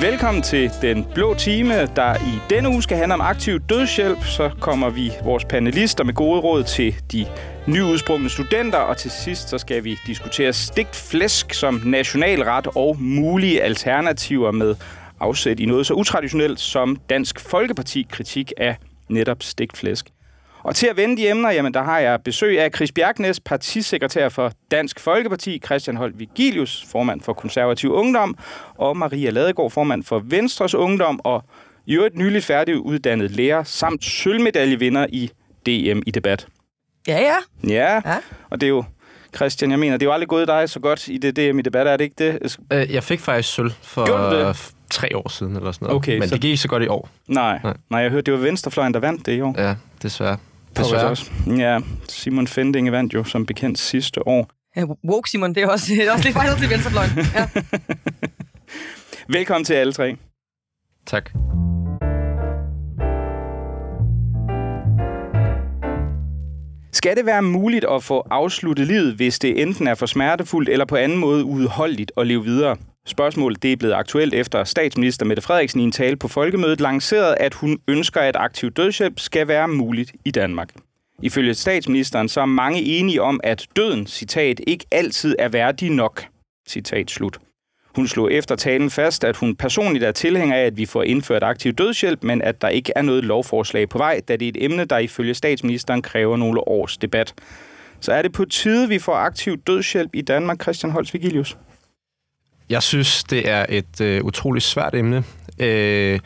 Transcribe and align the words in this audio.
Velkommen 0.00 0.42
til 0.42 0.70
Den 0.82 1.06
Blå 1.14 1.34
Time, 1.34 1.86
der 1.86 2.14
i 2.14 2.40
denne 2.50 2.68
uge 2.68 2.82
skal 2.82 2.96
handle 2.96 3.14
om 3.14 3.20
aktiv 3.20 3.60
dødshjælp. 3.60 4.24
Så 4.24 4.50
kommer 4.60 4.90
vi 4.90 5.12
vores 5.24 5.44
panelister 5.44 6.04
med 6.04 6.14
gode 6.14 6.40
råd 6.40 6.64
til 6.64 6.94
de 7.12 7.26
nyudsprungne 7.66 8.28
studenter, 8.28 8.78
og 8.78 8.96
til 8.96 9.10
sidst 9.10 9.48
så 9.48 9.58
skal 9.58 9.84
vi 9.84 9.98
diskutere 10.06 10.52
stigt 10.52 10.96
flæsk 10.96 11.54
som 11.54 11.82
nationalret 11.84 12.66
og 12.74 12.96
mulige 13.00 13.62
alternativer 13.62 14.50
med 14.50 14.74
afsæt 15.20 15.60
i 15.60 15.66
noget 15.66 15.86
så 15.86 15.94
utraditionelt 15.94 16.60
som 16.60 16.96
Dansk 17.10 17.40
Folkeparti 17.40 18.06
kritik 18.10 18.52
af 18.56 18.76
netop 19.08 19.42
stigt 19.42 19.76
flæsk. 19.76 20.06
Og 20.66 20.74
til 20.76 20.86
at 20.86 20.96
vende 20.96 21.16
de 21.16 21.28
emner, 21.28 21.50
jamen 21.50 21.74
der 21.74 21.82
har 21.82 21.98
jeg 21.98 22.20
besøg 22.22 22.60
af 22.60 22.70
Chris 22.76 22.92
Bjergnes, 22.92 23.40
partisekretær 23.40 24.28
for 24.28 24.52
Dansk 24.70 25.00
Folkeparti, 25.00 25.60
Christian 25.64 25.96
Holt 25.96 26.18
Vigilius, 26.18 26.84
formand 26.92 27.20
for 27.20 27.32
Konservativ 27.32 27.92
Ungdom, 27.92 28.36
og 28.78 28.96
Maria 28.96 29.30
Ladegaard, 29.30 29.70
formand 29.70 30.02
for 30.04 30.18
Venstres 30.24 30.74
Ungdom, 30.74 31.20
og 31.24 31.44
i 31.86 31.94
øvrigt 31.94 32.16
nyligt 32.16 32.44
færdiguddannet 32.44 33.30
lærer, 33.30 33.62
samt 33.64 34.04
sølvmedaljevinder 34.04 35.06
i 35.08 35.30
DM 35.66 36.00
i 36.06 36.10
debat. 36.14 36.46
Ja, 37.08 37.18
ja. 37.20 37.36
Ja, 37.68 37.94
Ja. 37.94 38.16
og 38.50 38.60
det 38.60 38.66
er 38.66 38.70
jo, 38.70 38.84
Christian, 39.36 39.70
jeg 39.70 39.78
mener, 39.78 39.96
det 39.96 40.06
er 40.06 40.10
jo 40.10 40.12
aldrig 40.12 40.28
gået 40.28 40.48
dig 40.48 40.68
så 40.70 40.80
godt 40.80 41.08
i 41.08 41.18
det 41.18 41.36
DM 41.36 41.58
i 41.58 41.62
debat, 41.62 41.86
er 41.86 41.96
det 41.96 42.04
ikke 42.04 42.38
det? 42.42 42.58
Øh, 42.72 42.94
Jeg 42.94 43.04
fik 43.04 43.20
faktisk 43.20 43.54
sølv 43.54 43.70
for 43.82 44.06
tre 44.90 45.16
år 45.16 45.28
siden 45.28 45.56
eller 45.56 45.72
sådan 45.72 45.86
noget. 45.86 45.96
Okay, 45.96 46.18
Men 46.18 46.28
så- 46.28 46.34
det 46.34 46.42
gik 46.42 46.48
ikke 46.50 46.62
så 46.62 46.68
godt 46.68 46.82
i 46.82 46.86
år. 46.88 47.08
Nej, 47.28 47.58
Nej. 47.64 47.74
nej, 47.90 48.00
jeg 48.00 48.10
hørte, 48.10 48.22
det 48.22 48.34
var 48.34 48.40
Venstrefløjen, 48.40 48.94
der 48.94 49.00
vandt 49.00 49.26
det 49.26 49.32
i 49.32 49.40
år. 49.40 49.54
Ja, 49.58 49.74
desværre. 50.02 50.36
Også. 50.78 51.30
Ja, 51.56 51.78
Simon 52.08 52.46
Fendinge 52.46 52.92
vandt 52.92 53.14
jo 53.14 53.24
som 53.24 53.46
bekendt 53.46 53.78
sidste 53.78 54.28
år. 54.28 54.50
ja 54.76 54.84
woke, 55.10 55.30
Simon, 55.30 55.54
det 55.54 55.62
er 55.62 55.68
også, 55.68 55.92
det 55.94 56.06
er 56.06 56.12
også 56.12 56.24
lidt 56.24 56.34
fejlet 56.36 56.58
til 56.58 56.70
venstrefløjen. 56.70 57.10
Ja. 57.34 57.48
Velkommen 59.38 59.64
til 59.64 59.74
alle 59.74 59.92
tre. 59.92 60.16
Tak. 61.06 61.30
Skal 66.92 67.16
det 67.16 67.26
være 67.26 67.42
muligt 67.42 67.84
at 67.90 68.02
få 68.02 68.26
afsluttet 68.30 68.86
livet, 68.86 69.14
hvis 69.14 69.38
det 69.38 69.62
enten 69.62 69.86
er 69.86 69.94
for 69.94 70.06
smertefuldt 70.06 70.68
eller 70.68 70.84
på 70.84 70.96
anden 70.96 71.18
måde 71.18 71.44
udholdeligt 71.44 72.12
at 72.16 72.26
leve 72.26 72.44
videre? 72.44 72.76
Spørgsmålet 73.08 73.62
det 73.62 73.72
er 73.72 73.76
blevet 73.76 73.94
aktuelt 73.94 74.34
efter 74.34 74.64
statsminister 74.64 75.26
Mette 75.26 75.42
Frederiksen 75.42 75.80
i 75.80 75.84
en 75.84 75.92
tale 75.92 76.16
på 76.16 76.28
folkemødet 76.28 76.80
lancerede, 76.80 77.36
at 77.36 77.54
hun 77.54 77.78
ønsker, 77.88 78.20
at 78.20 78.36
aktiv 78.36 78.70
dødshjælp 78.70 79.20
skal 79.20 79.48
være 79.48 79.68
muligt 79.68 80.12
i 80.24 80.30
Danmark. 80.30 80.68
Ifølge 81.22 81.54
statsministeren 81.54 82.28
så 82.28 82.40
er 82.40 82.46
mange 82.46 82.82
enige 82.82 83.22
om, 83.22 83.40
at 83.44 83.66
døden, 83.76 84.06
citat, 84.06 84.60
ikke 84.66 84.84
altid 84.92 85.36
er 85.38 85.48
værdig 85.48 85.90
nok. 85.90 86.24
Citat 86.68 87.10
slut. 87.10 87.38
Hun 87.96 88.08
slog 88.08 88.32
efter 88.32 88.56
talen 88.56 88.90
fast, 88.90 89.24
at 89.24 89.36
hun 89.36 89.56
personligt 89.56 90.04
er 90.04 90.12
tilhænger 90.12 90.56
af, 90.56 90.64
at 90.64 90.76
vi 90.76 90.86
får 90.86 91.02
indført 91.02 91.42
aktiv 91.42 91.72
dødshjælp, 91.72 92.22
men 92.22 92.42
at 92.42 92.62
der 92.62 92.68
ikke 92.68 92.92
er 92.96 93.02
noget 93.02 93.24
lovforslag 93.24 93.88
på 93.88 93.98
vej, 93.98 94.20
da 94.28 94.36
det 94.36 94.46
er 94.46 94.48
et 94.48 94.64
emne, 94.64 94.84
der 94.84 94.98
ifølge 94.98 95.34
statsministeren 95.34 96.02
kræver 96.02 96.36
nogle 96.36 96.68
års 96.68 96.96
debat. 96.96 97.34
Så 98.00 98.12
er 98.12 98.22
det 98.22 98.32
på 98.32 98.44
tide, 98.44 98.88
vi 98.88 98.98
får 98.98 99.14
aktiv 99.14 99.56
dødshjælp 99.56 100.10
i 100.14 100.20
Danmark, 100.20 100.62
Christian 100.62 100.92
Holst 100.92 101.14
Vigilius? 101.14 101.56
Jeg 102.70 102.82
synes, 102.82 103.24
det 103.24 103.48
er 103.48 103.66
et 103.68 104.00
øh, 104.00 104.24
utroligt 104.24 104.64
svært 104.64 104.94
emne. 104.94 105.24
Øh, 105.58 106.20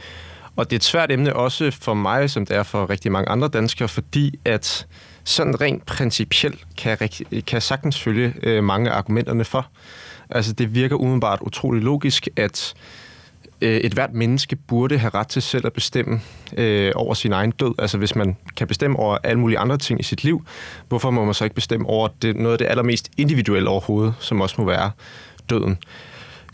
og 0.56 0.70
det 0.70 0.72
er 0.72 0.78
et 0.78 0.84
svært 0.84 1.10
emne 1.10 1.36
også 1.36 1.70
for 1.70 1.94
mig, 1.94 2.30
som 2.30 2.46
det 2.46 2.56
er 2.56 2.62
for 2.62 2.91
rigtig 2.91 3.12
mange 3.12 3.28
andre 3.28 3.48
danskere, 3.48 3.88
fordi 3.88 4.38
at 4.44 4.86
sådan 5.24 5.61
rent 5.61 5.86
principielt 5.86 6.66
kan 6.77 6.96
jeg, 7.00 7.11
kan 7.30 7.44
jeg 7.52 7.62
sagtens 7.62 8.00
følge 8.00 8.34
øh, 8.42 8.64
mange 8.64 8.91
af 8.91 8.96
argumenterne 8.96 9.44
for. 9.44 9.66
Altså, 10.30 10.52
det 10.52 10.74
virker 10.74 10.96
umiddelbart 10.96 11.38
utroligt 11.42 11.84
logisk, 11.84 12.28
at 12.36 12.74
øh, 13.61 13.77
et 13.77 13.92
hvert 13.92 14.12
menneske 14.12 14.56
burde 14.56 14.98
have 14.98 15.11
ret 15.14 15.28
til 15.28 15.42
selv 15.42 15.66
at 15.66 15.72
bestemme 15.72 16.20
øh, 16.56 16.92
over 16.95 17.14
sin 17.14 17.33
egen 17.33 17.50
død. 17.50 17.74
Altså, 17.79 17.98
hvis 17.98 18.14
man 18.14 18.36
kan 18.56 18.67
bestemme 18.67 18.98
over 18.98 19.18
alle 19.23 19.40
mulige 19.40 19.58
andre 19.58 19.79
ting 19.79 20.00
i 20.00 20.02
sit 20.02 20.24
liv, 20.24 20.45
hvorfor 20.89 21.11
må 21.11 21.24
man 21.24 21.34
så 21.34 21.45
ikke 21.45 21.55
bestemme 21.55 21.89
over 21.89 22.08
det, 22.23 22.36
noget 22.36 22.52
af 22.52 22.58
det 22.58 22.67
allermest 22.67 23.11
individuelle 23.17 23.68
overhovedet, 23.68 24.14
som 24.18 24.40
også 24.40 24.55
må 24.58 24.64
være 24.64 24.90
døden? 25.50 25.79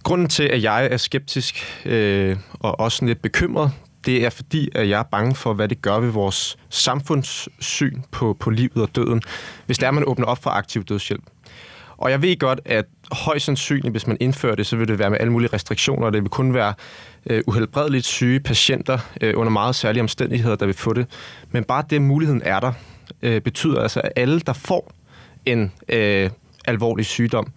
Grunden 0.06 0.28
til, 0.28 0.43
at 0.43 0.62
jeg 0.62 0.89
er 0.91 0.97
skeptisk 0.97 1.83
øh, 1.84 2.37
og 2.53 2.81
også 2.81 3.05
lidt 3.05 3.22
bekymret, 3.22 3.72
det 4.05 4.25
er 4.25 4.31
fordi, 4.31 4.69
at 4.75 4.89
jeg 4.89 4.99
er 4.99 5.03
bange 5.03 5.34
for, 5.34 5.55
hvad 5.55 5.69
det 5.69 5.83
gør 5.83 5.99
ved 5.99 6.11
vores 6.11 6.56
samfundssyn 6.69 8.03
på, 8.11 8.37
på 8.41 8.50
livet 8.50 8.77
og 8.77 8.97
døden, 8.97 9.22
hvis 9.67 9.78
der 9.78 9.91
man 9.91 10.05
åbner 10.06 10.27
op 10.27 10.43
for 10.43 10.50
aktiv 10.50 10.84
dødshjælp. 10.84 11.22
Og 11.97 12.11
jeg 12.11 12.22
ved 12.22 12.39
godt, 12.39 12.61
at 12.65 12.84
højst 13.12 13.44
sandsynligt, 13.44 13.93
hvis 13.93 14.06
man 14.06 14.17
indfører 14.21 14.55
det, 14.55 14.67
så 14.67 14.77
vil 14.77 14.89
det 14.89 14.99
være 14.99 15.11
med 15.11 15.19
alle 15.21 15.33
mulige 15.33 15.50
restriktioner. 15.53 16.06
og 16.06 16.12
Det 16.12 16.23
vil 16.23 16.31
kun 16.31 16.55
være 16.55 16.75
øh, 17.27 17.43
uhelbredeligt 17.47 18.06
syge 18.06 18.41
patienter 18.41 18.99
øh, 19.21 19.34
under 19.37 19.50
meget 19.50 19.75
særlige 19.75 20.03
omstændigheder, 20.03 20.56
der 20.56 20.67
vil 20.67 20.75
få 20.75 20.93
det. 20.93 21.06
Men 21.50 21.65
bare 21.65 21.84
det, 21.91 22.03
muligheden 22.03 22.43
er 22.44 22.61
der, 22.61 22.73
øh, 23.23 23.41
betyder 23.41 23.83
altså, 23.83 24.00
at 24.00 24.12
alle, 24.17 24.41
der 24.41 24.53
får 24.53 24.93
en 25.47 25.73
øh, 25.88 26.31
alvorlig 26.67 27.06
sygdom, 27.06 27.53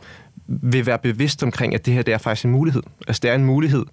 vil 0.50 0.86
være 0.86 1.00
bevidst 1.00 1.44
omkring, 1.44 1.74
at 1.74 1.86
det 1.86 1.94
her 1.94 2.02
det 2.02 2.14
er 2.14 2.18
faktisk 2.18 2.46
en 2.46 2.52
mulighed. 2.52 2.84
Altså 3.08 3.20
det 3.24 3.32
er 3.32 3.36
en 3.36 3.46
mulighed, 3.46 3.86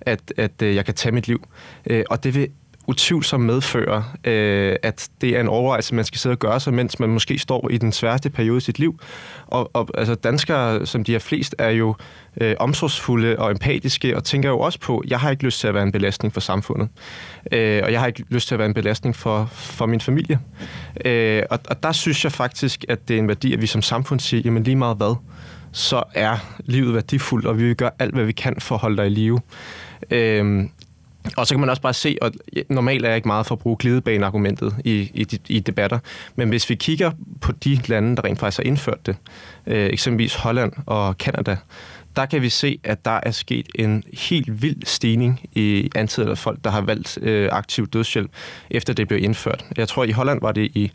at, 0.00 0.32
at 0.36 0.62
øh, 0.62 0.74
jeg 0.74 0.84
kan 0.84 0.94
tage 0.94 1.12
mit 1.12 1.28
liv. 1.28 1.46
Øh, 1.86 2.04
og 2.10 2.24
det 2.24 2.34
vil 2.34 2.48
utvivlsomt 2.86 3.44
medføre, 3.44 4.04
øh, 4.24 4.76
at 4.82 5.08
det 5.20 5.36
er 5.36 5.40
en 5.40 5.48
overvejelse, 5.48 5.94
man 5.94 6.04
skal 6.04 6.18
sidde 6.18 6.32
og 6.32 6.38
gøre 6.38 6.60
sig, 6.60 6.74
mens 6.74 7.00
man 7.00 7.08
måske 7.08 7.38
står 7.38 7.70
i 7.70 7.78
den 7.78 7.92
sværeste 7.92 8.30
periode 8.30 8.58
i 8.58 8.60
sit 8.60 8.78
liv. 8.78 9.00
Og, 9.46 9.70
og 9.72 9.88
altså 9.94 10.14
danskere, 10.14 10.86
som 10.86 11.04
de 11.04 11.14
er 11.14 11.18
flest, 11.18 11.54
er 11.58 11.70
jo 11.70 11.94
øh, 12.40 12.56
omsorgsfulde 12.58 13.38
og 13.38 13.50
empatiske, 13.50 14.16
og 14.16 14.24
tænker 14.24 14.48
jo 14.48 14.60
også 14.60 14.80
på, 14.80 15.02
jeg 15.08 15.20
har 15.20 15.30
ikke 15.30 15.44
lyst 15.44 15.60
til 15.60 15.68
at 15.68 15.74
være 15.74 15.82
en 15.82 15.92
belastning 15.92 16.34
for 16.34 16.40
samfundet. 16.40 16.88
Øh, 17.52 17.80
og 17.84 17.92
jeg 17.92 18.00
har 18.00 18.06
ikke 18.06 18.24
lyst 18.28 18.48
til 18.48 18.54
at 18.54 18.58
være 18.58 18.68
en 18.68 18.74
belastning 18.74 19.16
for, 19.16 19.48
for 19.52 19.86
min 19.86 20.00
familie. 20.00 20.38
Øh, 21.04 21.42
og, 21.50 21.58
og 21.68 21.82
der 21.82 21.92
synes 21.92 22.24
jeg 22.24 22.32
faktisk, 22.32 22.84
at 22.88 23.08
det 23.08 23.14
er 23.14 23.18
en 23.18 23.28
værdi, 23.28 23.52
at 23.52 23.60
vi 23.60 23.66
som 23.66 23.82
samfund 23.82 24.20
siger, 24.20 24.42
jamen 24.44 24.62
lige 24.62 24.76
meget 24.76 24.96
hvad, 24.96 25.16
så 25.74 26.02
er 26.14 26.36
livet 26.64 26.94
værdifuldt, 26.94 27.46
og 27.46 27.58
vi 27.58 27.62
vil 27.62 27.76
gøre 27.76 27.90
alt, 27.98 28.14
hvad 28.14 28.24
vi 28.24 28.32
kan 28.32 28.60
for 28.60 28.74
at 28.74 28.80
holde 28.80 28.96
dig 28.96 29.06
i 29.06 29.10
live. 29.10 29.40
Øhm, 30.10 30.70
og 31.36 31.46
så 31.46 31.54
kan 31.54 31.60
man 31.60 31.70
også 31.70 31.82
bare 31.82 31.94
se, 31.94 32.18
og 32.20 32.32
normalt 32.68 33.04
er 33.04 33.08
jeg 33.08 33.16
ikke 33.16 33.28
meget 33.28 33.46
for 33.46 33.54
at 33.54 33.58
bruge 33.58 33.76
glidebaneargumentet 33.78 34.74
i, 34.84 35.10
i, 35.14 35.40
i 35.48 35.60
debatter, 35.60 35.98
men 36.36 36.48
hvis 36.48 36.70
vi 36.70 36.74
kigger 36.74 37.10
på 37.40 37.52
de 37.52 37.80
lande, 37.86 38.16
der 38.16 38.24
rent 38.24 38.38
faktisk 38.38 38.58
har 38.58 38.64
indført 38.64 39.06
det, 39.06 39.16
øh, 39.66 39.86
eksempelvis 39.86 40.34
Holland 40.34 40.72
og 40.86 41.18
Kanada, 41.18 41.56
der 42.16 42.26
kan 42.26 42.42
vi 42.42 42.48
se, 42.48 42.80
at 42.84 43.04
der 43.04 43.20
er 43.22 43.30
sket 43.30 43.68
en 43.74 44.04
helt 44.12 44.62
vild 44.62 44.82
stigning 44.84 45.40
i 45.52 45.90
antallet 45.94 46.30
af 46.30 46.38
folk, 46.38 46.58
der 46.64 46.70
har 46.70 46.80
valgt 46.80 47.18
øh, 47.22 47.48
aktiv 47.52 47.86
dødshjælp, 47.86 48.30
efter 48.70 48.92
det 48.92 49.08
blev 49.08 49.22
indført. 49.22 49.64
Jeg 49.76 49.88
tror, 49.88 50.04
i 50.04 50.10
Holland 50.10 50.40
var 50.40 50.52
det 50.52 50.70
i 50.74 50.92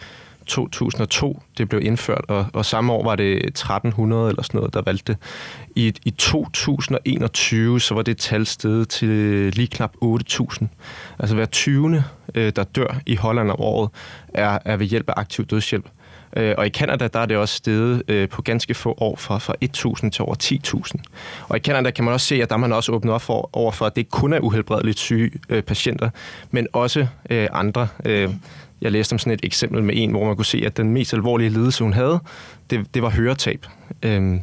2002, 0.50 1.42
det 1.58 1.70
blev 1.70 1.82
indført, 1.82 2.26
og, 2.28 2.46
og 2.54 2.66
samme 2.66 2.94
år 2.94 3.04
var 3.04 3.16
det 3.16 3.46
1300 3.46 4.30
eller 4.30 4.44
sådan 4.44 4.58
noget, 4.58 4.74
der 4.74 4.82
valgte 4.82 5.14
det. 5.14 5.22
I, 5.76 5.94
I 6.06 6.10
2021, 6.12 7.80
så 7.80 7.96
var 7.96 8.02
det 8.02 8.18
tal 8.18 8.46
steget 8.46 8.90
til 8.90 9.10
lige 9.56 9.68
knap 9.68 9.92
8.000. 10.04 10.66
Altså 11.20 11.36
hver 11.36 11.46
20. 11.46 12.04
Øh, 12.36 12.52
der 12.56 12.64
dør 12.64 13.00
i 13.06 13.16
Holland 13.16 13.52
om 13.52 13.60
året, 13.60 13.90
er, 14.34 14.60
er 14.66 14.78
ved 14.78 14.86
hjælp 14.86 15.10
af 15.10 15.14
aktiv 15.18 15.46
dødshjælp. 15.46 15.86
Øh, 16.38 16.56
Og 16.58 16.66
i 16.66 16.70
Kanada 16.70 17.08
der 17.08 17.20
er 17.20 17.26
det 17.26 17.38
også 17.38 17.56
steget 17.56 18.04
øh, 18.08 18.30
på 18.30 18.42
ganske 18.42 18.74
få 18.74 18.98
år 18.98 19.16
fra, 19.16 19.38
fra 19.38 19.54
1.000 20.04 20.10
til 20.10 20.22
over 20.22 20.36
10.000. 20.44 21.04
Og 21.48 21.56
i 21.56 21.60
Kanada 21.60 21.92
kan 21.92 22.06
man 22.06 22.14
også 22.14 22.28
se, 22.28 22.42
at 22.44 22.50
der 22.50 22.56
er 22.56 22.60
man 22.60 22.74
også 22.74 22.92
åbnet 22.92 23.14
op 23.14 23.22
for, 23.22 23.50
over 23.54 23.72
for, 23.72 23.86
at 23.86 23.96
det 23.96 24.02
ikke 24.02 24.12
kun 24.12 24.34
er 24.34 24.40
uhelbredeligt 24.40 25.00
syge 25.00 25.32
øh, 25.50 25.64
patienter, 25.64 26.10
men 26.52 26.68
også 26.74 27.08
øh, 27.30 27.48
andre. 27.52 27.88
Øh, 28.06 28.30
jeg 28.82 28.92
læste 28.92 29.14
om 29.14 29.20
sådan 29.20 29.34
et 29.34 29.40
eksempel 29.44 29.84
med 29.84 29.94
en, 29.98 30.12
hvor 30.12 30.26
man 30.26 30.36
kunne 30.36 30.46
se, 30.46 30.64
at 30.66 30.78
den 30.78 30.90
mest 30.90 31.14
alvorlige 31.14 31.50
lidelse, 31.50 31.84
hun 31.84 31.94
havde, 31.94 32.20
det, 32.70 32.94
det 32.94 33.02
var 33.02 33.10
høretab. 33.10 33.66
Øhm, 34.04 34.42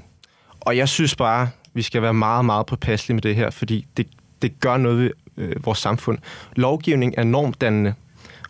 og 0.60 0.76
jeg 0.76 0.88
synes 0.88 1.16
bare, 1.16 1.48
vi 1.74 1.82
skal 1.82 2.02
være 2.02 2.14
meget, 2.14 2.44
meget 2.44 2.66
påpasselige 2.66 3.14
med 3.14 3.22
det 3.22 3.36
her, 3.36 3.50
fordi 3.50 3.86
det, 3.96 4.06
det 4.42 4.60
gør 4.60 4.76
noget 4.76 4.98
ved 4.98 5.10
øh, 5.36 5.64
vores 5.64 5.78
samfund. 5.78 6.18
Lovgivning 6.56 7.14
er 7.16 7.24
normdannende, 7.24 7.94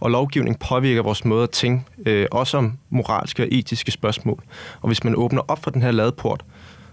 og 0.01 0.11
lovgivning 0.11 0.59
påvirker 0.59 1.03
vores 1.03 1.25
måde 1.25 1.43
at 1.43 1.51
tænke, 1.51 1.85
øh, 2.07 2.27
også 2.31 2.57
om 2.57 2.79
moralske 2.91 3.43
og 3.43 3.49
etiske 3.53 3.91
spørgsmål. 3.91 4.43
Og 4.81 4.87
hvis 4.87 5.05
man 5.05 5.17
åbner 5.17 5.43
op 5.49 5.65
for 5.65 5.71
den 5.71 5.83
her 5.83 5.91
ladeport, 5.91 6.45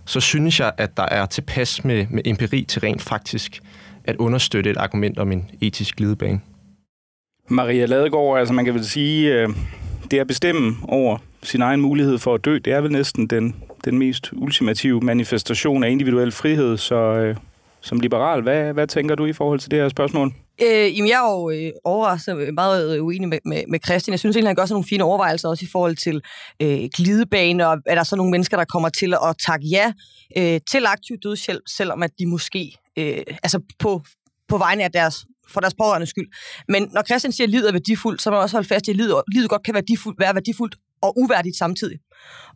så 0.05 0.19
synes 0.19 0.59
jeg, 0.59 0.71
at 0.77 0.97
der 0.97 1.03
er 1.03 1.25
tilpas 1.25 1.83
med, 1.85 2.05
med 2.09 2.21
empiri 2.25 2.65
til 2.67 2.79
rent 2.79 3.01
faktisk 3.01 3.61
at 4.03 4.15
understøtte 4.15 4.69
et 4.69 4.77
argument 4.77 5.19
om 5.19 5.31
en 5.31 5.49
etisk 5.61 5.95
glidebane. 5.95 6.41
Maria 7.47 7.85
Ladegaard, 7.85 8.39
altså 8.39 8.53
man 8.53 8.65
kan 8.65 8.73
vel 8.73 8.85
sige, 8.85 9.33
øh, 9.33 9.49
det 10.11 10.19
at 10.19 10.27
bestemme 10.27 10.75
over 10.87 11.17
sin 11.43 11.61
egen 11.61 11.81
mulighed 11.81 12.17
for 12.17 12.35
at 12.35 12.45
dø, 12.45 12.57
det 12.57 12.73
er 12.73 12.81
vel 12.81 12.91
næsten 12.91 13.27
den, 13.27 13.55
den 13.85 13.97
mest 13.97 14.29
ultimative 14.33 15.01
manifestation 15.01 15.83
af 15.83 15.89
individuel 15.89 16.31
frihed. 16.31 16.77
Så 16.77 16.95
øh, 16.95 17.35
som 17.81 17.99
liberal, 17.99 18.41
hvad, 18.41 18.73
hvad 18.73 18.87
tænker 18.87 19.15
du 19.15 19.25
i 19.25 19.33
forhold 19.33 19.59
til 19.59 19.71
det 19.71 19.79
her 19.79 19.89
spørgsmål? 19.89 20.33
Øh, 20.61 20.97
jamen, 20.97 21.09
jeg 21.09 21.15
er 21.15 21.31
jo 21.31 21.49
øh, 21.49 21.71
overrasket 21.83 22.37
øh, 22.37 22.53
meget 22.53 22.97
øh, 22.97 23.05
uenig 23.05 23.29
med, 23.29 23.39
med, 23.45 23.63
med 23.69 23.79
Christian. 23.85 24.11
Jeg 24.11 24.19
synes 24.19 24.35
egentlig, 24.35 24.49
han 24.49 24.55
gør 24.55 24.65
sådan 24.65 24.73
nogle 24.73 24.87
fine 24.87 25.03
overvejelser 25.03 25.49
også 25.49 25.65
i 25.65 25.69
forhold 25.71 25.95
til 25.95 26.21
øh, 26.61 26.89
glidebaner, 26.95 27.65
og 27.65 27.77
er 27.85 27.95
der 27.95 28.03
så 28.03 28.15
nogle 28.15 28.31
mennesker, 28.31 28.57
der 28.57 28.65
kommer 28.65 28.89
til 28.89 29.13
at 29.13 29.35
takke 29.45 29.65
ja 29.65 29.93
øh, 30.37 30.59
til 30.71 30.85
aktiv 30.85 31.17
dødshjælp, 31.23 31.63
selvom 31.67 32.03
at 32.03 32.11
de 32.19 32.25
måske, 32.25 32.75
øh, 32.97 33.17
altså 33.43 33.59
på 33.79 34.01
på 34.49 34.57
vegne 34.57 34.83
af 34.83 34.91
deres 34.91 35.25
for 35.49 35.59
deres 35.59 35.73
pårørende 35.73 36.07
skyld. 36.07 36.27
Men 36.69 36.89
når 36.93 37.03
Christian 37.03 37.31
siger, 37.31 37.45
at 37.47 37.51
livet 37.51 37.67
er 37.67 37.71
værdifuldt, 37.71 38.21
så 38.21 38.29
må 38.29 38.35
man 38.35 38.43
også 38.43 38.55
holde 38.55 38.67
fast 38.67 38.87
i, 38.87 38.91
at 38.91 38.97
livet, 38.97 39.21
livet 39.33 39.49
godt 39.49 39.63
kan 39.63 39.73
værdifuldt, 39.73 40.19
være 40.19 40.35
værdifuldt 40.35 40.75
og 41.01 41.13
uværdigt 41.17 41.57
samtidig. 41.57 41.97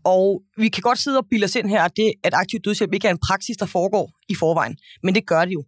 Og 0.04 0.42
vi 0.58 0.70
kan 0.70 0.82
godt 0.82 1.00
sidde 1.00 1.18
og 1.18 1.26
bilde 1.30 1.46
os 1.46 1.56
ind 1.56 1.70
her, 1.70 1.84
at 1.84 1.92
det, 1.96 2.14
at 2.24 2.34
aktiv 2.34 2.60
dødshjælp 2.60 2.94
ikke 2.94 3.08
er 3.08 3.12
en 3.12 3.20
praksis, 3.28 3.58
der 3.58 3.66
foregår 3.66 4.12
i 4.30 4.36
forvejen. 4.36 4.78
Men 5.04 5.16
det 5.16 5.28
gør 5.28 5.46
det 5.46 5.54
jo. 5.54 5.64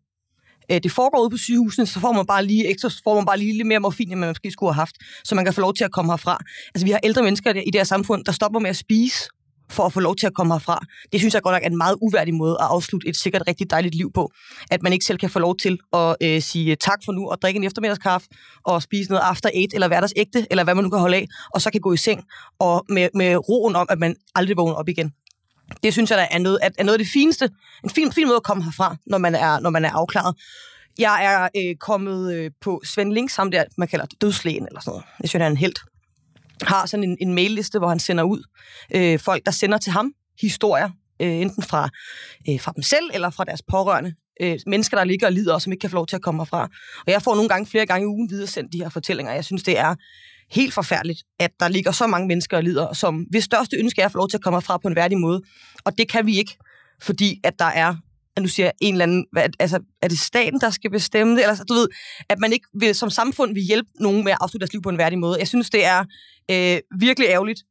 Øh, 0.72 0.80
det 0.84 0.92
foregår 0.92 1.22
ude 1.22 1.30
på 1.30 1.38
sygehusene, 1.38 1.86
så 1.86 2.00
får 2.00 2.14
man 2.14 2.26
bare 2.26 2.46
lige 2.46 2.68
ekstra, 2.68 2.90
får 3.04 3.16
man 3.16 3.26
bare 3.26 3.38
lige 3.38 3.54
lidt 3.54 3.68
mere 3.68 3.80
morfin, 3.80 4.12
end 4.12 4.20
man 4.20 4.30
måske 4.30 4.52
skulle 4.52 4.74
have 4.74 4.82
haft, 4.82 4.96
så 5.24 5.36
man 5.36 5.46
kan 5.46 5.54
få 5.54 5.62
lov 5.62 5.74
til 5.74 5.84
at 5.84 5.92
komme 5.92 6.12
herfra. 6.12 6.38
Altså, 6.76 6.86
vi 6.86 6.92
har 6.92 7.00
ældre 7.04 7.24
mennesker 7.24 7.54
i 7.54 7.72
det 7.74 7.76
her 7.76 7.84
samfund, 7.84 8.26
der 8.26 8.32
stopper 8.32 8.60
med 8.60 8.70
at 8.70 8.76
spise, 8.76 9.30
for 9.72 9.84
at 9.86 9.94
få 9.94 10.00
lov 10.00 10.16
til 10.16 10.28
at 10.28 10.34
komme 10.34 10.54
herfra. 10.54 10.86
Det 11.12 11.20
synes 11.20 11.34
jeg 11.34 11.42
godt 11.42 11.54
nok 11.54 11.64
er 11.64 11.68
en 11.68 11.78
meget 11.78 11.98
uværdig 12.02 12.34
måde 12.34 12.58
at 12.60 12.68
afslutte 12.70 13.08
et 13.08 13.18
sikkert 13.18 13.44
rigtig 13.48 13.70
dejligt 13.70 13.96
liv 13.96 14.12
på. 14.14 14.32
At 14.72 14.84
man 14.84 14.94
ikke 14.94 15.06
selv 15.06 15.18
kan 15.18 15.30
få 15.30 15.40
lov 15.40 15.58
til 15.58 15.78
at 15.94 16.16
øh, 16.24 16.42
sige 16.42 16.72
øh, 16.72 16.78
tak 16.78 17.00
for 17.06 17.12
nu 17.12 17.30
og 17.30 17.42
drikke 17.42 17.58
en 17.58 17.64
eftermiddagskaffe 17.64 18.28
og 18.66 18.82
spise 18.82 19.10
noget 19.10 19.24
after 19.24 19.50
eight 19.54 19.74
eller 19.74 19.88
hverdagsægte, 19.88 20.48
eller 20.52 20.64
hvad 20.64 20.76
man 20.76 20.84
nu 20.84 20.90
kan 20.90 21.00
holde 21.00 21.18
af, 21.18 21.28
og 21.54 21.62
så 21.62 21.72
kan 21.72 21.82
gå 21.82 21.94
i 21.94 21.98
seng 21.98 22.24
og 22.60 22.86
med, 22.90 23.10
med 23.14 23.50
roen 23.50 23.76
om, 23.76 23.88
at 23.90 24.00
man 24.00 24.16
aldrig 24.36 24.58
vågner 24.58 24.76
op 24.76 24.90
igen. 24.90 25.12
Det 25.84 25.94
synes 25.94 26.10
jeg 26.10 26.18
der 26.18 26.28
er 26.32 26.40
noget, 26.40 26.60
er 26.78 26.84
noget 26.84 27.00
af 27.00 27.06
det 27.06 27.12
fineste, 27.14 27.50
en 27.84 27.90
fin, 27.90 28.12
fin 28.12 28.28
måde 28.28 28.36
at 28.36 28.44
komme 28.44 28.64
herfra, 28.64 28.96
når 29.06 29.18
man 29.18 29.36
er, 29.36 29.60
når 29.60 29.70
man 29.70 29.86
er 29.86 29.92
afklaret. 29.92 30.36
Jeg 31.00 31.26
er 31.26 31.50
øh, 31.58 31.76
kommet 31.76 32.34
øh, 32.34 32.52
på 32.62 32.82
Svend 32.86 33.14
Link, 33.14 33.30
sammen 33.30 33.52
der, 33.52 33.64
man 33.78 33.88
kalder 33.88 34.06
dødslægen 34.22 34.68
eller 34.68 34.82
sådan 34.82 34.92
noget. 34.92 35.04
Jeg 35.22 35.30
synes, 35.30 35.42
han 35.42 35.52
er 35.52 35.52
en 35.52 35.58
held 35.58 35.76
har 36.62 36.86
sådan 36.86 37.04
en, 37.04 37.18
en 37.22 37.34
mailliste, 37.34 37.80
hvor 37.80 37.88
han 37.88 38.00
sender 38.00 38.24
ud 38.24 38.44
øh, 38.96 39.20
folk, 39.20 39.46
der 39.46 39.52
sender 39.52 39.78
til 39.78 39.92
ham 39.92 40.14
historier, 40.42 40.90
øh, 41.22 41.32
enten 41.32 41.64
fra, 41.64 41.90
øh, 42.50 42.60
fra 42.62 42.72
dem 42.76 42.84
selv 42.84 43.10
eller 43.14 43.30
fra 43.30 43.44
deres 43.44 43.62
pårørende. 43.62 44.14
Øh, 44.42 44.60
mennesker, 44.68 44.98
der 44.98 45.04
ligger 45.04 45.28
og 45.28 45.34
lider, 45.34 45.54
og 45.54 45.62
som 45.62 45.72
ikke 45.72 45.82
kan 45.82 45.90
få 45.90 45.96
lov 45.96 46.08
til 46.08 46.16
at 46.16 46.22
komme 46.22 46.42
herfra. 46.42 46.70
Og 47.06 47.12
jeg 47.12 47.22
får 47.22 47.36
nogle 47.36 47.50
gange 47.50 47.66
flere 47.66 47.86
gange 47.86 48.04
i 48.04 48.08
ugen 48.08 48.30
videre 48.30 48.48
sendt 48.48 48.74
de 48.74 48.78
her 48.78 48.90
fortællinger. 48.90 49.34
Jeg 49.34 49.46
synes, 49.46 49.64
det 49.64 49.80
er 49.80 49.96
helt 50.52 50.74
forfærdeligt, 50.74 51.24
at 51.40 51.52
der 51.60 51.68
ligger 51.68 51.92
så 51.92 52.08
mange 52.08 52.28
mennesker 52.28 52.58
og 52.58 52.64
lider, 52.64 52.94
som 52.94 53.16
hvis 53.16 53.44
største 53.44 53.78
ønske 53.78 54.02
er 54.02 54.06
at 54.06 54.12
få 54.12 54.18
lov 54.18 54.30
til 54.30 54.38
at 54.38 54.44
komme 54.44 54.58
herfra 54.58 54.78
på 54.78 54.88
en 54.88 54.96
værdig 54.96 55.18
måde. 55.18 55.42
Og 55.84 55.98
det 55.98 56.10
kan 56.12 56.26
vi 56.26 56.38
ikke, 56.38 56.58
fordi 57.02 57.40
at 57.44 57.60
der 57.60 57.66
er 57.66 57.96
at 58.40 58.44
nu 58.44 58.48
siger 58.50 58.72
en 58.82 58.94
eller 58.94 59.04
anden, 59.04 59.26
hvad, 59.32 59.50
altså, 59.60 59.80
er 60.02 60.08
det 60.08 60.20
staten, 60.20 60.62
der 60.62 60.70
skal 60.70 60.92
bestemme 60.92 61.32
det? 61.32 61.40
Eller, 61.40 61.50
altså, 61.50 61.64
du 61.64 61.74
ved, 61.74 61.88
at 62.30 62.40
man 62.40 62.54
ikke 62.54 62.68
vil, 62.74 62.96
som 62.96 63.10
samfund 63.10 63.54
vil 63.54 63.64
hjælpe 63.64 63.90
nogen 64.00 64.24
med 64.24 64.32
at 64.32 64.38
afslutte 64.42 64.64
deres 64.64 64.74
liv 64.74 64.82
på 64.82 64.90
en 64.90 64.98
værdig 64.98 65.20
måde. 65.20 65.40
Jeg 65.40 65.48
synes, 65.48 65.70
det 65.70 65.86
er 65.86 66.06
øh, 66.52 67.00
virkelig 67.00 67.28
ærgerligt, 67.30 67.64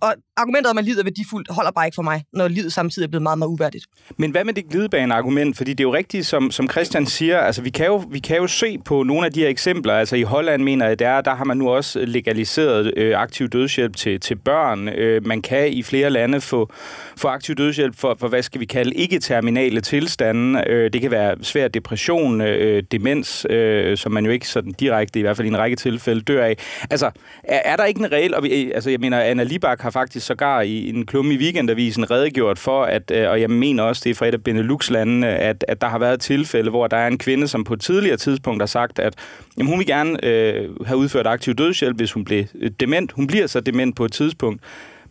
og 0.00 0.14
argumentet 0.36 0.70
om, 0.70 0.78
at 0.78 0.84
livet 0.84 0.98
er 0.98 1.04
værdifuldt, 1.04 1.48
holder 1.50 1.70
bare 1.70 1.86
ikke 1.86 1.94
for 1.94 2.02
mig, 2.02 2.24
når 2.32 2.48
livet 2.48 2.72
samtidig 2.72 3.06
er 3.06 3.10
blevet 3.10 3.22
meget, 3.22 3.38
meget 3.38 3.48
uværdigt. 3.48 3.84
Men 4.16 4.30
hvad 4.30 4.44
med 4.44 4.54
det 4.54 4.68
glidebane-argument? 4.70 5.56
Fordi 5.56 5.70
det 5.70 5.80
er 5.80 5.88
jo 5.88 5.94
rigtigt, 5.94 6.26
som, 6.26 6.50
som 6.50 6.70
Christian 6.70 7.06
siger, 7.06 7.38
altså 7.38 7.62
vi 7.62 7.70
kan, 7.70 7.86
jo, 7.86 8.04
vi 8.10 8.18
kan 8.18 8.36
jo 8.36 8.46
se 8.46 8.78
på 8.84 9.02
nogle 9.02 9.26
af 9.26 9.32
de 9.32 9.40
her 9.40 9.48
eksempler. 9.48 9.94
Altså 9.94 10.16
i 10.16 10.22
Holland 10.22 10.62
mener 10.62 10.86
jeg, 10.86 10.98
der, 10.98 11.20
der 11.20 11.34
har 11.34 11.44
man 11.44 11.56
nu 11.56 11.70
også 11.70 12.04
legaliseret 12.04 12.92
øh, 12.96 13.18
aktiv 13.18 13.48
dødshjælp 13.48 13.96
til, 13.96 14.20
til 14.20 14.34
børn. 14.34 14.88
Øh, 14.88 15.26
man 15.26 15.42
kan 15.42 15.72
i 15.72 15.82
flere 15.82 16.10
lande 16.10 16.40
få, 16.40 16.70
få 17.16 17.28
aktiv 17.28 17.54
dødshjælp 17.54 17.96
for, 17.98 18.16
for, 18.20 18.28
hvad 18.28 18.42
skal 18.42 18.60
vi 18.60 18.66
kalde, 18.66 18.94
ikke-terminale 18.94 19.80
tilstande. 19.80 20.64
Øh, 20.66 20.92
det 20.92 21.00
kan 21.00 21.10
være 21.10 21.36
svær 21.42 21.68
depression, 21.68 22.40
øh, 22.40 22.82
demens, 22.90 23.46
øh, 23.50 23.96
som 23.96 24.12
man 24.12 24.24
jo 24.24 24.30
ikke 24.30 24.48
sådan 24.48 24.72
direkte, 24.72 25.18
i 25.18 25.22
hvert 25.22 25.36
fald 25.36 25.46
i 25.46 25.50
en 25.50 25.58
række 25.58 25.76
tilfælde, 25.76 26.20
dør 26.20 26.44
af. 26.44 26.56
Altså, 26.90 27.10
er, 27.44 27.60
er 27.64 27.76
der 27.76 27.84
ikke 27.84 28.00
en 28.00 28.12
regel, 28.12 28.34
og 28.34 28.42
vi, 28.42 28.72
altså 28.72 28.90
jeg 28.90 29.00
mener, 29.00 29.20
Anna 29.20 29.42
Libak 29.42 29.80
har 29.80 29.90
faktisk 29.90 30.25
sågar 30.26 30.60
i 30.60 30.88
en 30.88 31.06
klumme 31.06 31.34
i 31.34 31.36
weekendavisen 31.36 32.10
redegjort 32.10 32.58
for, 32.58 32.84
at, 32.84 33.10
øh, 33.10 33.30
og 33.30 33.40
jeg 33.40 33.50
mener 33.50 33.82
også, 33.82 34.02
det 34.04 34.10
er 34.10 34.14
fra 34.14 34.26
et 34.26 34.34
af 34.34 34.44
Benelux-landene, 34.44 35.28
at, 35.28 35.64
at 35.68 35.80
der 35.80 35.86
har 35.86 35.98
været 35.98 36.20
tilfælde, 36.20 36.70
hvor 36.70 36.86
der 36.86 36.96
er 36.96 37.06
en 37.06 37.18
kvinde, 37.18 37.48
som 37.48 37.64
på 37.64 37.74
et 37.74 37.80
tidligere 37.80 38.16
tidspunkt 38.16 38.62
har 38.62 38.66
sagt, 38.66 38.98
at 38.98 39.14
jamen, 39.58 39.70
hun 39.70 39.78
vil 39.78 39.86
gerne 39.86 40.24
øh, 40.24 40.86
have 40.86 40.98
udført 40.98 41.26
aktiv 41.26 41.54
dødshjælp, 41.54 41.96
hvis 41.96 42.12
hun 42.12 42.24
blev 42.24 42.44
øh, 42.54 42.70
dement. 42.80 43.12
Hun 43.12 43.26
bliver 43.26 43.46
så 43.46 43.60
dement 43.60 43.96
på 43.96 44.04
et 44.04 44.12
tidspunkt 44.12 44.62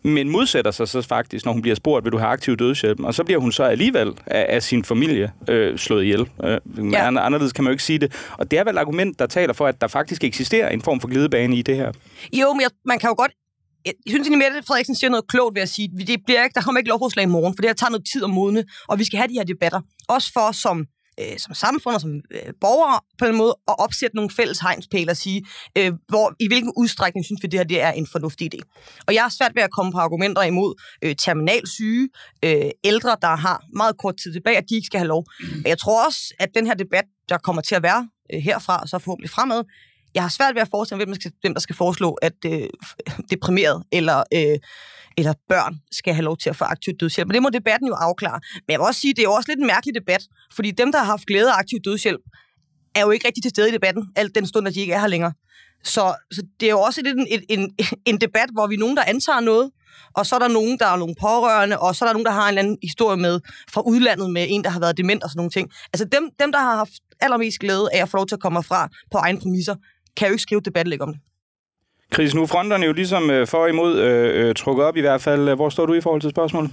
men 0.06 0.28
modsætter 0.28 0.70
sig 0.70 0.88
så 0.88 1.02
faktisk, 1.02 1.44
når 1.44 1.52
hun 1.52 1.62
bliver 1.62 1.74
spurgt, 1.74 2.04
vil 2.04 2.12
du 2.12 2.18
have 2.18 2.28
aktiv 2.28 2.56
dødshjælp? 2.56 3.00
Og 3.00 3.14
så 3.14 3.24
bliver 3.24 3.40
hun 3.40 3.52
så 3.52 3.62
alligevel 3.62 4.12
af, 4.26 4.46
af 4.48 4.62
sin 4.62 4.84
familie 4.84 5.32
øh, 5.48 5.78
slået 5.78 6.02
ihjel. 6.02 6.28
Øh, 6.44 6.58
ja. 6.92 7.06
Anderledes 7.06 7.52
kan 7.52 7.64
man 7.64 7.70
jo 7.70 7.72
ikke 7.72 7.82
sige 7.82 7.98
det. 7.98 8.26
Og 8.38 8.50
det 8.50 8.58
er 8.58 8.64
vel 8.64 8.74
et 8.74 8.78
argument, 8.78 9.18
der 9.18 9.26
taler 9.26 9.52
for, 9.52 9.66
at 9.66 9.80
der 9.80 9.86
faktisk 9.86 10.24
eksisterer 10.24 10.68
en 10.68 10.82
form 10.82 11.00
for 11.00 11.08
glidebane 11.08 11.56
i 11.56 11.62
det 11.62 11.76
her. 11.76 11.92
Jo, 12.32 12.52
men 12.52 12.60
jeg, 12.60 12.70
man 12.84 12.98
kan 12.98 13.08
jo 13.08 13.14
godt 13.14 13.32
jeg 13.86 13.94
synes 14.06 14.28
egentlig, 14.28 14.52
Mette 14.52 14.66
Frederiksen 14.66 14.94
siger 14.94 15.10
noget 15.10 15.28
klogt 15.28 15.54
ved 15.54 15.62
at 15.62 15.68
sige, 15.68 15.90
at 16.00 16.06
det 16.06 16.20
bliver 16.26 16.44
ikke, 16.44 16.54
der 16.54 16.60
kommer 16.60 16.78
ikke 16.78 16.88
lovforslag 16.88 17.22
i 17.22 17.26
morgen, 17.26 17.54
for 17.56 17.62
det 17.62 17.68
her 17.68 17.74
tager 17.74 17.90
noget 17.90 18.08
tid 18.12 18.24
at 18.24 18.30
modne, 18.30 18.64
og 18.88 18.98
vi 18.98 19.04
skal 19.04 19.16
have 19.16 19.28
de 19.28 19.34
her 19.34 19.44
debatter. 19.44 19.80
Også 20.08 20.32
for 20.32 20.52
som, 20.52 20.86
øh, 21.20 21.38
som 21.38 21.54
samfund 21.54 21.94
og 21.94 22.00
som 22.00 22.10
øh, 22.30 22.52
borgere 22.60 23.00
på 23.18 23.24
en 23.24 23.36
måde 23.36 23.54
at 23.68 23.74
opsætte 23.78 24.16
nogle 24.16 24.30
fælles 24.30 24.58
hegnspæle 24.58 25.10
og 25.10 25.16
sige, 25.16 25.46
øh, 25.78 25.92
hvor, 26.08 26.34
i 26.40 26.48
hvilken 26.48 26.72
udstrækning 26.76 27.24
synes 27.24 27.42
vi, 27.42 27.48
det 27.48 27.60
her 27.60 27.64
det 27.64 27.80
er 27.82 27.92
en 27.92 28.06
fornuftig 28.12 28.54
idé. 28.54 28.60
Og 29.06 29.14
jeg 29.14 29.24
er 29.24 29.28
svært 29.28 29.52
ved 29.54 29.62
at 29.62 29.70
komme 29.70 29.92
på 29.92 29.98
argumenter 29.98 30.42
imod 30.42 30.82
øh, 31.02 31.14
terminalsyge, 31.16 32.08
øh, 32.44 32.70
ældre, 32.84 33.16
der 33.22 33.36
har 33.36 33.62
meget 33.72 33.94
kort 33.98 34.16
tid 34.22 34.32
tilbage, 34.32 34.56
at 34.56 34.64
de 34.68 34.74
ikke 34.74 34.86
skal 34.86 34.98
have 34.98 35.08
lov. 35.08 35.24
Mm. 35.40 35.62
Jeg 35.66 35.78
tror 35.78 36.06
også, 36.06 36.34
at 36.38 36.48
den 36.54 36.66
her 36.66 36.74
debat, 36.74 37.04
der 37.28 37.38
kommer 37.38 37.62
til 37.62 37.74
at 37.74 37.82
være 37.82 38.08
øh, 38.32 38.40
herfra, 38.40 38.80
og 38.82 38.88
så 38.88 38.98
forhåbentlig 38.98 39.30
fremad, 39.30 39.64
jeg 40.16 40.24
har 40.24 40.28
svært 40.28 40.54
ved 40.54 40.62
at 40.62 40.68
forestille 40.70 40.96
mig, 40.96 41.04
hvem 41.04 41.14
der 41.14 41.20
skal, 41.20 41.32
hvem 41.40 41.54
der 41.54 41.60
skal 41.60 41.76
foreslå, 41.76 42.10
at 42.12 42.38
øh, 42.46 42.68
deprimeret 43.30 43.82
eller, 43.92 44.18
øh, 44.34 44.58
eller 45.18 45.34
børn 45.48 45.74
skal 45.92 46.14
have 46.14 46.24
lov 46.24 46.36
til 46.36 46.50
at 46.50 46.56
få 46.56 46.64
aktiv 46.64 46.94
dødshjælp. 47.00 47.28
Men 47.28 47.34
det 47.34 47.42
må 47.42 47.50
debatten 47.50 47.88
jo 47.88 47.94
afklare. 47.94 48.40
Men 48.54 48.72
jeg 48.72 48.78
vil 48.80 48.86
også 48.86 49.00
sige, 49.00 49.14
det 49.14 49.18
er 49.18 49.28
jo 49.30 49.32
også 49.32 49.50
lidt 49.50 49.60
en 49.60 49.66
mærkelig 49.66 49.94
debat, 49.94 50.22
fordi 50.52 50.70
dem, 50.70 50.92
der 50.92 50.98
har 50.98 51.06
haft 51.06 51.26
glæde 51.26 51.50
af 51.52 51.58
aktiv 51.58 51.78
dødshjælp, 51.84 52.20
er 52.94 53.00
jo 53.00 53.10
ikke 53.10 53.26
rigtig 53.26 53.42
til 53.42 53.50
stede 53.50 53.68
i 53.68 53.72
debatten, 53.72 54.04
alt 54.16 54.34
den 54.34 54.46
stund, 54.46 54.68
at 54.68 54.74
de 54.74 54.80
ikke 54.80 54.92
er 54.92 55.00
her 55.00 55.06
længere. 55.06 55.32
Så, 55.84 56.14
så 56.32 56.42
det 56.60 56.66
er 56.66 56.70
jo 56.70 56.80
også 56.80 57.02
lidt 57.02 57.16
en, 57.18 57.42
en, 57.48 57.76
en 58.10 58.20
debat, 58.20 58.48
hvor 58.52 58.66
vi 58.66 58.74
er 58.74 58.78
nogen, 58.78 58.96
der 58.96 59.04
antager 59.06 59.40
noget, 59.40 59.70
og 60.14 60.26
så 60.26 60.34
er 60.34 60.38
der 60.38 60.48
nogen, 60.48 60.78
der 60.78 60.86
er 60.86 60.96
nogle 60.96 61.14
pårørende, 61.20 61.78
og 61.78 61.96
så 61.96 62.04
er 62.04 62.08
der 62.08 62.12
nogen, 62.12 62.26
der 62.26 62.32
har 62.32 62.42
en 62.42 62.48
eller 62.48 62.62
anden 62.62 62.78
historie 62.82 63.16
med 63.16 63.40
fra 63.72 63.80
udlandet 63.80 64.30
med 64.30 64.46
en, 64.48 64.64
der 64.64 64.70
har 64.70 64.80
været 64.80 64.96
dement 64.96 65.22
og 65.22 65.30
sådan 65.30 65.38
nogle 65.38 65.50
ting. 65.50 65.70
Altså 65.92 66.04
dem, 66.04 66.30
dem 66.40 66.52
der 66.52 66.58
har 66.58 66.76
haft 66.76 66.92
allermest 67.20 67.58
glæde 67.58 67.88
af 67.92 68.02
at 68.02 68.08
få 68.08 68.16
lov 68.16 68.26
til 68.26 68.34
at 68.34 68.40
komme 68.40 68.62
fra 68.62 68.88
på 69.12 69.18
egen 69.18 69.38
præmisser, 69.40 69.74
kan 70.16 70.28
jo 70.28 70.32
ikke 70.32 70.42
skrive 70.42 70.58
et 70.58 70.64
debatlæg 70.64 71.02
om 71.02 71.12
det. 71.12 71.20
Chris, 72.14 72.34
nu 72.34 72.42
er 72.42 72.46
fronterne 72.46 72.86
jo 72.86 72.92
ligesom 72.92 73.30
øh, 73.30 73.46
for 73.46 73.58
og 73.58 73.68
imod 73.68 73.98
øh, 73.98 74.48
øh, 74.48 74.54
trukket 74.54 74.84
op 74.84 74.96
i 74.96 75.00
hvert 75.00 75.20
fald. 75.20 75.54
Hvor 75.54 75.68
står 75.68 75.86
du 75.86 75.94
i 75.94 76.00
forhold 76.00 76.20
til 76.20 76.30
spørgsmålet? 76.30 76.70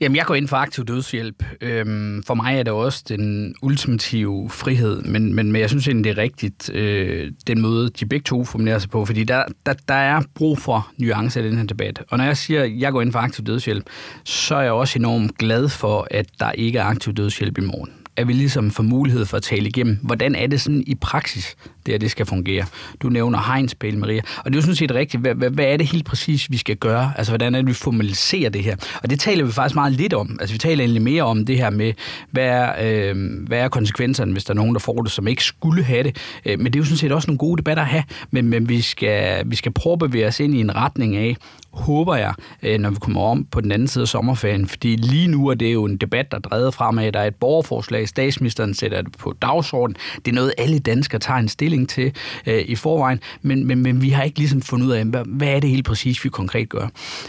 Jamen, 0.00 0.16
jeg 0.16 0.26
går 0.26 0.34
ind 0.34 0.48
for 0.48 0.56
aktiv 0.56 0.84
dødshjælp. 0.84 1.44
Øhm, 1.60 2.22
for 2.22 2.34
mig 2.34 2.58
er 2.58 2.62
det 2.62 2.72
også 2.72 3.04
den 3.08 3.54
ultimative 3.62 4.50
frihed, 4.50 5.02
men, 5.02 5.34
men, 5.34 5.52
men 5.52 5.60
jeg 5.60 5.70
synes 5.70 5.88
egentlig, 5.88 6.04
det 6.04 6.18
er 6.18 6.22
rigtigt, 6.22 6.70
øh, 6.74 7.32
den 7.46 7.60
måde, 7.60 7.90
de 7.90 8.06
begge 8.06 8.24
to 8.24 8.44
formulerer 8.44 8.78
sig 8.78 8.90
på, 8.90 9.04
fordi 9.04 9.24
der, 9.24 9.44
der, 9.66 9.72
der 9.88 9.94
er 9.94 10.22
brug 10.34 10.58
for 10.58 10.90
nuancer 10.98 11.40
i 11.40 11.44
den 11.48 11.58
her 11.58 11.64
debat. 11.64 12.02
Og 12.10 12.18
når 12.18 12.24
jeg 12.24 12.36
siger, 12.36 12.62
at 12.62 12.70
jeg 12.78 12.92
går 12.92 13.02
ind 13.02 13.12
for 13.12 13.18
aktiv 13.18 13.44
dødshjælp, 13.44 13.84
så 14.24 14.54
er 14.54 14.62
jeg 14.62 14.72
også 14.72 14.98
enormt 14.98 15.38
glad 15.38 15.68
for, 15.68 16.08
at 16.10 16.26
der 16.40 16.52
ikke 16.52 16.78
er 16.78 16.84
aktiv 16.84 17.12
dødshjælp 17.14 17.58
i 17.58 17.60
morgen 17.60 17.92
at 18.16 18.28
vi 18.28 18.32
ligesom 18.32 18.70
får 18.70 18.82
mulighed 18.82 19.26
for 19.26 19.36
at 19.36 19.42
tale 19.42 19.68
igennem, 19.68 19.98
hvordan 20.02 20.34
er 20.34 20.46
det 20.46 20.60
sådan 20.60 20.84
i 20.86 20.94
praksis, 20.94 21.56
det 21.86 21.94
her 21.94 21.98
det 21.98 22.10
skal 22.10 22.26
fungere. 22.26 22.64
Du 23.02 23.08
nævner 23.08 23.38
hegnspæl, 23.38 23.98
Maria, 23.98 24.20
og 24.38 24.44
det 24.44 24.52
er 24.52 24.56
jo 24.56 24.62
sådan 24.62 24.76
set 24.76 24.94
rigtigt. 24.94 25.20
Hvad, 25.20 25.34
hvad, 25.34 25.50
hvad 25.50 25.64
er 25.64 25.76
det 25.76 25.86
helt 25.86 26.04
præcis, 26.04 26.50
vi 26.50 26.56
skal 26.56 26.76
gøre? 26.76 27.12
Altså, 27.16 27.32
hvordan 27.32 27.54
er 27.54 27.58
det, 27.58 27.68
vi 27.68 27.72
formaliserer 27.72 28.50
det 28.50 28.62
her? 28.62 28.76
Og 29.02 29.10
det 29.10 29.20
taler 29.20 29.44
vi 29.44 29.52
faktisk 29.52 29.74
meget 29.74 29.92
lidt 29.92 30.14
om. 30.14 30.36
Altså, 30.40 30.54
vi 30.54 30.58
taler 30.58 30.84
egentlig 30.84 31.02
mere 31.02 31.22
om 31.22 31.46
det 31.46 31.56
her 31.56 31.70
med, 31.70 31.92
hvad 32.30 32.46
er, 32.46 32.72
øh, 32.82 33.16
hvad 33.46 33.58
er 33.58 33.68
konsekvenserne, 33.68 34.32
hvis 34.32 34.44
der 34.44 34.50
er 34.50 34.56
nogen, 34.56 34.74
der 34.74 34.80
får 34.80 35.02
det, 35.02 35.10
som 35.12 35.28
ikke 35.28 35.44
skulle 35.44 35.84
have 35.84 36.02
det. 36.02 36.16
Øh, 36.46 36.58
men 36.58 36.66
det 36.66 36.76
er 36.76 36.80
jo 36.80 36.84
sådan 36.84 36.96
set 36.96 37.12
også 37.12 37.28
nogle 37.28 37.38
gode 37.38 37.56
debatter 37.56 37.82
at 37.82 37.88
have, 37.88 38.04
men, 38.30 38.48
men 38.48 38.68
vi, 38.68 38.80
skal, 38.80 39.50
vi 39.50 39.56
skal 39.56 39.72
prøve 39.72 39.92
at 39.92 39.98
bevæge 39.98 40.26
os 40.26 40.40
ind 40.40 40.54
i 40.54 40.60
en 40.60 40.76
retning 40.76 41.16
af, 41.16 41.36
håber 41.76 42.16
jeg, 42.16 42.34
øh, 42.62 42.78
når 42.78 42.90
vi 42.90 42.96
kommer 43.00 43.20
om 43.20 43.44
på 43.44 43.60
den 43.60 43.72
anden 43.72 43.88
side 43.88 44.02
af 44.02 44.08
sommerferien. 44.08 44.66
Fordi 44.66 44.96
lige 44.96 45.28
nu 45.28 45.48
er 45.48 45.54
det 45.54 45.72
jo 45.72 45.84
en 45.84 45.96
debat, 45.96 46.32
der 46.32 46.38
drejer 46.38 46.70
fremad. 46.70 47.12
Der 47.12 47.20
er 47.20 47.26
et 47.26 47.34
borgerforslag, 47.34 48.08
statsministeren 48.08 48.74
sætter 48.74 49.02
det 49.02 49.12
på 49.18 49.34
dagsordenen. 49.42 49.96
Det 50.24 50.30
er 50.30 50.34
noget, 50.34 50.52
alle 50.58 50.78
danskere 50.78 51.18
tager 51.18 51.38
en 51.38 51.48
stilling 51.48 51.75
til 51.84 52.12
øh, 52.46 52.64
i 52.68 52.74
forvejen, 52.74 53.20
men, 53.42 53.66
men, 53.66 53.82
men 53.82 54.02
vi 54.02 54.10
har 54.10 54.22
ikke 54.22 54.38
ligesom 54.38 54.62
fundet 54.62 54.86
ud 54.86 54.92
af, 54.92 55.04
hvad, 55.04 55.24
hvad 55.26 55.48
er 55.48 55.60
det 55.60 55.70
helt 55.70 55.84
præcis, 55.84 56.24
vi 56.24 56.28
konkret 56.28 56.68
gør. 56.68 56.88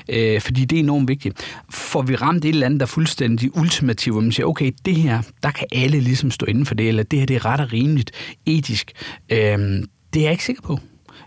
Øh, 0.09 0.41
fordi 0.41 0.65
det 0.65 0.75
er 0.75 0.79
enormt 0.79 1.07
vigtigt. 1.07 1.57
Får 1.69 2.01
vi 2.01 2.15
ramt 2.15 2.45
et 2.45 2.49
eller 2.49 2.65
andet, 2.65 2.79
der 2.79 2.85
er 2.85 2.87
fuldstændig 2.87 3.57
ultimativt, 3.57 4.13
hvor 4.13 4.21
man 4.21 4.31
siger, 4.31 4.47
okay, 4.47 4.71
det 4.85 4.95
her, 4.95 5.21
der 5.43 5.51
kan 5.51 5.67
alle 5.71 5.99
ligesom 5.99 6.31
stå 6.31 6.45
inden 6.45 6.65
for 6.65 6.75
det, 6.75 6.87
eller 6.87 7.03
det 7.03 7.19
her, 7.19 7.25
det 7.25 7.35
er 7.35 7.45
ret 7.45 7.59
og 7.59 7.73
rimeligt 7.73 8.11
etisk. 8.45 8.91
Øh, 9.29 9.37
det 10.13 10.19
er 10.19 10.23
jeg 10.23 10.31
ikke 10.31 10.45
sikker 10.45 10.61
på. 10.61 10.79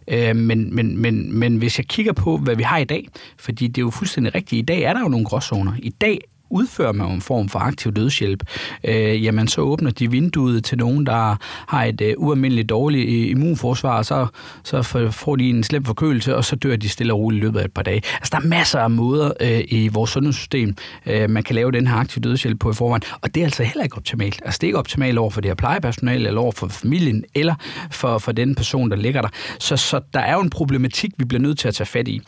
Øh, 0.09 0.37
men, 0.37 0.75
men, 0.75 0.99
men, 0.99 1.39
men 1.39 1.57
hvis 1.57 1.79
jeg 1.79 1.87
kigger 1.87 2.13
på, 2.13 2.37
hvad 2.37 2.57
vi 2.57 2.63
har 2.63 2.79
i 2.79 2.85
dag, 2.85 3.09
fordi 3.39 3.67
det 3.67 3.79
er 3.79 3.83
jo 3.85 3.91
fuldstændig 3.91 4.35
rigtigt, 4.35 4.59
i 4.59 4.65
dag 4.65 4.83
er 4.83 4.93
der 4.93 5.01
jo 5.01 5.09
nogle 5.09 5.27
gråzoner. 5.27 5.73
I 5.79 5.91
dag 5.91 6.21
udfører 6.51 6.93
man 6.93 7.11
en 7.11 7.21
form 7.21 7.49
for 7.49 7.59
aktiv 7.59 7.93
dødshjælp, 7.93 8.43
øh, 8.85 9.25
jamen 9.25 9.49
så 9.49 9.61
åbner 9.61 9.91
de 9.91 10.11
vinduet 10.11 10.65
til 10.65 10.79
nogen, 10.79 11.07
der 11.07 11.37
har 11.67 11.85
et 11.85 12.01
øh, 12.01 12.15
ualmindeligt 12.19 12.69
dårligt 12.69 13.09
øh, 13.09 13.31
immunforsvar, 13.31 13.99
og 13.99 14.05
så, 14.05 14.27
så 14.65 15.11
får 15.11 15.37
de 15.37 15.51
en 15.51 15.65
slem 15.65 15.85
forkølelse, 15.85 16.37
og 16.37 16.45
så 16.45 16.57
dør 16.57 16.77
de 16.77 16.89
stille 16.89 17.13
og 17.13 17.19
roligt 17.19 17.41
i 17.41 17.45
løbet 17.45 17.61
af 17.61 17.65
et 17.65 17.73
par 17.73 17.83
dage. 17.83 18.03
Altså, 18.15 18.31
der 18.33 18.37
er 18.37 18.49
masser 18.49 18.81
af 18.81 18.91
måder 18.91 19.33
øh, 19.41 19.61
i 19.69 19.89
vores 19.89 20.11
sundhedssystem, 20.11 20.75
øh, 21.07 21.31
man 21.31 21.43
kan 21.43 21.55
lave 21.55 21.73
den 21.73 21.87
her 21.87 21.97
aktiv 21.97 22.23
dødshjælp 22.23 22.61
på 22.61 22.71
i 22.71 22.75
forvejen, 22.75 23.03
og 23.21 23.35
det 23.35 23.41
er 23.41 23.45
altså 23.45 23.63
heller 23.63 23.83
ikke 23.83 23.97
optimalt. 23.97 24.43
Altså, 24.45 24.59
det 24.59 24.67
er 24.67 24.69
ikke 24.69 24.79
optimalt 24.79 25.19
over 25.19 25.31
for 25.31 25.41
det 25.41 25.49
her 25.49 25.55
plejepersonale, 25.55 26.27
eller 26.27 26.41
over 26.41 26.53
for 26.53 26.69
familien, 26.69 27.25
eller 27.35 27.55
for, 27.91 28.19
for 28.19 28.33
den 28.33 28.55
person, 28.55 28.91
der 28.91 28.97
ligger 28.97 29.23
der. 29.23 29.29
Så, 29.59 29.77
så 29.77 30.01
der 30.15 30.21
er 30.21 30.35
jo 30.35 30.41
en 30.41 30.51
problematik, 30.51 31.11
vi 31.19 31.25
bliver 31.25 31.43
nødt 31.43 31.59
til 31.59 31.69
at 31.69 31.75
tage 31.75 31.87
fat 31.87 32.09
i. 32.09 32.21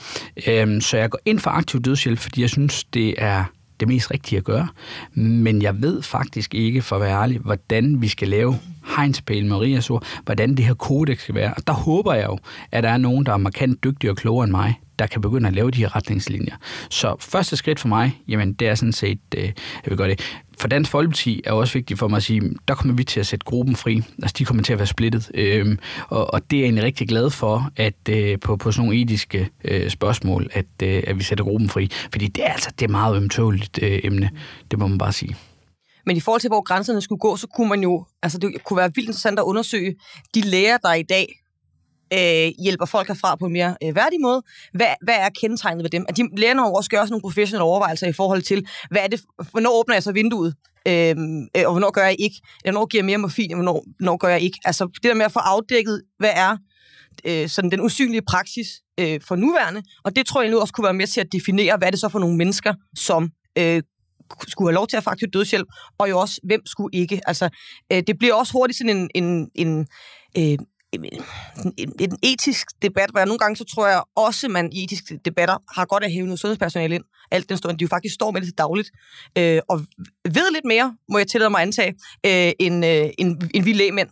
Øh, 0.47 0.81
så 0.81 0.97
jeg 0.97 1.11
går 1.11 1.19
ind 1.25 1.39
for 1.39 1.51
aktiv 1.51 1.81
dødshjælp, 1.81 2.19
fordi 2.19 2.41
jeg 2.41 2.51
synes, 2.51 2.85
det 2.85 3.15
er 3.19 3.45
det 3.83 3.89
mest 3.89 4.11
rigtige 4.11 4.39
at 4.39 4.45
gøre. 4.45 4.69
Men 5.15 5.63
jeg 5.63 5.83
ved 5.83 6.03
faktisk 6.03 6.55
ikke, 6.55 6.83
for 6.83 6.97
at 6.97 7.03
være 7.03 7.23
ærlig, 7.23 7.39
hvordan 7.39 8.03
vi 8.03 8.09
skal 8.09 8.29
lave 8.29 8.59
hegnspæl 8.97 9.47
Marias 9.47 9.91
ord, 9.91 10.07
hvordan 10.25 10.57
det 10.57 10.65
her 10.65 10.75
kodex 10.75 11.21
skal 11.21 11.35
være. 11.35 11.55
Og 11.57 11.67
der 11.67 11.73
håber 11.73 12.15
jeg 12.15 12.27
jo, 12.27 12.39
at 12.73 12.83
der 12.83 12.91
er 12.91 12.97
nogen, 12.97 13.27
der 13.27 13.33
er 13.33 13.37
markant 13.37 13.85
dygtigere 13.85 14.13
og 14.13 14.17
klogere 14.17 14.45
end 14.45 14.51
mig, 14.51 14.81
der 14.99 15.07
kan 15.07 15.21
begynde 15.21 15.49
at 15.49 15.55
lave 15.55 15.71
de 15.71 15.79
her 15.79 15.97
retningslinjer. 15.97 16.57
Så 16.91 17.17
første 17.21 17.57
skridt 17.57 17.81
for 17.81 17.89
mig, 17.89 18.21
jamen 18.29 18.53
det 18.53 18.69
er 18.69 18.75
sådan 18.75 18.93
set, 18.93 19.19
øh, 19.37 19.45
jeg 19.45 19.53
vil 19.87 19.97
gøre 19.97 20.09
det. 20.09 20.21
For 20.59 20.69
Dansk 20.69 20.91
Folkeparti 20.91 21.43
er 21.45 21.53
også 21.53 21.75
vigtigt 21.75 21.99
for 21.99 22.09
mig 22.09 22.17
at 22.17 22.23
sige, 22.23 22.43
der 22.69 22.75
kommer 22.75 22.95
vi 22.95 23.05
til 23.05 23.21
at 23.21 23.27
sætte 23.27 23.45
gruppen 23.45 23.77
fri. 23.77 24.03
Altså 24.23 24.35
de 24.39 24.45
kommer 24.45 24.63
til 24.63 24.73
at 24.73 24.79
være 24.79 24.87
splittet. 24.87 25.31
Øhm, 25.35 25.79
og, 26.09 26.35
og 26.35 26.51
det 26.51 26.57
er 26.57 26.61
jeg 26.61 26.67
egentlig 26.67 26.85
rigtig 26.85 27.09
glad 27.09 27.31
for, 27.31 27.71
at 27.77 28.09
øh, 28.11 28.39
på, 28.39 28.57
på 28.57 28.73
sådan 28.73 28.87
nogle 28.87 29.03
etiske 29.03 29.49
øh, 29.65 29.91
spørgsmål, 29.91 30.51
at, 30.53 30.67
øh, 30.83 31.03
at 31.07 31.19
vi 31.19 31.23
sætter 31.23 31.45
gruppen 31.45 31.69
fri. 31.69 31.91
Fordi 32.13 32.27
det 32.27 32.45
er 32.45 32.53
altså 32.53 32.71
det 32.79 32.85
er 32.85 32.91
meget 32.91 33.17
ømtåligt 33.17 33.79
øh, 33.83 34.01
emne. 34.05 34.31
Det 34.71 34.79
må 34.79 34.87
man 34.87 34.99
bare 34.99 35.13
sige. 35.13 35.37
Men 36.07 36.17
i 36.17 36.21
forhold 36.21 36.41
til, 36.41 36.49
hvor 36.49 36.63
grænserne 36.63 37.01
skulle 37.01 37.19
gå, 37.19 37.37
så 37.37 37.47
kunne 37.47 37.69
man 37.69 37.83
jo, 37.83 38.05
altså 38.23 38.39
det 38.39 38.65
kunne 38.65 38.77
være 38.77 38.91
vildt 38.95 39.09
interessant 39.09 39.39
at 39.39 39.43
undersøge 39.43 39.95
de 40.35 40.41
læger, 40.41 40.77
der 40.77 40.95
i 40.95 41.03
dag 41.03 41.43
øh, 42.13 42.53
hjælper 42.65 42.87
folk 42.87 43.09
herfra 43.09 43.37
på 43.37 43.47
en 43.47 43.53
mere 43.53 43.77
øh, 43.83 43.95
værdig 43.97 44.21
måde. 44.21 44.43
Hvad, 44.75 44.87
hvad 45.05 45.15
er 45.15 45.29
kendetegnet 45.41 45.83
ved 45.83 45.91
dem? 45.91 46.05
At 46.09 46.17
de 46.17 46.29
lærerne 46.37 46.77
også 46.77 46.91
gør 46.91 47.01
også 47.01 47.13
nogle 47.13 47.23
professionelle 47.23 47.65
overvejelser 47.65 48.07
i 48.07 48.13
forhold 48.13 48.43
til, 48.43 48.67
hvad 48.91 49.03
er 49.03 49.07
det, 49.07 49.21
hvornår 49.51 49.81
åbner 49.81 49.95
jeg 49.95 50.03
så 50.03 50.13
vinduet? 50.13 50.55
Øh, 50.89 51.17
øh, 51.57 51.63
og 51.67 51.73
hvornår 51.73 51.91
gør 51.91 52.05
jeg 52.05 52.17
ikke? 52.19 52.37
Hvornår 52.63 52.87
giver 52.87 53.03
jeg 53.03 53.07
mere 53.07 53.19
morfin, 53.19 53.51
og 53.51 53.57
hvornår, 53.57 53.85
hvornår 53.99 54.17
gør 54.17 54.29
jeg 54.29 54.41
ikke? 54.41 54.59
Altså 54.65 54.87
det 54.87 55.03
der 55.03 55.15
med 55.15 55.25
at 55.25 55.33
få 55.33 55.39
afdækket, 55.39 56.03
hvad 56.19 56.31
er 56.35 56.57
øh, 57.25 57.49
sådan 57.49 57.71
den 57.71 57.81
usynlige 57.81 58.23
praksis 58.23 58.69
øh, 59.01 59.21
for 59.29 59.37
nuværende, 59.37 59.83
og 60.05 60.17
det 60.17 60.27
tror 60.27 60.43
jeg 60.43 60.51
nu 60.51 60.61
også 60.61 60.75
kunne 60.75 60.85
være 60.85 60.95
med 60.95 61.07
til 61.07 61.21
at 61.21 61.33
definere, 61.33 61.77
hvad 61.77 61.89
er 61.89 61.91
det 61.91 62.01
så 62.01 62.09
for 62.09 62.19
nogle 62.19 62.37
mennesker, 62.37 62.75
som 62.97 63.31
øh, 63.59 63.83
skulle 64.49 64.69
have 64.69 64.75
lov 64.75 64.87
til 64.87 64.97
at 64.97 65.05
faktisk 65.05 65.33
dødshjælp, 65.33 65.69
og 65.99 66.11
jo 66.11 66.19
også, 66.19 66.41
hvem 66.45 66.61
skulle 66.67 66.99
ikke. 66.99 67.21
Altså, 67.27 67.49
øh, 67.93 68.03
det 68.07 68.19
bliver 68.19 68.35
også 68.35 68.53
hurtigt 68.53 68.79
sådan 68.79 68.97
en, 68.97 69.11
en, 69.15 69.51
en 69.55 69.87
øh, 70.39 70.59
en, 70.93 71.93
en 72.01 72.19
etisk 72.23 72.67
debat, 72.83 73.11
hvor 73.11 73.21
jeg 73.21 73.27
nogle 73.27 73.39
gange 73.39 73.57
så 73.57 73.65
tror 73.65 73.87
jeg 73.87 74.03
også, 74.17 74.49
man 74.49 74.73
i 74.73 74.85
etiske 74.85 75.21
debatter 75.25 75.57
har 75.75 75.87
godt 75.87 76.05
at 76.05 76.13
hæve 76.13 76.25
noget 76.25 76.41
sundhedspersonale 76.41 76.95
ind. 76.95 77.05
Alt 77.31 77.49
den 77.49 77.59
stund, 77.59 77.79
de 77.79 77.83
jo 77.83 77.89
faktisk 77.89 78.15
står 78.15 78.31
med 78.31 78.41
det 78.41 78.49
til 78.49 78.59
dagligt. 78.59 78.91
Øh, 79.39 79.61
og 79.69 79.81
ved 80.25 80.53
lidt 80.53 80.65
mere, 80.65 80.97
må 81.09 81.19
jeg 81.19 81.27
tillade 81.27 81.51
mig 81.51 81.61
at 81.61 81.67
antage, 81.67 81.95
øh, 82.27 82.53
end, 82.59 82.87
øh, 82.87 83.11
end, 83.19 83.43
end 83.55 83.65
vi 83.65 83.73
lægemænd. 83.73 84.09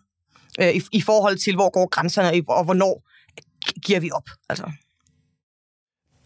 Øh, 0.60 0.74
i, 0.74 0.82
I 0.92 1.00
forhold 1.00 1.36
til, 1.36 1.54
hvor 1.54 1.70
går 1.70 1.88
grænserne, 1.88 2.42
og 2.48 2.64
hvornår 2.64 3.08
giver 3.84 4.00
vi 4.00 4.10
op. 4.10 4.28
Altså. 4.48 4.72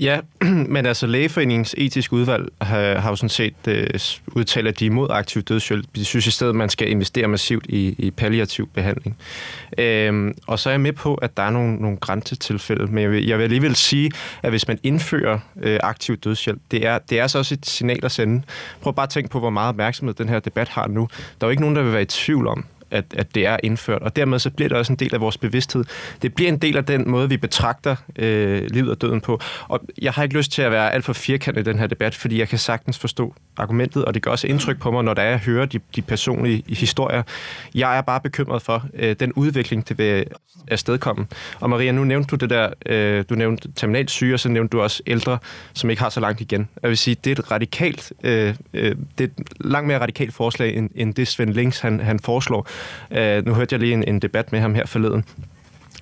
Ja, 0.01 0.21
men 0.75 0.87
altså 0.87 1.07
lægeforeningens 1.07 1.75
etiske 1.79 2.13
udvalg 2.13 2.49
har, 2.61 2.95
har 2.95 3.11
jo 3.11 3.17
sådan 3.17 3.29
set 3.29 3.55
øh, 3.69 3.87
udtalt, 4.27 4.69
at 4.69 4.79
de 4.79 4.85
er 4.85 4.91
imod 4.91 5.09
aktiv 5.11 5.43
dødshjælp. 5.43 5.87
De 5.95 6.05
synes 6.05 6.27
i 6.27 6.31
stedet, 6.31 6.51
at 6.51 6.57
man 6.57 6.69
skal 6.69 6.91
investere 6.91 7.29
massivt 7.29 7.67
i, 7.69 7.95
i 7.99 8.11
palliativ 8.11 8.69
behandling. 8.75 9.17
Øhm, 9.79 10.35
og 10.47 10.59
så 10.59 10.69
er 10.69 10.73
jeg 10.73 10.81
med 10.81 10.93
på, 10.93 11.15
at 11.15 11.37
der 11.37 11.43
er 11.43 11.51
nogle, 11.51 11.77
nogle 11.77 11.97
grænsetilfælde, 11.97 12.87
men 12.87 13.03
jeg 13.03 13.11
vil, 13.11 13.27
jeg 13.27 13.39
vil 13.39 13.45
alligevel 13.45 13.77
sige, 13.77 14.11
at 14.43 14.51
hvis 14.51 14.69
man 14.69 14.79
indfører 14.83 15.39
øh, 15.63 15.81
aktiv 15.83 16.17
dødshjælp, 16.17 16.61
det 16.71 16.87
er, 16.87 16.99
det 16.99 17.21
er 17.21 17.27
så 17.27 17.39
også 17.39 17.55
et 17.55 17.67
signal 17.67 18.05
at 18.05 18.13
sende. 18.13 18.43
Prøv 18.81 18.95
bare 18.95 19.05
at 19.07 19.11
tænke 19.11 19.31
på, 19.31 19.39
hvor 19.39 19.51
meget 19.51 19.69
opmærksomhed 19.69 20.15
den 20.15 20.29
her 20.29 20.41
debat 20.41 20.69
har 20.69 20.87
nu. 20.87 21.09
Der 21.41 21.47
er 21.47 21.49
jo 21.49 21.51
ikke 21.51 21.63
nogen, 21.63 21.77
der 21.77 21.83
vil 21.83 21.93
være 21.93 22.03
i 22.03 22.07
tvivl 22.07 22.47
om, 22.47 22.65
at, 22.91 23.05
at 23.17 23.35
det 23.35 23.47
er 23.47 23.57
indført. 23.63 24.03
Og 24.03 24.17
dermed 24.17 24.39
så 24.39 24.51
bliver 24.51 24.69
det 24.69 24.79
også 24.79 24.93
en 24.93 24.99
del 24.99 25.15
af 25.15 25.21
vores 25.21 25.39
bevidsthed. 25.39 25.85
Det 26.23 26.35
bliver 26.35 26.49
en 26.49 26.59
del 26.59 26.77
af 26.77 26.85
den 26.85 27.11
måde, 27.11 27.29
vi 27.29 27.37
betragter 27.37 27.97
øh, 28.19 28.63
livet 28.71 28.91
og 28.91 29.01
døden 29.01 29.21
på. 29.21 29.41
Og 29.69 29.81
jeg 30.03 30.13
har 30.13 30.23
ikke 30.23 30.37
lyst 30.37 30.53
til 30.53 30.63
at 30.63 30.71
være 30.71 30.93
alt 30.93 31.05
for 31.05 31.13
firkantet 31.13 31.67
i 31.67 31.71
den 31.71 31.79
her 31.79 31.87
debat, 31.87 32.15
fordi 32.15 32.39
jeg 32.39 32.49
kan 32.49 32.59
sagtens 32.59 32.99
forstå 32.99 33.35
argumentet, 33.57 34.05
og 34.05 34.15
det 34.15 34.23
gør 34.23 34.31
også 34.31 34.47
indtryk 34.47 34.81
på 34.81 34.91
mig, 34.91 35.05
når 35.05 35.15
der 35.15 35.23
er, 35.23 35.29
jeg 35.29 35.39
hører 35.39 35.67
de, 35.67 35.81
de 35.97 36.03
personlige 36.03 36.65
historier. 36.69 37.23
Jeg 37.75 37.99
er 37.99 38.01
bare 38.01 38.21
bekymret 38.21 38.63
for 38.63 38.85
øh, 38.95 39.17
den 39.21 39.33
udvikling, 39.33 39.89
det 39.89 39.99
vil 39.99 40.25
afstedkomme. 40.71 41.27
Og 41.61 41.71
Maria, 41.71 41.93
nu 41.93 42.05
nævnte 42.05 42.29
du 42.29 42.37
det 42.37 42.51
der, 42.51 42.71
øh, 42.87 43.25
du 43.31 43.35
nævnte 43.35 43.73
terminalt 43.77 44.11
syge, 44.11 44.35
og 44.35 44.41
så 44.41 44.49
nævnte 44.49 44.73
du 44.77 44.83
også 44.83 45.03
ældre, 45.07 45.39
som 45.73 45.91
ikke 45.91 46.03
har 46.03 46.09
så 46.09 46.21
langt 46.21 46.41
igen. 46.41 46.69
Jeg 46.83 46.91
vil 46.91 46.99
sige, 46.99 47.17
det 47.25 47.39
er 47.39 47.43
et 47.43 47.51
radikalt, 47.51 48.13
øh, 48.25 48.55
øh, 48.75 48.97
det 49.19 49.25
er 49.25 49.43
et 49.43 49.49
langt 49.61 49.87
mere 49.87 49.99
radikalt 49.99 50.35
forslag, 50.35 50.77
end, 50.77 50.91
end 50.95 51.15
det 51.15 51.29
Svend 51.29 51.55
Links 51.55 51.81
han, 51.81 52.01
han 52.01 52.21
foreslår. 52.21 52.69
Øh, 53.11 53.47
nu 53.47 53.55
hørte 53.55 53.73
jeg 53.75 53.81
lige 53.81 53.93
en, 53.93 54.05
en 54.09 54.19
debat 54.19 54.53
med 54.53 54.61
ham 54.61 54.75
her 54.75 54.87
forleden. 54.87 55.25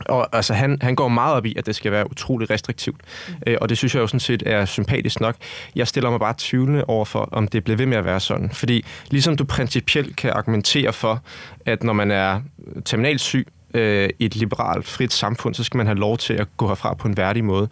Og 0.09 0.37
altså, 0.37 0.55
han, 0.55 0.79
han 0.81 0.95
går 0.95 1.09
meget 1.09 1.35
op 1.35 1.47
i, 1.47 1.55
at 1.59 1.67
det 1.67 1.75
skal 1.75 1.93
være 1.93 2.11
utrolig 2.11 2.51
restriktivt. 2.51 3.01
Mm. 3.29 3.35
Øh, 3.47 3.59
og 3.61 3.69
det 3.69 3.79
synes 3.79 3.95
jeg 3.95 4.01
jo 4.01 4.07
sådan 4.07 4.21
set 4.21 4.43
er 4.47 4.65
sympatisk 4.65 5.21
nok. 5.21 5.37
Jeg 5.77 5.89
stiller 5.89 6.11
mig 6.11 6.21
bare 6.21 6.35
tvivlende 6.39 6.85
over 6.85 7.05
for, 7.05 7.29
om 7.33 7.49
det 7.49 7.65
bliver 7.65 7.77
ved 7.77 7.87
med 7.87 7.97
at 7.97 8.05
være 8.05 8.21
sådan. 8.21 8.51
Fordi 8.51 8.85
ligesom 9.11 9.37
du 9.37 9.45
principielt 9.45 10.17
kan 10.17 10.31
argumentere 10.31 10.93
for, 10.93 11.23
at 11.67 11.83
når 11.83 11.93
man 11.93 12.11
er 12.11 12.41
terminalt 12.85 13.21
syg 13.21 13.49
øh, 13.75 14.09
i 14.19 14.25
et 14.25 14.37
liberalt, 14.37 14.89
frit 14.89 15.13
samfund, 15.13 15.55
så 15.55 15.65
skal 15.65 15.79
man 15.79 15.87
have 15.87 15.99
lov 15.99 16.19
til 16.19 16.35
at 16.35 16.47
gå 16.57 16.69
herfra 16.69 16.95
på 16.95 17.09
en 17.09 17.17
værdig 17.17 17.45
måde. 17.45 17.69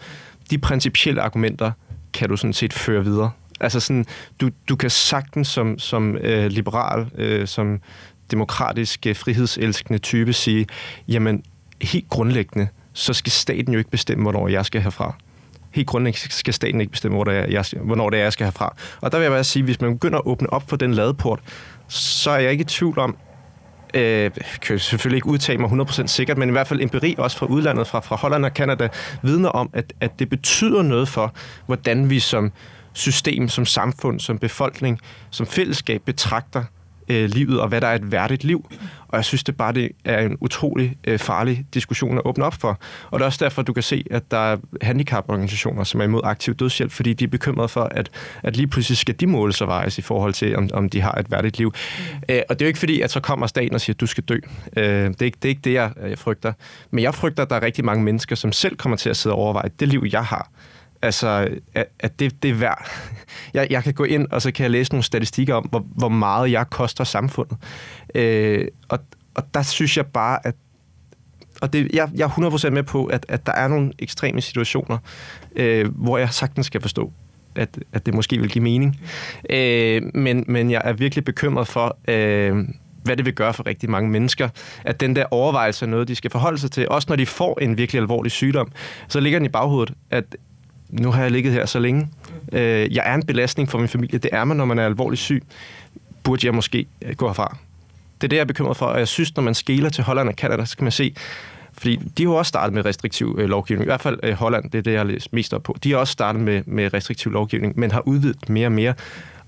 De 0.50 0.58
principielle 0.58 1.22
argumenter 1.22 1.72
kan 2.12 2.28
du 2.28 2.36
sådan 2.36 2.52
set 2.52 2.72
føre 2.72 3.04
videre. 3.04 3.30
Altså 3.60 3.80
sådan, 3.80 4.06
du, 4.40 4.50
du 4.68 4.76
kan 4.76 4.90
sagtens 4.90 5.48
som, 5.48 5.78
som 5.78 6.16
øh, 6.16 6.46
liberal, 6.46 7.06
øh, 7.14 7.46
som 7.46 7.80
demokratisk, 8.30 9.06
øh, 9.06 9.16
frihedselskende 9.16 9.98
type 9.98 10.32
sige, 10.32 10.66
jamen 11.08 11.42
helt 11.82 12.08
grundlæggende, 12.08 12.68
så 12.92 13.12
skal 13.12 13.32
staten 13.32 13.72
jo 13.72 13.78
ikke 13.78 13.90
bestemme, 13.90 14.22
hvornår 14.22 14.48
jeg 14.48 14.66
skal 14.66 14.80
herfra. 14.80 15.14
Helt 15.70 15.88
grundlæggende 15.88 16.32
skal 16.32 16.54
staten 16.54 16.80
ikke 16.80 16.90
bestemme, 16.90 17.16
hvornår, 17.16 17.32
jeg, 17.32 17.64
hvornår 17.82 18.10
det 18.10 18.18
er, 18.18 18.22
jeg 18.22 18.32
skal 18.32 18.44
herfra. 18.44 18.76
Og 19.00 19.12
der 19.12 19.18
vil 19.18 19.24
jeg 19.24 19.32
bare 19.32 19.44
sige, 19.44 19.62
hvis 19.62 19.80
man 19.80 19.92
begynder 19.92 20.18
at 20.18 20.26
åbne 20.26 20.52
op 20.52 20.68
for 20.68 20.76
den 20.76 20.94
ladeport, 20.94 21.40
så 21.88 22.30
er 22.30 22.38
jeg 22.38 22.52
ikke 22.52 22.62
i 22.62 22.64
tvivl 22.64 22.98
om, 22.98 23.16
øh, 23.94 24.30
kan 24.60 24.72
jeg 24.74 24.80
selvfølgelig 24.80 25.16
ikke 25.16 25.26
udtale 25.26 25.58
mig 25.58 25.70
100% 25.70 26.06
sikkert, 26.06 26.38
men 26.38 26.48
i 26.48 26.52
hvert 26.52 26.66
fald 26.66 26.80
empiri 26.80 27.14
også 27.18 27.38
fra 27.38 27.46
udlandet, 27.46 27.86
fra, 27.86 28.00
fra 28.00 28.16
Holland 28.16 28.44
og 28.44 28.54
Kanada, 28.54 28.88
vidner 29.22 29.48
om, 29.48 29.70
at, 29.72 29.92
at 30.00 30.18
det 30.18 30.28
betyder 30.28 30.82
noget 30.82 31.08
for, 31.08 31.34
hvordan 31.66 32.10
vi 32.10 32.18
som 32.20 32.52
system, 32.92 33.48
som 33.48 33.66
samfund, 33.66 34.20
som 34.20 34.38
befolkning, 34.38 35.00
som 35.30 35.46
fællesskab 35.46 36.02
betragter 36.04 36.64
øh, 37.10 37.30
livet, 37.30 37.60
og 37.60 37.68
hvad 37.68 37.80
der 37.80 37.86
er 37.86 37.94
et 37.94 38.12
værdigt 38.12 38.44
liv. 38.44 38.70
Og 39.08 39.16
jeg 39.16 39.24
synes 39.24 39.44
det 39.44 39.56
bare, 39.56 39.72
det 39.72 39.90
er 40.04 40.18
en 40.18 40.36
utrolig 40.40 40.96
øh, 41.04 41.18
farlig 41.18 41.66
diskussion 41.74 42.18
at 42.18 42.22
åbne 42.24 42.44
op 42.44 42.54
for. 42.54 42.80
Og 43.10 43.18
det 43.18 43.24
er 43.24 43.26
også 43.26 43.44
derfor, 43.44 43.62
du 43.62 43.72
kan 43.72 43.82
se, 43.82 44.04
at 44.10 44.30
der 44.30 44.52
er 44.52 44.56
handicaporganisationer, 44.82 45.84
som 45.84 46.00
er 46.00 46.04
imod 46.04 46.20
aktiv 46.24 46.54
dødshjælp, 46.54 46.92
fordi 46.92 47.12
de 47.12 47.24
er 47.24 47.28
bekymrede 47.28 47.68
for, 47.68 47.82
at, 47.82 48.10
at 48.42 48.56
lige 48.56 48.66
pludselig 48.66 48.98
skal 48.98 49.14
de 49.20 49.26
måle 49.26 49.52
sig 49.52 49.66
vejes 49.66 49.98
i 49.98 50.02
forhold 50.02 50.32
til, 50.32 50.56
om, 50.56 50.68
om 50.72 50.88
de 50.88 51.00
har 51.00 51.12
et 51.12 51.30
værdigt 51.30 51.58
liv. 51.58 51.72
Mm. 51.98 52.34
Øh, 52.34 52.42
og 52.48 52.58
det 52.58 52.64
er 52.64 52.66
jo 52.66 52.68
ikke 52.68 52.78
fordi, 52.78 53.00
at 53.00 53.10
så 53.10 53.20
kommer 53.20 53.46
staten 53.46 53.74
og 53.74 53.80
siger, 53.80 53.94
at 53.94 54.00
du 54.00 54.06
skal 54.06 54.24
dø. 54.24 54.38
Øh, 54.76 54.84
det, 54.84 55.22
er 55.22 55.24
ikke, 55.24 55.38
det 55.42 55.44
er 55.44 55.48
ikke 55.48 55.62
det, 55.64 55.72
jeg, 55.72 55.90
jeg 56.08 56.18
frygter. 56.18 56.52
Men 56.90 57.04
jeg 57.04 57.14
frygter, 57.14 57.42
at 57.42 57.50
der 57.50 57.56
er 57.56 57.62
rigtig 57.62 57.84
mange 57.84 58.04
mennesker, 58.04 58.36
som 58.36 58.52
selv 58.52 58.76
kommer 58.76 58.96
til 58.96 59.10
at 59.10 59.16
sidde 59.16 59.34
og 59.34 59.40
overveje 59.40 59.70
det 59.80 59.88
liv, 59.88 60.06
jeg 60.12 60.24
har 60.24 60.50
altså, 61.02 61.48
at, 61.74 61.86
at 62.00 62.20
det, 62.20 62.42
det 62.42 62.50
er 62.50 62.54
værd. 62.54 62.90
Jeg, 63.54 63.66
jeg 63.70 63.84
kan 63.84 63.94
gå 63.94 64.04
ind, 64.04 64.26
og 64.30 64.42
så 64.42 64.52
kan 64.52 64.62
jeg 64.62 64.70
læse 64.70 64.92
nogle 64.92 65.04
statistikker 65.04 65.54
om, 65.54 65.64
hvor, 65.64 65.86
hvor 65.96 66.08
meget 66.08 66.52
jeg 66.52 66.70
koster 66.70 67.04
samfundet. 67.04 67.56
Øh, 68.14 68.68
og, 68.88 68.98
og 69.34 69.54
der 69.54 69.62
synes 69.62 69.96
jeg 69.96 70.06
bare, 70.06 70.46
at 70.46 70.54
og 71.60 71.72
det, 71.72 71.90
jeg, 71.92 72.08
jeg 72.14 72.24
er 72.24 72.68
100% 72.68 72.70
med 72.70 72.82
på, 72.82 73.06
at, 73.06 73.26
at 73.28 73.46
der 73.46 73.52
er 73.52 73.68
nogle 73.68 73.92
ekstreme 73.98 74.40
situationer, 74.40 74.98
øh, 75.56 75.94
hvor 75.94 76.18
jeg 76.18 76.30
sagtens 76.30 76.66
skal 76.66 76.80
forstå, 76.80 77.12
at, 77.54 77.78
at 77.92 78.06
det 78.06 78.14
måske 78.14 78.38
vil 78.38 78.50
give 78.50 78.64
mening. 78.64 79.00
Øh, 79.50 80.02
men, 80.14 80.44
men 80.48 80.70
jeg 80.70 80.82
er 80.84 80.92
virkelig 80.92 81.24
bekymret 81.24 81.68
for, 81.68 81.98
øh, 82.08 82.56
hvad 83.02 83.16
det 83.16 83.24
vil 83.24 83.34
gøre 83.34 83.54
for 83.54 83.66
rigtig 83.66 83.90
mange 83.90 84.10
mennesker. 84.10 84.48
At 84.84 85.00
den 85.00 85.16
der 85.16 85.24
overvejelse 85.30 85.84
er 85.84 85.88
noget, 85.88 86.08
de 86.08 86.14
skal 86.14 86.30
forholde 86.30 86.58
sig 86.58 86.70
til. 86.70 86.88
Også 86.88 87.06
når 87.08 87.16
de 87.16 87.26
får 87.26 87.58
en 87.62 87.76
virkelig 87.76 88.00
alvorlig 88.00 88.32
sygdom, 88.32 88.72
så 89.08 89.20
ligger 89.20 89.38
den 89.38 89.46
i 89.46 89.48
baghovedet, 89.48 89.94
at 90.10 90.36
nu 90.90 91.10
har 91.10 91.22
jeg 91.22 91.30
ligget 91.30 91.52
her 91.52 91.66
så 91.66 91.78
længe. 91.78 92.08
Øh, 92.52 92.94
jeg 92.94 93.02
er 93.06 93.14
en 93.14 93.26
belastning 93.26 93.68
for 93.68 93.78
min 93.78 93.88
familie. 93.88 94.18
Det 94.18 94.30
er 94.32 94.44
man, 94.44 94.56
når 94.56 94.64
man 94.64 94.78
er 94.78 94.86
alvorligt 94.86 95.20
syg. 95.20 95.42
Burde 96.22 96.46
jeg 96.46 96.54
måske 96.54 96.86
øh, 97.02 97.14
gå 97.14 97.26
herfra? 97.26 97.56
Det 98.20 98.26
er 98.26 98.28
det, 98.28 98.36
jeg 98.36 98.42
er 98.42 98.46
bekymret 98.46 98.76
for, 98.76 98.86
og 98.86 98.98
jeg 98.98 99.08
synes, 99.08 99.36
når 99.36 99.42
man 99.42 99.54
skæler 99.54 99.90
til 99.90 100.04
Holland 100.04 100.28
og 100.28 100.34
Canada, 100.34 100.64
så 100.64 100.76
kan 100.76 100.84
man 100.84 100.92
se, 100.92 101.14
fordi 101.72 101.96
de 101.96 102.24
har 102.24 102.32
også 102.32 102.48
startet 102.48 102.74
med 102.74 102.84
restriktiv 102.84 103.36
øh, 103.38 103.48
lovgivning. 103.48 103.84
I 103.84 103.90
hvert 103.90 104.00
fald 104.00 104.20
øh, 104.22 104.32
Holland, 104.32 104.70
det 104.70 104.78
er 104.78 104.82
det, 104.82 104.92
jeg 104.92 105.00
har 105.00 105.04
læst 105.04 105.32
mest 105.32 105.54
op 105.54 105.62
på. 105.62 105.76
De 105.84 105.90
har 105.90 105.98
også 105.98 106.12
startet 106.12 106.42
med, 106.42 106.62
med 106.66 106.94
restriktiv 106.94 107.32
lovgivning, 107.32 107.78
men 107.80 107.90
har 107.90 108.08
udvidet 108.08 108.48
mere 108.48 108.66
og 108.66 108.72
mere. 108.72 108.94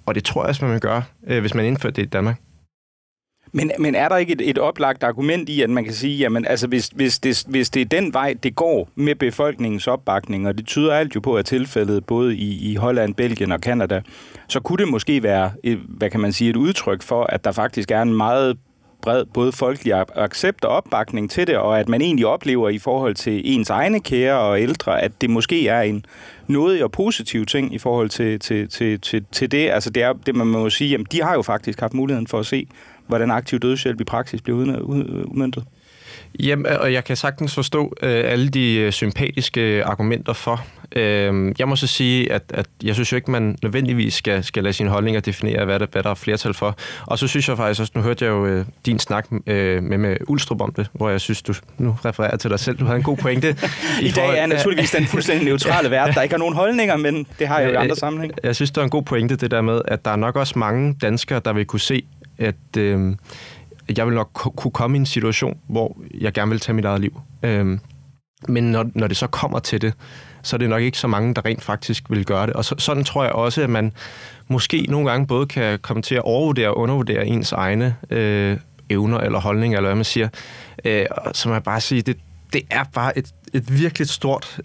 Og 0.07 0.15
det 0.15 0.25
tror 0.25 0.43
jeg, 0.43 0.51
at 0.51 0.63
man 0.63 0.73
vil 0.73 0.81
gøre, 0.81 1.03
øh, 1.27 1.41
hvis 1.41 1.55
man 1.55 1.65
indfører 1.65 1.93
det 1.93 2.03
i 2.03 2.07
Danmark. 2.07 2.37
Men, 3.53 3.71
men 3.79 3.95
er 3.95 4.09
der 4.09 4.17
ikke 4.17 4.33
et, 4.33 4.51
et 4.51 4.59
oplagt 4.59 5.03
argument 5.03 5.49
i, 5.49 5.63
at 5.63 5.71
man 5.71 5.85
kan 5.85 5.93
sige, 5.93 6.19
jamen 6.19 6.47
altså 6.47 6.67
hvis, 6.67 6.91
hvis, 6.95 7.19
det, 7.19 7.45
hvis 7.49 7.71
det 7.71 7.81
er 7.81 7.87
den 7.87 8.13
vej, 8.15 8.35
det 8.43 8.55
går 8.55 8.89
med 8.95 9.15
befolkningens 9.15 9.87
opbakning, 9.87 10.49
og 10.49 10.59
det 10.59 10.67
tyder 10.67 10.95
alt 10.95 11.15
jo 11.15 11.21
på, 11.21 11.37
at 11.37 11.47
tilfældet 11.47 12.05
både 12.07 12.37
i, 12.37 12.73
i 12.73 12.75
Holland, 12.75 13.15
Belgien 13.15 13.53
og 13.53 13.61
Kanada, 13.61 14.03
så 14.49 14.61
kunne 14.61 14.79
det 14.79 14.89
måske 14.89 15.23
være, 15.23 15.51
et, 15.63 15.79
hvad 15.89 16.11
kan 16.11 16.21
man 16.21 16.33
sige, 16.33 16.51
et 16.51 16.57
udtryk 16.57 17.03
for, 17.03 17.25
at 17.25 17.45
der 17.45 17.53
faktisk 17.53 17.91
er 17.91 18.03
en 18.03 18.15
meget 18.15 18.57
bred 19.03 19.25
både 19.25 19.53
folkelig 19.53 20.05
accept 20.15 20.65
og 20.65 20.71
opbakning 20.71 21.31
til 21.31 21.47
det, 21.47 21.57
og 21.57 21.81
at 21.81 21.89
man 21.89 22.03
egentlig 22.03 22.27
oplever 22.27 22.69
i 22.69 22.79
forhold 22.79 23.15
til 23.15 23.43
ens 23.45 23.71
egne 23.71 24.01
kære 24.01 24.39
og 24.39 24.61
ældre, 24.61 25.03
at 25.03 25.13
det 25.21 25.31
måske 25.31 25.69
er 25.69 25.81
en 25.81 26.05
noget 26.47 26.83
og 26.83 26.93
positiv 26.93 27.47
ting 27.47 27.75
i 27.75 27.79
forhold 27.79 28.09
til, 28.09 28.41
til, 28.41 28.69
til, 28.69 29.01
til, 29.01 29.25
til 29.33 29.53
det. 29.53 29.71
Altså 29.71 29.91
det 29.91 30.03
er 30.03 30.13
det, 30.13 30.37
man 30.37 30.47
må 30.47 30.71
sige, 30.71 30.91
jamen 30.91 31.07
de 31.13 31.23
har 31.23 31.35
jo 31.35 31.43
faktisk 31.43 31.81
haft 31.81 31.95
muligheden 31.95 32.27
for 32.27 32.39
at 32.39 32.47
se, 32.47 32.67
hvordan 33.07 33.31
aktiv 33.31 33.59
dødshjælp 33.59 34.01
i 34.01 34.05
praksis 34.05 34.43
bliver 34.43 34.59
udmyndtet. 34.81 35.65
Jamen, 36.41 36.67
og 36.67 36.93
jeg 36.93 37.05
kan 37.05 37.17
sagtens 37.17 37.55
forstå 37.55 37.95
øh, 38.03 38.23
alle 38.27 38.49
de 38.49 38.75
øh, 38.75 38.93
sympatiske 38.93 39.85
argumenter 39.85 40.33
for. 40.33 40.65
Øh, 40.97 41.55
jeg 41.59 41.69
må 41.69 41.77
så 41.77 41.87
sige, 41.87 42.33
at, 42.33 42.43
at 42.49 42.67
jeg 42.83 42.95
synes 42.95 43.13
jo 43.13 43.17
ikke, 43.17 43.31
man 43.31 43.59
nødvendigvis 43.63 44.15
skal, 44.15 44.45
skal 44.45 44.63
lade 44.63 44.73
sine 44.73 44.91
holdninger 44.91 45.21
definere, 45.21 45.65
hvad 45.65 45.81
der, 45.81 45.87
hvad 45.93 46.03
der 46.03 46.11
er 46.11 46.15
flertal 46.15 46.55
for. 46.55 46.77
Og 47.07 47.19
så 47.19 47.27
synes 47.27 47.49
jeg 47.49 47.57
faktisk 47.57 47.81
også, 47.81 47.93
nu 47.95 48.03
hørte 48.03 48.25
jeg 48.25 48.31
jo 48.31 48.47
øh, 48.47 48.65
din 48.87 48.99
snak 48.99 49.27
øh, 49.47 49.83
med, 49.83 49.99
med 49.99 50.17
Ulstrup 50.29 50.61
om 50.61 50.73
det, 50.73 50.87
hvor 50.93 51.11
jeg 51.11 51.21
synes, 51.21 51.43
du 51.43 51.55
nu 51.79 51.97
refererer 52.05 52.37
til 52.37 52.51
dig 52.51 52.61
selv. 52.61 52.79
Du 52.79 52.85
havde 52.85 52.97
en 52.97 53.03
god 53.03 53.17
pointe. 53.17 53.49
I, 54.03 54.07
I 54.07 54.11
dag 54.11 54.39
er 54.39 54.47
naturligvis 54.47 54.91
den 54.91 55.07
fuldstændig 55.07 55.45
neutrale 55.45 55.91
verden, 55.91 56.15
der 56.15 56.23
ikke 56.23 56.33
har 56.33 56.39
nogen 56.39 56.55
holdninger, 56.55 56.97
men 56.97 57.27
det 57.39 57.49
har 57.49 57.59
jeg 57.59 57.69
jo 57.69 57.73
i 57.73 57.77
andre 57.77 57.97
sammenhæng. 57.97 58.33
Jeg 58.43 58.57
synes, 58.57 58.71
det 58.71 58.79
er 58.79 58.85
en 58.85 58.91
god 58.91 59.03
pointe, 59.03 59.37
det 59.37 59.51
der 59.51 59.61
med, 59.61 59.81
at 59.85 60.05
der 60.05 60.11
er 60.11 60.17
nok 60.17 60.37
også 60.37 60.59
mange 60.59 60.95
danskere, 61.03 61.41
der 61.45 61.53
vil 61.53 61.65
kunne 61.65 61.81
se, 61.81 62.03
at... 62.47 62.77
Øh, 62.79 63.17
jeg 63.97 64.07
vil 64.07 64.15
nok 64.15 64.31
kunne 64.33 64.73
komme 64.73 64.97
i 64.97 65.01
en 65.01 65.07
situation, 65.07 65.59
hvor 65.67 65.97
jeg 66.21 66.33
gerne 66.33 66.51
vil 66.51 66.61
tage 66.61 66.77
mit 66.77 66.85
eget 66.85 67.01
liv. 67.01 67.21
Øh, 67.43 67.79
men 68.49 68.65
når, 68.65 68.91
når 68.95 69.07
det 69.07 69.17
så 69.17 69.27
kommer 69.27 69.59
til 69.59 69.81
det, 69.81 69.95
så 70.43 70.57
er 70.57 70.59
det 70.59 70.69
nok 70.69 70.83
ikke 70.83 70.99
så 70.99 71.07
mange, 71.07 71.35
der 71.35 71.45
rent 71.45 71.63
faktisk 71.63 72.11
vil 72.11 72.25
gøre 72.25 72.47
det. 72.47 72.55
Og 72.55 72.65
så, 72.65 72.75
sådan 72.79 73.05
tror 73.05 73.25
jeg 73.25 73.33
også, 73.33 73.63
at 73.63 73.71
man 73.71 73.93
måske 74.49 74.87
nogle 74.89 75.11
gange 75.11 75.27
både 75.27 75.47
kan 75.47 75.79
komme 75.79 76.03
til 76.03 76.15
at 76.15 76.23
overvurdere 76.23 76.69
og 76.69 76.79
undervurdere 76.79 77.27
ens 77.27 77.53
egne 77.53 77.97
øh, 78.11 78.57
evner 78.91 79.19
eller 79.19 79.41
holdninger, 79.41 79.79
eller 79.79 79.89
hvad 79.89 79.97
man 79.97 80.05
siger. 80.05 80.29
Øh, 80.85 81.07
så 81.33 81.49
må 81.49 81.55
jeg 81.55 81.63
bare 81.63 81.81
sige, 81.81 82.03
det, 82.03 82.17
det 82.53 82.63
er 82.71 82.85
bare 82.95 83.19
et, 83.19 83.33
et 83.53 83.79
virkelig 83.79 84.09
stort 84.09 84.61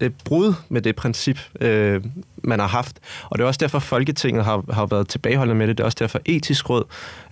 et 0.00 0.14
brud 0.24 0.54
med 0.68 0.82
det 0.82 0.96
princip, 0.96 1.38
øh, 1.60 2.04
man 2.44 2.60
har 2.60 2.66
haft. 2.66 2.98
Og 3.24 3.38
det 3.38 3.44
er 3.44 3.48
også 3.48 3.58
derfor, 3.58 3.78
Folketinget 3.78 4.44
har, 4.44 4.64
har 4.72 4.86
været 4.86 5.08
tilbageholdende 5.08 5.58
med 5.58 5.68
det. 5.68 5.78
Det 5.78 5.82
er 5.82 5.86
også 5.86 5.98
derfor, 6.00 6.20
etisk 6.24 6.70
råd 6.70 6.84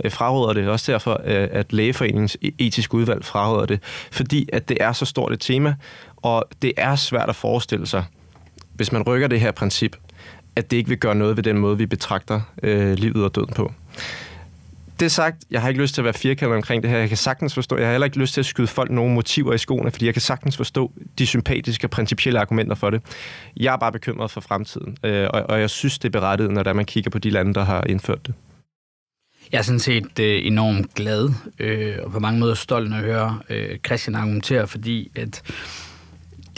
øh, 0.04 0.10
fraråder 0.10 0.52
det. 0.52 0.56
Det 0.56 0.68
er 0.68 0.72
også 0.72 0.92
derfor, 0.92 1.20
øh, 1.24 1.48
at 1.50 1.72
Lægeforeningens 1.72 2.36
e-, 2.44 2.54
etiske 2.58 2.94
udvalg 2.94 3.24
fraråder 3.24 3.66
det. 3.66 3.80
Fordi 4.10 4.48
at 4.52 4.68
det 4.68 4.76
er 4.80 4.92
så 4.92 5.04
stort 5.04 5.32
et 5.32 5.40
tema, 5.40 5.74
og 6.16 6.44
det 6.62 6.72
er 6.76 6.96
svært 6.96 7.28
at 7.28 7.36
forestille 7.36 7.86
sig, 7.86 8.04
hvis 8.74 8.92
man 8.92 9.02
rykker 9.02 9.28
det 9.28 9.40
her 9.40 9.50
princip, 9.50 9.96
at 10.56 10.70
det 10.70 10.76
ikke 10.76 10.88
vil 10.88 10.98
gøre 10.98 11.14
noget 11.14 11.36
ved 11.36 11.42
den 11.42 11.58
måde, 11.58 11.78
vi 11.78 11.86
betragter 11.86 12.40
øh, 12.62 12.92
livet 12.92 13.24
og 13.24 13.34
døden 13.34 13.52
på 13.54 13.72
det 15.00 15.12
sagt, 15.12 15.44
jeg 15.50 15.60
har 15.60 15.68
ikke 15.68 15.80
lyst 15.80 15.94
til 15.94 16.00
at 16.00 16.04
være 16.04 16.14
firkantet 16.14 16.56
omkring 16.56 16.82
det 16.82 16.90
her. 16.90 16.98
Jeg 16.98 17.08
kan 17.08 17.16
sagtens 17.16 17.54
forstå, 17.54 17.76
jeg 17.76 17.86
har 17.86 17.92
heller 17.92 18.04
ikke 18.04 18.18
lyst 18.18 18.34
til 18.34 18.40
at 18.40 18.46
skyde 18.46 18.66
folk 18.66 18.90
nogle 18.90 19.14
motiver 19.14 19.52
i 19.52 19.58
skoene, 19.58 19.90
fordi 19.90 20.06
jeg 20.06 20.14
kan 20.14 20.22
sagtens 20.22 20.56
forstå 20.56 20.92
de 21.18 21.26
sympatiske 21.26 21.86
og 21.86 21.90
principielle 21.90 22.40
argumenter 22.40 22.74
for 22.74 22.90
det. 22.90 23.02
Jeg 23.56 23.72
er 23.72 23.78
bare 23.78 23.92
bekymret 23.92 24.30
for 24.30 24.40
fremtiden, 24.40 24.96
øh, 25.04 25.28
og, 25.34 25.42
og 25.42 25.60
jeg 25.60 25.70
synes, 25.70 25.98
det 25.98 26.08
er 26.08 26.20
berettiget, 26.20 26.50
når 26.50 26.72
man 26.72 26.84
kigger 26.84 27.10
på 27.10 27.18
de 27.18 27.30
lande, 27.30 27.54
der 27.54 27.64
har 27.64 27.84
indført 27.84 28.26
det. 28.26 28.34
Jeg 29.52 29.58
er 29.58 29.62
sådan 29.62 29.78
set 29.78 30.18
øh, 30.20 30.46
enormt 30.46 30.94
glad 30.94 31.30
øh, 31.58 31.96
og 32.02 32.12
på 32.12 32.18
mange 32.18 32.40
måder 32.40 32.54
stolt, 32.54 32.90
når 32.90 32.96
jeg 32.96 33.04
hører 33.04 33.42
øh, 33.50 33.78
Christian 33.86 34.14
argumentere, 34.14 34.66
fordi 34.66 35.10
at 35.16 35.42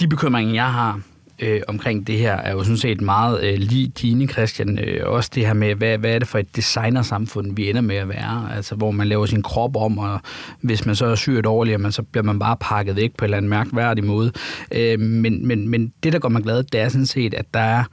de 0.01 0.09
bekymringer, 0.09 0.55
jeg 0.55 0.73
har, 0.73 1.01
øh, 1.41 1.61
omkring 1.69 2.07
det 2.07 2.19
her 2.19 2.37
er 2.37 2.53
jo 2.53 2.63
sådan 2.63 2.77
set 2.77 3.01
meget 3.01 3.45
øh, 3.45 3.59
lige 3.59 3.89
dine, 3.89 4.27
Christian. 4.27 4.79
Øh, 4.79 5.01
også 5.07 5.31
det 5.35 5.47
her 5.47 5.55
med, 5.55 5.75
hvad, 5.75 5.99
hvad 5.99 6.15
er 6.15 6.19
det 6.19 6.29
for 6.29 6.39
et 6.39 6.57
designersamfund, 6.57 7.57
vi 7.57 7.71
ender 7.71 7.81
med 7.81 7.97
at 7.97 8.09
være? 8.09 8.49
Altså, 8.57 8.75
hvor 8.75 8.91
man 8.91 9.09
laver 9.09 9.27
sin 9.27 9.43
krop 9.43 9.77
om, 9.77 9.99
og 9.99 10.21
hvis 10.61 10.87
man 10.87 10.95
så 10.95 11.07
er 11.07 11.15
syg 11.15 11.35
og 11.37 11.45
dårlig, 11.45 11.93
så 11.93 12.03
bliver 12.03 12.25
man 12.25 12.39
bare 12.39 12.57
pakket 12.61 12.97
væk 12.97 13.11
på 13.17 13.25
en 13.25 13.27
eller 13.27 13.37
anden 13.37 13.51
mærkværdig 13.51 14.05
måde. 14.05 14.33
Øh, 14.73 15.01
men, 15.01 15.47
men, 15.47 15.69
men 15.69 15.93
det, 16.03 16.13
der 16.13 16.19
gør 16.19 16.29
mig 16.29 16.43
glad, 16.43 16.63
det 16.63 16.81
er 16.81 16.89
sådan 16.89 17.07
set, 17.07 17.35
at 17.35 17.55
der 17.55 17.61
er 17.61 17.85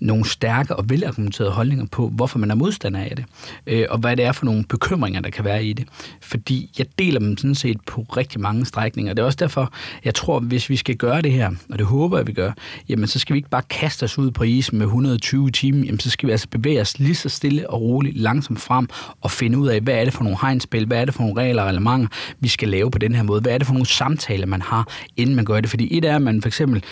nogle 0.00 0.28
stærke 0.28 0.76
og 0.76 0.90
velargumenterede 0.90 1.52
holdninger 1.52 1.86
på, 1.86 2.08
hvorfor 2.08 2.38
man 2.38 2.50
er 2.50 2.54
modstander 2.54 3.00
af 3.00 3.12
det, 3.16 3.24
øh, 3.66 3.86
og 3.90 3.98
hvad 3.98 4.16
det 4.16 4.24
er 4.24 4.32
for 4.32 4.44
nogle 4.44 4.64
bekymringer, 4.64 5.20
der 5.20 5.30
kan 5.30 5.44
være 5.44 5.64
i 5.64 5.72
det. 5.72 5.86
Fordi 6.22 6.70
jeg 6.78 6.86
deler 6.98 7.20
dem 7.20 7.36
sådan 7.36 7.54
set 7.54 7.80
på 7.86 8.06
rigtig 8.16 8.40
mange 8.40 8.66
strækninger. 8.66 9.14
Det 9.14 9.22
er 9.22 9.26
også 9.26 9.38
derfor, 9.40 9.72
jeg 10.04 10.14
tror, 10.14 10.40
hvis 10.40 10.70
vi 10.70 10.76
skal 10.76 10.96
gøre 10.96 11.22
det 11.22 11.32
her, 11.32 11.50
og 11.70 11.78
det 11.78 11.86
håber 11.86 12.18
jeg, 12.18 12.26
vi 12.26 12.32
gør, 12.32 12.52
jamen 12.88 13.06
så 13.06 13.18
skal 13.18 13.34
vi 13.34 13.38
ikke 13.38 13.50
bare 13.50 13.62
kaste 13.70 14.04
os 14.04 14.18
ud 14.18 14.30
på 14.30 14.44
isen 14.44 14.78
med 14.78 14.86
120 14.86 15.50
timer, 15.50 15.84
jamen 15.84 16.00
så 16.00 16.10
skal 16.10 16.26
vi 16.26 16.32
altså 16.32 16.48
bevæge 16.48 16.80
os 16.80 16.98
lige 16.98 17.14
så 17.14 17.28
stille 17.28 17.70
og 17.70 17.80
roligt 17.80 18.16
langsomt 18.16 18.60
frem 18.60 18.88
og 19.20 19.30
finde 19.30 19.58
ud 19.58 19.68
af, 19.68 19.80
hvad 19.80 19.94
er 19.94 20.04
det 20.04 20.12
for 20.12 20.24
nogle 20.24 20.38
hegnspil, 20.42 20.86
hvad 20.86 21.00
er 21.00 21.04
det 21.04 21.14
for 21.14 21.22
nogle 21.22 21.40
regler 21.40 21.62
og 21.62 21.70
elementer, 21.70 22.08
vi 22.40 22.48
skal 22.48 22.68
lave 22.68 22.90
på 22.90 22.98
den 22.98 23.14
her 23.14 23.22
måde, 23.22 23.40
hvad 23.40 23.52
er 23.52 23.58
det 23.58 23.66
for 23.66 23.74
nogle 23.74 23.86
samtaler, 23.86 24.46
man 24.46 24.62
har, 24.62 24.88
inden 25.16 25.36
man 25.36 25.44
gør 25.44 25.60
det. 25.60 25.70
Fordi 25.70 25.98
et 25.98 26.04
er, 26.04 26.16
at 26.16 26.22
man 26.22 26.42
for 26.42 26.48
eksempel 26.48 26.82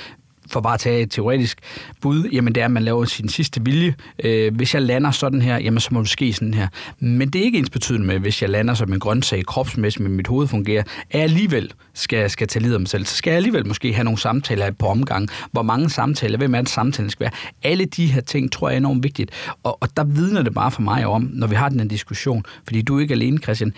for 0.50 0.60
bare 0.60 0.74
at 0.74 0.80
tage 0.80 1.02
et 1.02 1.10
teoretisk 1.10 1.58
bud, 2.00 2.28
jamen 2.32 2.54
det 2.54 2.60
er, 2.60 2.64
at 2.64 2.70
man 2.70 2.82
laver 2.82 3.04
sin 3.04 3.28
sidste 3.28 3.64
vilje. 3.64 3.94
Øh, 4.24 4.54
hvis 4.54 4.74
jeg 4.74 4.82
lander 4.82 5.10
sådan 5.10 5.42
her, 5.42 5.58
jamen 5.58 5.80
så 5.80 5.88
må 5.92 6.00
det 6.00 6.08
ske 6.08 6.32
sådan 6.32 6.54
her. 6.54 6.68
Men 6.98 7.28
det 7.28 7.40
er 7.40 7.44
ikke 7.44 7.58
ens 7.58 7.70
betydende 7.70 8.06
med, 8.06 8.18
hvis 8.18 8.42
jeg 8.42 8.50
lander 8.50 8.74
som 8.74 8.92
en 8.92 9.00
grøntsag 9.00 9.46
kropsmæssigt, 9.46 10.02
med 10.02 10.10
mit 10.10 10.26
hoved 10.26 10.48
fungerer, 10.48 10.82
at 10.82 11.14
jeg 11.14 11.22
alligevel 11.22 11.72
skal, 11.94 12.30
skal 12.30 12.48
tage 12.48 12.62
livet 12.62 12.76
om 12.76 12.86
selv. 12.86 13.04
Så 13.04 13.16
skal 13.16 13.30
jeg 13.30 13.36
alligevel 13.36 13.66
måske 13.66 13.92
have 13.92 14.04
nogle 14.04 14.18
samtaler 14.18 14.70
på 14.70 14.86
omgang. 14.86 15.28
Hvor 15.52 15.62
mange 15.62 15.90
samtaler, 15.90 16.38
hvem 16.38 16.54
er 16.54 16.60
det 16.60 16.68
samtalen 16.68 17.10
skal 17.10 17.24
være? 17.24 17.32
Alle 17.62 17.84
de 17.84 18.06
her 18.06 18.20
ting 18.20 18.52
tror 18.52 18.68
jeg 18.68 18.74
er 18.74 18.78
enormt 18.78 19.02
vigtigt. 19.02 19.30
Og, 19.62 19.82
og 19.82 19.96
der 19.96 20.04
vidner 20.04 20.42
det 20.42 20.54
bare 20.54 20.70
for 20.70 20.82
mig 20.82 21.06
om, 21.06 21.30
når 21.32 21.46
vi 21.46 21.54
har 21.54 21.68
den 21.68 21.80
her 21.80 21.88
diskussion, 21.88 22.44
fordi 22.64 22.82
du 22.82 22.96
er 22.96 23.00
ikke 23.00 23.14
alene, 23.14 23.38
Christian, 23.38 23.72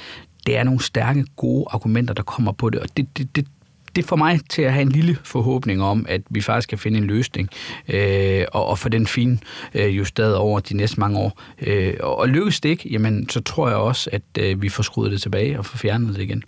det 0.46 0.56
er 0.56 0.64
nogle 0.64 0.83
stærke, 0.83 1.24
gode 1.37 1.64
argumenter, 1.70 2.14
der 2.14 2.22
kommer 2.22 2.52
på 2.52 2.70
det, 2.70 2.80
og 2.80 2.88
det, 2.96 3.18
det, 3.18 3.37
det, 3.37 3.46
det 3.96 4.05
får 4.05 4.16
mig 4.16 4.40
til 4.50 4.62
at 4.62 4.72
have 4.72 4.83
en 4.83 4.88
lille 4.88 5.18
forhåbning 5.24 5.83
om, 5.83 6.07
at 6.09 6.22
vi 6.31 6.40
faktisk 6.40 6.68
kan 6.68 6.79
finde 6.79 6.98
en 6.98 7.05
løsning 7.05 7.48
øh, 7.88 8.44
og, 8.53 8.66
og 8.66 8.79
få 8.79 8.88
den 8.88 9.07
fin 9.07 9.40
øh, 9.74 9.96
justeret 9.96 10.37
over 10.37 10.61
de 10.61 10.76
næste 10.76 11.00
mange 11.00 11.18
år. 11.18 11.40
Øh, 11.61 11.94
og 12.00 12.29
lykkes 12.29 12.61
det 12.61 12.68
ikke, 12.68 12.88
jamen, 12.88 13.29
så 13.29 13.40
tror 13.40 13.68
jeg 13.68 13.76
også, 13.76 14.11
at 14.12 14.22
øh, 14.38 14.62
vi 14.62 14.68
får 14.68 14.83
skruet 14.83 15.12
det 15.12 15.22
tilbage 15.22 15.59
og 15.59 15.66
får 15.66 15.79
fjernet 15.79 16.14
det 16.14 16.22
igen. 16.22 16.44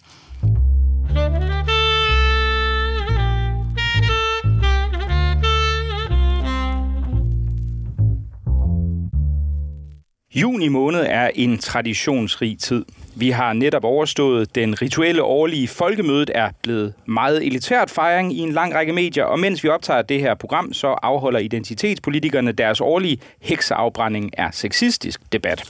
Juni 10.35 10.68
måned 10.68 11.07
er 11.09 11.31
en 11.35 11.59
traditionsrig 11.59 12.59
tid. 12.59 12.85
Vi 13.14 13.31
har 13.31 13.53
netop 13.53 13.85
overstået 13.85 14.55
den 14.55 14.83
rituelle 14.83 15.22
årlige 15.22 15.68
folkemødet 15.68 16.31
er 16.35 16.51
blevet 16.62 16.94
meget 17.07 17.46
elitært 17.46 17.90
fejring 17.90 18.33
i 18.33 18.38
en 18.38 18.53
lang 18.53 18.75
række 18.75 18.92
medier, 18.92 19.25
og 19.25 19.38
mens 19.38 19.64
vi 19.64 19.68
optager 19.68 20.03
det 20.03 20.20
her 20.20 20.35
program, 20.35 20.72
så 20.72 20.87
afholder 20.87 21.38
identitetspolitikerne 21.38 22.53
deres 22.53 22.81
årlige 22.81 23.18
hekseafbrænding 23.40 24.31
er 24.33 24.51
sexistisk 24.51 25.20
debat. 25.33 25.64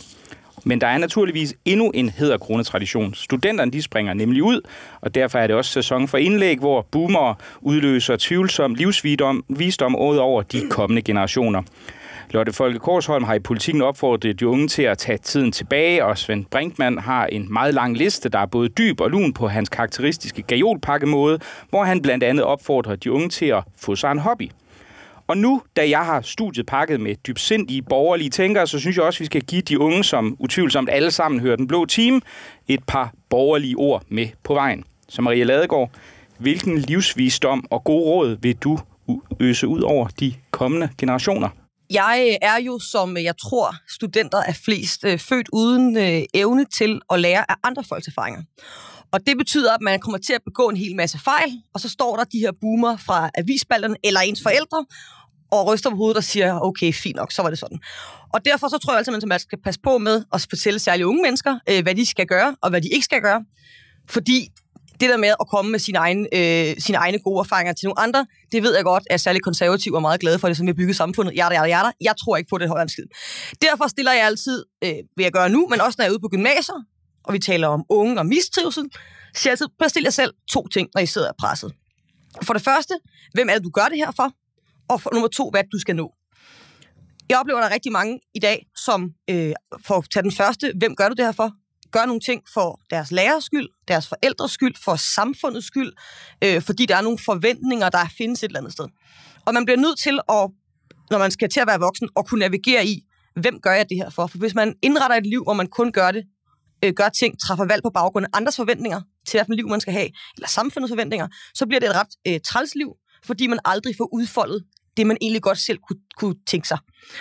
Men 0.65 0.81
der 0.81 0.87
er 0.87 0.99
naturligvis 0.99 1.55
endnu 1.65 1.91
en 1.91 2.09
hedderkrone-tradition. 2.09 3.15
Studenterne 3.15 3.71
de 3.71 3.83
springer 3.83 4.15
nemlig 4.15 4.43
ud, 4.43 4.61
og 5.01 5.15
derfor 5.15 5.39
er 5.39 5.47
det 5.47 5.57
også 5.57 5.71
sæson 5.71 6.09
for 6.09 6.19
indlæg, 6.19 6.59
hvor 6.59 6.87
boomer 6.91 7.35
udløser 7.61 8.17
tvivlsom 8.19 8.75
livsvisdom 8.75 9.97
ud 9.97 10.17
over 10.17 10.43
de 10.43 10.69
kommende 10.71 11.03
generationer. 11.03 11.63
Lotte 12.33 12.53
Folke 12.53 12.79
Korsholm 12.79 13.25
har 13.25 13.35
i 13.35 13.39
politikken 13.39 13.83
opfordret 13.83 14.41
de 14.41 14.47
unge 14.47 14.69
til 14.69 14.83
at 14.83 14.99
tage 14.99 15.19
tiden 15.19 15.53
tilbage, 15.53 16.05
og 16.05 16.19
Svend 16.19 16.45
Brinkmann 16.51 16.99
har 16.99 17.27
en 17.27 17.53
meget 17.53 17.75
lang 17.75 17.97
liste, 17.97 18.29
der 18.29 18.39
er 18.39 18.47
både 18.47 18.69
dyb 18.69 19.01
og 19.01 19.11
lun 19.11 19.33
på 19.33 19.49
hans 19.49 19.69
karakteristiske 19.69 20.43
gajolpakkemåde, 20.43 21.39
hvor 21.71 21.85
han 21.85 22.03
blandt 22.03 22.25
andet 22.25 22.45
opfordrer 22.45 22.97
de 22.97 23.13
unge 23.13 23.29
til 23.29 23.47
at 23.47 23.65
få 23.77 23.97
sig 23.97 24.13
en 24.13 24.19
hobby. 24.19 24.51
Og 25.27 25.37
nu, 25.37 25.63
da 25.77 25.89
jeg 25.89 26.05
har 26.05 26.21
studiet 26.21 26.67
pakket 26.67 27.01
med 27.01 27.15
dybsindige 27.27 27.83
borgerlige 27.83 28.31
tænkere, 28.31 28.67
så 28.67 28.79
synes 28.79 28.97
jeg 28.97 29.05
også, 29.05 29.17
at 29.17 29.21
vi 29.21 29.27
skal 29.27 29.43
give 29.43 29.63
de 29.63 29.81
unge, 29.81 30.05
som 30.05 30.37
utvivlsomt 30.39 30.91
alle 30.93 31.11
sammen 31.11 31.41
hører 31.41 31.57
den 31.57 31.69
blå 31.69 31.85
time, 31.85 32.21
et 32.69 32.81
par 32.87 33.13
borgerlige 33.31 33.77
ord 33.77 34.03
med 34.09 34.27
på 34.43 34.55
vejen. 34.55 34.85
Så 35.09 35.23
Maria 35.23 35.45
Ladegaard, 35.45 35.91
hvilken 36.39 36.79
livsvisdom 36.79 37.65
og 37.71 37.85
god 37.85 38.03
råd 38.03 38.37
vil 38.41 38.57
du 38.57 38.79
øse 39.41 39.69
ud 39.69 39.81
over 39.81 40.09
de 40.21 40.35
kommende 40.51 40.89
generationer? 40.99 41.49
Jeg 41.93 42.27
øh, 42.29 42.37
er 42.43 42.61
jo, 42.61 42.79
som 42.79 43.17
øh, 43.17 43.25
jeg 43.25 43.35
tror, 43.39 43.75
studenter 43.89 44.39
er 44.39 44.53
flest, 44.53 45.05
øh, 45.05 45.19
født 45.19 45.49
uden 45.53 45.97
øh, 45.97 46.23
evne 46.35 46.65
til 46.65 47.01
at 47.11 47.21
lære 47.21 47.51
af 47.51 47.55
andre 47.65 47.85
folks 47.85 48.07
erfaringer. 48.07 48.43
Og 49.13 49.27
det 49.27 49.39
betyder, 49.39 49.75
at 49.75 49.81
man 49.81 50.01
kommer 50.01 50.19
til 50.19 50.33
at 50.33 50.41
begå 50.45 50.69
en 50.69 50.77
hel 50.77 50.97
masse 50.97 51.19
fejl, 51.19 51.51
og 51.75 51.81
så 51.81 51.89
står 51.89 52.17
der 52.17 52.25
de 52.25 52.39
her 52.39 52.53
boomer 52.61 52.97
fra 52.97 53.31
avisballerne 53.35 53.97
eller 54.05 54.21
ens 54.21 54.43
forældre 54.43 54.85
og 55.51 55.67
ryster 55.67 55.91
på 55.91 55.97
hovedet 55.97 56.17
og 56.17 56.25
siger, 56.25 56.61
okay, 56.61 56.93
fint 56.93 57.17
nok, 57.17 57.33
så 57.33 57.43
var 57.43 57.51
det 57.51 57.59
sådan. 57.59 57.79
Og 58.35 58.45
derfor 58.45 58.69
så 58.69 58.79
tror 58.79 58.93
jeg 58.93 58.99
altid, 58.99 59.15
at 59.15 59.29
man 59.29 59.41
skal 59.41 59.59
passe 59.65 59.81
på 59.81 59.99
med 59.99 60.25
at 60.33 60.47
fortælle 60.51 60.79
særligt 60.79 61.07
unge 61.07 61.23
mennesker, 61.23 61.59
øh, 61.71 61.83
hvad 61.83 61.95
de 61.95 62.07
skal 62.07 62.27
gøre, 62.27 62.57
og 62.63 62.71
hvad 62.71 62.81
de 62.81 62.89
ikke 62.89 63.05
skal 63.05 63.21
gøre. 63.21 63.45
Fordi 64.09 64.49
det 65.03 65.11
der 65.11 65.17
med 65.17 65.33
at 65.41 65.47
komme 65.51 65.71
med 65.71 65.79
sine 65.79 65.99
egne, 65.99 66.23
øh, 66.39 66.75
sine 66.79 66.99
egne 66.99 67.19
gode 67.19 67.41
erfaringer 67.41 67.73
til 67.73 67.87
nogle 67.87 68.01
andre, 68.01 68.27
det 68.53 68.63
ved 68.63 68.75
jeg 68.75 68.85
godt, 68.85 69.05
at 69.11 69.21
særligt 69.21 69.45
konservative 69.45 69.97
er 69.97 70.01
meget 70.01 70.21
glade 70.21 70.39
for 70.39 70.49
det, 70.49 70.57
som 70.57 70.67
vi 70.67 70.71
har 70.71 70.75
bygget 70.75 70.97
samfundet. 70.97 71.35
Jada, 71.37 71.55
jada, 71.55 71.69
jada. 71.77 71.91
Jeg 72.01 72.15
tror 72.25 72.37
ikke 72.37 72.49
på 72.51 72.59
det 72.59 72.69
højere 72.69 72.89
skid. 72.89 73.05
Derfor 73.63 73.87
stiller 73.89 74.13
jeg 74.13 74.27
altid, 74.27 74.65
øh, 74.85 74.95
vil 75.17 75.23
jeg 75.23 75.33
gøre 75.33 75.49
nu, 75.49 75.67
men 75.71 75.81
også 75.81 75.97
når 75.99 76.05
jeg 76.05 76.09
er 76.09 76.13
ude 76.13 76.21
på 76.21 76.29
gymnasier, 76.29 76.81
og 77.25 77.33
vi 77.33 77.39
taler 77.39 77.69
om 77.69 77.85
unge 77.89 78.19
og 78.19 78.27
mistrivsel, 78.27 78.85
så 79.35 79.41
jeg 79.45 79.51
altid, 79.51 79.67
bestil 79.79 80.03
jer 80.03 80.11
selv 80.11 80.33
to 80.53 80.69
ting, 80.69 80.89
når 80.95 81.01
I 81.01 81.07
sidder 81.07 81.29
og 81.29 81.35
presset. 81.41 81.73
For 82.43 82.53
det 82.53 82.63
første, 82.63 82.95
hvem 83.35 83.49
er 83.49 83.55
det, 83.55 83.65
du 83.65 83.71
gør 83.71 83.87
det 83.93 83.99
her 83.99 84.11
for? 84.17 84.33
Og 84.89 85.01
for 85.01 85.11
nummer 85.13 85.29
to, 85.29 85.51
hvad 85.51 85.65
du 85.73 85.79
skal 85.79 85.97
nå. 85.97 86.13
Jeg 87.29 87.39
oplever, 87.39 87.59
at 87.59 87.63
der 87.63 87.69
er 87.69 87.75
rigtig 87.75 87.93
mange 87.93 88.21
i 88.35 88.39
dag, 88.39 88.67
som 88.77 89.11
øh, 89.31 89.53
får 89.87 89.99
at 89.99 90.05
tage 90.13 90.23
den 90.23 90.33
første, 90.33 90.73
hvem 90.79 90.97
gør 90.97 91.09
du 91.09 91.15
det 91.15 91.25
her 91.25 91.33
for? 91.33 91.51
Gør 91.93 92.07
nogle 92.07 92.21
ting 92.21 92.43
for 92.55 92.81
deres 92.91 93.11
lærers 93.13 93.45
skyld, 93.45 93.69
deres 93.89 94.09
forældres 94.09 94.53
skyld, 94.53 94.75
for 94.85 94.97
samfundets 94.97 95.67
skyld, 95.67 95.93
øh, 96.45 96.63
fordi 96.63 96.87
der 96.87 96.97
er 96.97 97.01
nogle 97.01 97.19
forventninger, 97.19 97.89
der 97.89 98.07
findes 98.19 98.43
et 98.43 98.49
eller 98.49 98.61
andet 98.61 98.73
sted. 98.73 98.85
Og 99.47 99.55
man 99.55 99.65
bliver 99.65 99.79
nødt 99.79 99.99
til 99.99 100.21
at, 100.29 100.51
når 101.11 101.19
man 101.19 101.31
skal 101.31 101.49
til 101.51 101.61
at 101.61 101.67
være 101.67 101.81
voksen, 101.81 102.09
at 102.17 102.27
kunne 102.27 102.39
navigere 102.39 102.87
i, 102.87 103.03
hvem 103.41 103.61
gør 103.61 103.73
jeg 103.73 103.89
det 103.89 103.97
her 103.97 104.11
for? 104.11 104.27
For 104.27 104.39
hvis 104.39 104.55
man 104.55 104.75
indretter 104.83 105.17
et 105.17 105.27
liv, 105.27 105.43
hvor 105.43 105.53
man 105.53 105.67
kun 105.67 105.93
gør 105.93 106.11
det, 106.11 106.25
øh, 106.85 106.93
gør 106.93 107.09
ting, 107.09 107.41
træffer 107.41 107.65
valg 107.65 107.83
på 107.83 107.91
baggrund 107.91 108.27
af 108.27 108.31
andres 108.39 108.57
forventninger 108.57 109.01
til, 109.27 109.39
hvilken 109.41 109.55
liv 109.57 109.69
man 109.69 109.81
skal 109.81 109.93
have, 109.93 110.09
eller 110.37 110.49
samfundets 110.49 110.91
forventninger, 110.91 111.29
så 111.55 111.67
bliver 111.67 111.81
det 111.81 111.89
et 111.89 111.95
ret 111.95 112.13
øh, 112.29 112.41
træls 112.41 112.75
liv, 112.75 112.93
fordi 113.25 113.47
man 113.47 113.59
aldrig 113.65 113.97
får 113.97 114.09
udfoldet 114.13 114.65
det, 114.97 115.07
man 115.07 115.17
egentlig 115.21 115.43
godt 115.43 115.59
selv 115.59 115.79
kunne, 115.89 116.01
kunne 116.17 116.35
tænke 116.47 116.69
sig. 116.69 116.79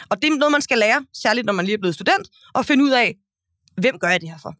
Og 0.09 0.21
det 0.21 0.27
er 0.27 0.35
noget, 0.35 0.51
man 0.51 0.61
skal 0.61 0.77
lære, 0.77 1.05
særligt 1.13 1.45
når 1.45 1.53
man 1.53 1.65
lige 1.65 1.73
er 1.73 1.79
blevet 1.79 1.95
student, 1.95 2.27
og 2.53 2.65
finde 2.65 2.83
ud 2.83 2.89
af, 2.89 3.15
hvem 3.77 3.99
gør 3.99 4.07
jeg 4.07 4.21
det 4.21 4.29
her 4.29 4.37
for? 4.41 4.53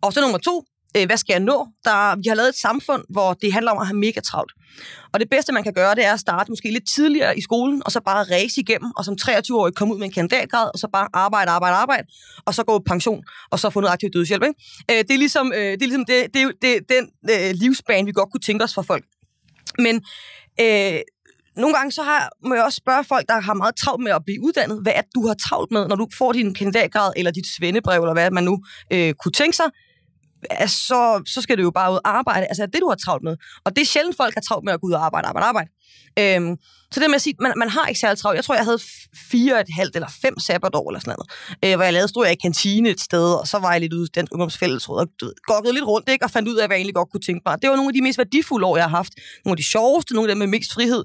Og 0.00 0.12
så 0.12 0.20
nummer 0.20 0.38
to, 0.38 0.64
øh, 0.96 1.06
hvad 1.06 1.16
skal 1.16 1.32
jeg 1.32 1.40
nå? 1.40 1.68
Der, 1.84 2.16
vi 2.16 2.28
har 2.28 2.34
lavet 2.34 2.48
et 2.48 2.54
samfund, 2.54 3.04
hvor 3.08 3.32
det 3.32 3.52
handler 3.52 3.72
om 3.72 3.78
at 3.78 3.86
have 3.86 3.98
mega 3.98 4.20
travlt. 4.20 4.52
Og 5.12 5.20
det 5.20 5.30
bedste, 5.30 5.52
man 5.52 5.62
kan 5.62 5.72
gøre, 5.72 5.94
det 5.94 6.04
er 6.04 6.12
at 6.12 6.20
starte 6.20 6.50
måske 6.50 6.70
lidt 6.70 6.88
tidligere 6.94 7.38
i 7.38 7.40
skolen, 7.40 7.82
og 7.84 7.92
så 7.92 8.00
bare 8.00 8.24
race 8.34 8.60
igennem, 8.60 8.92
og 8.96 9.04
som 9.04 9.16
23-årig 9.22 9.74
komme 9.74 9.94
ud 9.94 9.98
med 9.98 10.06
en 10.06 10.12
kandidatgrad, 10.12 10.70
og 10.74 10.78
så 10.78 10.88
bare 10.92 11.08
arbejde, 11.12 11.50
arbejde, 11.50 11.76
arbejde, 11.76 12.06
og 12.44 12.54
så 12.54 12.64
gå 12.64 12.78
på 12.78 12.84
pension, 12.86 13.22
og 13.50 13.58
så 13.58 13.70
få 13.70 13.80
noget 13.80 13.92
aktiv 13.92 14.10
dødshjælp. 14.10 14.42
Ikke? 14.42 14.54
Øh, 14.90 14.98
det 14.98 15.10
er 15.10 15.18
ligesom, 15.18 15.52
øh, 15.52 15.58
det, 15.58 15.82
er 15.82 15.86
ligesom 15.86 16.04
det, 16.04 16.34
det, 16.34 16.52
det, 16.62 16.78
den 16.88 17.10
øh, 17.30 17.50
livsbane, 17.54 18.06
vi 18.06 18.12
godt 18.12 18.30
kunne 18.30 18.40
tænke 18.40 18.64
os 18.64 18.74
for 18.74 18.82
folk. 18.82 19.04
Men 19.78 19.96
øh, 20.60 20.98
nogle 21.56 21.74
gange 21.76 21.92
så 21.92 22.02
har, 22.02 22.30
må 22.46 22.54
jeg 22.54 22.64
også 22.64 22.76
spørge 22.76 23.04
folk, 23.04 23.28
der 23.28 23.40
har 23.40 23.54
meget 23.54 23.76
travlt 23.76 24.02
med 24.02 24.12
at 24.12 24.22
blive 24.24 24.40
uddannet, 24.42 24.82
hvad 24.82 24.92
er 24.96 25.00
det, 25.00 25.14
du 25.14 25.26
har 25.26 25.34
travlt 25.34 25.70
med, 25.72 25.88
når 25.88 25.96
du 25.96 26.06
får 26.18 26.32
din 26.32 26.54
kandidatgrad, 26.54 27.12
eller 27.16 27.30
dit 27.30 27.46
svendebrev, 27.56 28.00
eller 28.00 28.12
hvad 28.12 28.30
man 28.30 28.44
nu 28.44 28.64
øh, 28.92 29.14
kunne 29.14 29.32
tænke 29.32 29.56
sig, 29.56 29.68
så, 30.66 31.22
så 31.26 31.40
skal 31.40 31.58
du 31.58 31.62
jo 31.62 31.70
bare 31.70 31.92
ud 31.92 31.98
og 32.04 32.18
arbejde. 32.18 32.46
Altså, 32.46 32.66
det 32.66 32.80
du 32.80 32.88
har 32.88 32.96
travlt 32.96 33.24
med. 33.24 33.36
Og 33.64 33.76
det 33.76 33.82
er 33.82 33.86
sjældent, 33.86 34.16
folk 34.16 34.34
har 34.34 34.40
travlt 34.40 34.64
med 34.64 34.72
at 34.72 34.80
gå 34.80 34.86
ud 34.86 34.92
og 34.92 35.04
arbejde, 35.04 35.28
arbejde, 35.28 35.46
arbejde. 35.46 35.70
Øhm, 36.18 36.56
så 36.92 37.00
det 37.00 37.10
med 37.10 37.14
at 37.14 37.22
sige, 37.22 37.34
man, 37.40 37.52
man 37.56 37.68
har 37.68 37.86
ikke 37.86 38.00
særlig 38.00 38.18
travlt. 38.18 38.36
Jeg 38.36 38.44
tror, 38.44 38.54
jeg 38.54 38.64
havde 38.64 38.78
fire 39.30 39.60
et 39.60 39.66
halvt 39.76 39.96
eller 39.96 40.08
fem 40.22 40.38
sabbatår 40.38 40.90
eller 40.90 41.00
sådan 41.00 41.14
noget. 41.16 41.28
Øh, 41.64 41.76
hvor 41.76 41.84
jeg 41.84 41.92
lavede, 41.92 42.08
stod 42.08 42.24
jeg 42.26 42.32
i 42.32 42.40
kantine 42.42 42.88
et 42.90 43.00
sted, 43.00 43.34
og 43.34 43.46
så 43.48 43.58
var 43.58 43.72
jeg 43.72 43.80
lidt 43.80 43.92
ude 43.92 44.04
i 44.04 44.12
den 44.14 44.28
ungdomsfællesråd 44.32 45.00
og 45.00 45.08
gokkede 45.46 45.74
lidt 45.74 45.84
rundt, 45.84 46.08
ikke? 46.08 46.24
og 46.24 46.30
fandt 46.30 46.48
ud 46.48 46.56
af, 46.56 46.66
hvad 46.66 46.76
jeg 46.76 46.80
egentlig 46.80 46.94
godt 46.94 47.10
kunne 47.10 47.20
tænke 47.20 47.42
mig. 47.46 47.62
Det 47.62 47.70
var 47.70 47.76
nogle 47.76 47.88
af 47.88 47.94
de 47.94 48.02
mest 48.02 48.18
værdifulde 48.18 48.66
år, 48.66 48.76
jeg 48.76 48.84
har 48.84 48.96
haft. 48.96 49.12
Nogle 49.44 49.52
af 49.54 49.56
de 49.56 49.62
sjoveste, 49.62 50.14
nogle 50.14 50.30
af 50.30 50.34
dem 50.34 50.38
med 50.38 50.46
mest 50.46 50.72
frihed. 50.74 51.04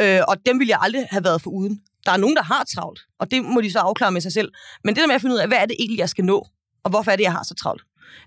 Øh, 0.00 0.20
og 0.28 0.36
dem 0.46 0.58
ville 0.58 0.70
jeg 0.70 0.78
aldrig 0.82 1.06
have 1.10 1.24
været 1.24 1.42
for 1.42 1.50
uden. 1.50 1.80
Der 2.06 2.12
er 2.12 2.16
nogen, 2.16 2.36
der 2.36 2.42
har 2.42 2.64
travlt, 2.74 3.00
og 3.20 3.30
det 3.30 3.44
må 3.44 3.60
de 3.60 3.72
så 3.72 3.78
afklare 3.78 4.12
med 4.12 4.20
sig 4.20 4.32
selv. 4.32 4.52
Men 4.84 4.94
det 4.94 5.00
der 5.00 5.06
med 5.06 5.14
at 5.14 5.20
finde 5.20 5.34
ud 5.34 5.40
af, 5.40 5.48
hvad 5.48 5.58
er 5.58 5.66
det 5.66 5.76
egentlig, 5.78 5.98
jeg 5.98 6.08
skal 6.08 6.24
nå, 6.24 6.46
og 6.84 6.90
hvorfor 6.90 7.10
er 7.10 7.16
det, 7.16 7.22
jeg 7.22 7.32
har 7.32 7.42
så 7.42 7.54
travlt? 7.54 7.82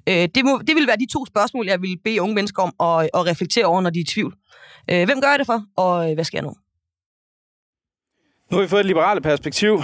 Øh, 0.09 0.27
det, 0.35 0.45
må, 0.45 0.61
det 0.67 0.75
vil 0.75 0.87
være 0.87 0.97
de 0.97 1.13
to 1.13 1.25
spørgsmål, 1.25 1.67
jeg 1.67 1.81
vil 1.81 1.97
bede 2.03 2.21
unge 2.21 2.35
mennesker 2.35 2.63
om 2.63 2.73
at, 2.79 3.09
at 3.13 3.25
reflektere 3.25 3.65
over, 3.65 3.81
når 3.81 3.89
de 3.89 3.99
er 3.99 4.03
i 4.03 4.11
tvivl. 4.13 4.33
Øh, 4.91 5.05
hvem 5.05 5.21
gør 5.21 5.29
jeg 5.29 5.39
det 5.39 5.45
for, 5.45 5.63
og 5.75 6.09
øh, 6.09 6.13
hvad 6.13 6.23
skal 6.23 6.37
jeg 6.37 6.43
nå? 6.43 6.55
Nu 8.51 8.57
har 8.57 8.61
vi 8.61 8.67
fået 8.67 8.79
et 8.79 8.85
liberale 8.85 9.21
perspektiv. 9.21 9.81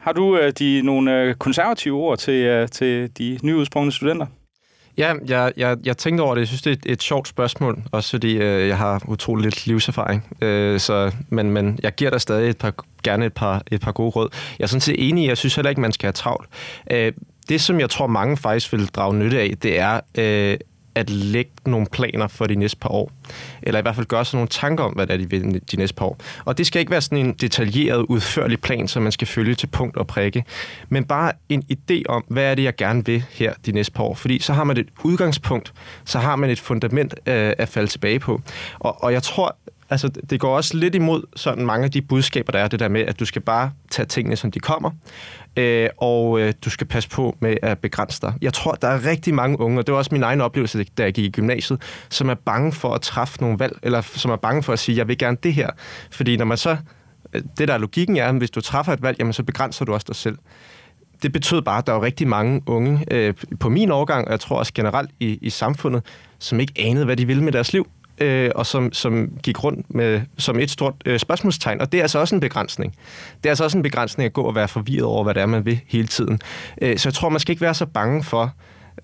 Har 0.00 0.12
du 0.12 0.38
øh, 0.38 0.52
de, 0.52 0.82
nogle 0.82 1.20
øh, 1.20 1.34
konservative 1.34 1.96
ord 1.96 2.18
til, 2.18 2.34
øh, 2.34 2.68
til 2.68 3.18
de 3.18 3.38
nyudsprungne 3.42 3.92
studenter? 3.92 4.26
Ja, 4.98 5.14
jeg, 5.26 5.52
jeg, 5.56 5.76
jeg 5.84 5.96
tænkte 5.96 6.22
over 6.22 6.34
det. 6.34 6.40
Jeg 6.40 6.48
synes, 6.48 6.62
det 6.62 6.70
er 6.70 6.76
et, 6.76 6.92
et 6.92 7.02
sjovt 7.02 7.28
spørgsmål, 7.28 7.82
også 7.92 8.10
fordi 8.10 8.36
øh, 8.36 8.68
jeg 8.68 8.78
har 8.78 9.02
utrolig 9.08 9.44
lidt 9.44 9.66
livserfaring. 9.66 10.36
Øh, 10.40 10.80
så, 10.80 11.12
men, 11.28 11.50
men 11.50 11.78
jeg 11.82 11.94
giver 11.94 12.10
dig 12.10 12.20
stadig 12.20 12.50
et 12.50 12.58
par, 12.58 12.74
gerne 13.02 13.26
et 13.26 13.34
par, 13.34 13.62
et 13.70 13.80
par 13.80 13.92
gode 13.92 14.10
råd. 14.10 14.28
Jeg 14.58 14.64
er 14.64 14.68
sådan 14.68 14.80
set 14.80 15.08
enig 15.08 15.28
Jeg 15.28 15.38
synes 15.38 15.54
heller 15.54 15.70
ikke, 15.70 15.80
man 15.80 15.92
skal 15.92 16.06
have 16.06 16.12
travlt. 16.12 16.48
Øh, 16.90 17.12
det, 17.48 17.60
som 17.60 17.80
jeg 17.80 17.90
tror, 17.90 18.06
mange 18.06 18.36
faktisk 18.36 18.72
vil 18.72 18.86
drage 18.86 19.14
nytte 19.14 19.40
af, 19.40 19.54
det 19.62 19.78
er 19.78 20.00
øh, 20.18 20.56
at 20.94 21.10
lægge 21.10 21.50
nogle 21.66 21.86
planer 21.92 22.26
for 22.26 22.46
de 22.46 22.54
næste 22.54 22.76
par 22.76 22.88
år. 22.88 23.10
Eller 23.62 23.78
i 23.78 23.82
hvert 23.82 23.94
fald 23.94 24.06
gøre 24.06 24.24
sig 24.24 24.36
nogle 24.36 24.48
tanker 24.48 24.84
om, 24.84 24.92
hvad 24.92 25.06
det 25.06 25.14
er, 25.14 25.18
de 25.18 25.30
vil 25.30 25.62
de 25.70 25.76
næste 25.76 25.94
par 25.94 26.06
år. 26.06 26.18
Og 26.44 26.58
det 26.58 26.66
skal 26.66 26.80
ikke 26.80 26.90
være 26.90 27.00
sådan 27.00 27.18
en 27.18 27.32
detaljeret, 27.32 28.06
udførlig 28.08 28.60
plan, 28.60 28.88
som 28.88 29.02
man 29.02 29.12
skal 29.12 29.26
følge 29.26 29.54
til 29.54 29.66
punkt 29.66 29.96
og 29.96 30.06
prikke. 30.06 30.44
Men 30.88 31.04
bare 31.04 31.32
en 31.48 31.62
idé 31.72 32.02
om, 32.08 32.24
hvad 32.28 32.44
er 32.44 32.54
det, 32.54 32.62
jeg 32.62 32.76
gerne 32.76 33.06
vil 33.06 33.24
her 33.30 33.52
de 33.66 33.72
næste 33.72 33.92
par 33.92 34.04
år. 34.04 34.14
Fordi 34.14 34.38
så 34.38 34.52
har 34.52 34.64
man 34.64 34.76
et 34.76 34.88
udgangspunkt, 35.04 35.72
så 36.04 36.18
har 36.18 36.36
man 36.36 36.50
et 36.50 36.60
fundament 36.60 37.14
øh, 37.26 37.52
at 37.58 37.68
falde 37.68 37.88
tilbage 37.88 38.18
på. 38.18 38.40
Og, 38.78 39.04
og 39.04 39.12
jeg 39.12 39.22
tror, 39.22 39.56
altså, 39.90 40.08
det 40.08 40.40
går 40.40 40.56
også 40.56 40.76
lidt 40.76 40.94
imod 40.94 41.22
sådan 41.36 41.66
mange 41.66 41.84
af 41.84 41.90
de 41.90 42.02
budskaber, 42.02 42.52
der 42.52 42.58
er 42.58 42.68
det 42.68 42.80
der 42.80 42.88
med, 42.88 43.00
at 43.00 43.20
du 43.20 43.24
skal 43.24 43.42
bare 43.42 43.70
tage 43.90 44.06
tingene, 44.06 44.36
som 44.36 44.50
de 44.50 44.60
kommer, 44.60 44.90
øh, 45.56 45.88
og 45.98 46.40
øh, 46.40 46.52
du 46.64 46.70
skal 46.70 46.86
passe 46.86 47.08
på 47.08 47.36
med 47.40 47.56
at 47.62 47.78
begrænse 47.78 48.20
dig. 48.20 48.34
Jeg 48.42 48.52
tror, 48.52 48.72
der 48.72 48.88
er 48.88 49.06
rigtig 49.06 49.34
mange 49.34 49.60
unge, 49.60 49.78
og 49.78 49.86
det 49.86 49.92
var 49.92 49.98
også 49.98 50.08
min 50.12 50.22
egen 50.22 50.40
oplevelse, 50.40 50.84
da 50.84 51.02
jeg 51.02 51.12
gik 51.12 51.24
i 51.24 51.30
gymnasiet, 51.30 51.82
som 52.10 52.28
er 52.28 52.34
bange 52.34 52.72
for 52.72 52.94
at 52.94 53.00
træffe 53.00 53.40
nogle 53.40 53.58
valg, 53.58 53.78
eller 53.82 54.00
som 54.00 54.30
er 54.30 54.36
bange 54.36 54.62
for 54.62 54.72
at 54.72 54.78
sige, 54.78 54.98
jeg 54.98 55.08
vil 55.08 55.18
gerne 55.18 55.36
det 55.42 55.54
her. 55.54 55.70
Fordi 56.10 56.36
når 56.36 56.44
man 56.44 56.58
så, 56.58 56.76
øh, 57.32 57.42
det 57.58 57.68
der 57.68 57.74
er 57.74 57.78
logikken 57.78 58.16
er, 58.16 58.28
at 58.28 58.34
hvis 58.34 58.50
du 58.50 58.60
træffer 58.60 58.92
et 58.92 59.02
valg, 59.02 59.18
jamen 59.18 59.32
så 59.32 59.42
begrænser 59.42 59.84
du 59.84 59.94
også 59.94 60.04
dig 60.08 60.16
selv 60.16 60.38
det 61.22 61.32
betød 61.32 61.62
bare, 61.62 61.78
at 61.78 61.86
der 61.86 61.92
var 61.92 62.02
rigtig 62.02 62.28
mange 62.28 62.62
unge 62.66 63.04
øh, 63.10 63.34
på 63.60 63.68
min 63.68 63.90
årgang, 63.90 64.26
og 64.26 64.30
jeg 64.30 64.40
tror 64.40 64.58
også 64.58 64.72
generelt 64.74 65.10
i, 65.20 65.38
i 65.42 65.50
samfundet, 65.50 66.02
som 66.38 66.60
ikke 66.60 66.72
anede, 66.76 67.04
hvad 67.04 67.16
de 67.16 67.26
ville 67.26 67.44
med 67.44 67.52
deres 67.52 67.72
liv 67.72 67.86
øh, 68.18 68.50
og 68.54 68.66
som, 68.66 68.92
som 68.92 69.28
gik 69.42 69.64
rundt 69.64 69.94
med 69.94 70.20
som 70.38 70.58
et 70.58 70.70
stort 70.70 70.94
øh, 71.06 71.18
spørgsmålstegn. 71.18 71.80
Og 71.80 71.92
det 71.92 71.98
er 71.98 72.02
altså 72.02 72.18
også 72.18 72.34
en 72.34 72.40
begrænsning. 72.40 72.94
Det 73.36 73.46
er 73.46 73.50
altså 73.50 73.64
også 73.64 73.78
en 73.78 73.82
begrænsning 73.82 74.26
at 74.26 74.32
gå 74.32 74.42
og 74.42 74.54
være 74.54 74.68
forvirret 74.68 75.04
over, 75.04 75.24
hvad 75.24 75.34
det 75.34 75.42
er, 75.42 75.46
man 75.46 75.64
vil 75.64 75.80
hele 75.86 76.06
tiden. 76.06 76.40
Øh, 76.82 76.98
så 76.98 77.08
jeg 77.08 77.14
tror, 77.14 77.28
man 77.28 77.40
skal 77.40 77.52
ikke 77.52 77.62
være 77.62 77.74
så 77.74 77.86
bange 77.86 78.22
for, 78.22 78.54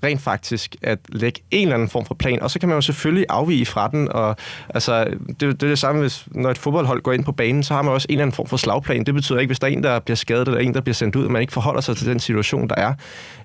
rent 0.05 0.21
faktisk 0.21 0.77
at 0.83 0.99
lægge 1.09 1.41
en 1.51 1.63
eller 1.63 1.75
anden 1.75 1.89
form 1.89 2.05
for 2.05 2.15
plan, 2.15 2.43
og 2.43 2.51
så 2.51 2.59
kan 2.59 2.69
man 2.69 2.77
jo 2.77 2.81
selvfølgelig 2.81 3.27
afvige 3.29 3.67
fra 3.67 3.89
den, 3.89 4.13
og 4.13 4.37
altså, 4.69 5.05
det, 5.05 5.41
det 5.41 5.63
er 5.63 5.69
det 5.69 5.79
samme, 5.79 6.01
hvis 6.01 6.27
når 6.31 6.51
et 6.51 6.59
fodboldhold 6.59 7.03
går 7.03 7.13
ind 7.13 7.25
på 7.25 7.33
banen, 7.33 7.63
så 7.63 7.75
har 7.75 7.83
man 7.83 7.93
også 7.93 8.07
en 8.09 8.13
eller 8.13 8.23
anden 8.23 8.37
form 8.37 8.47
for 8.47 8.57
slagplan. 8.57 9.05
Det 9.05 9.15
betyder 9.15 9.39
ikke, 9.39 9.49
hvis 9.49 9.59
der 9.59 9.67
er 9.67 9.71
en, 9.71 9.83
der 9.83 9.99
bliver 9.99 10.17
skadet, 10.17 10.49
eller 10.49 10.61
en, 10.61 10.75
der 10.75 10.81
bliver 10.81 10.95
sendt 10.95 11.17
ud, 11.17 11.25
at 11.25 11.31
man 11.31 11.41
ikke 11.41 11.53
forholder 11.53 11.81
sig 11.81 11.97
til 11.97 12.07
den 12.07 12.21
situation, 12.21 12.69
der 12.69 12.75
er. 12.75 12.95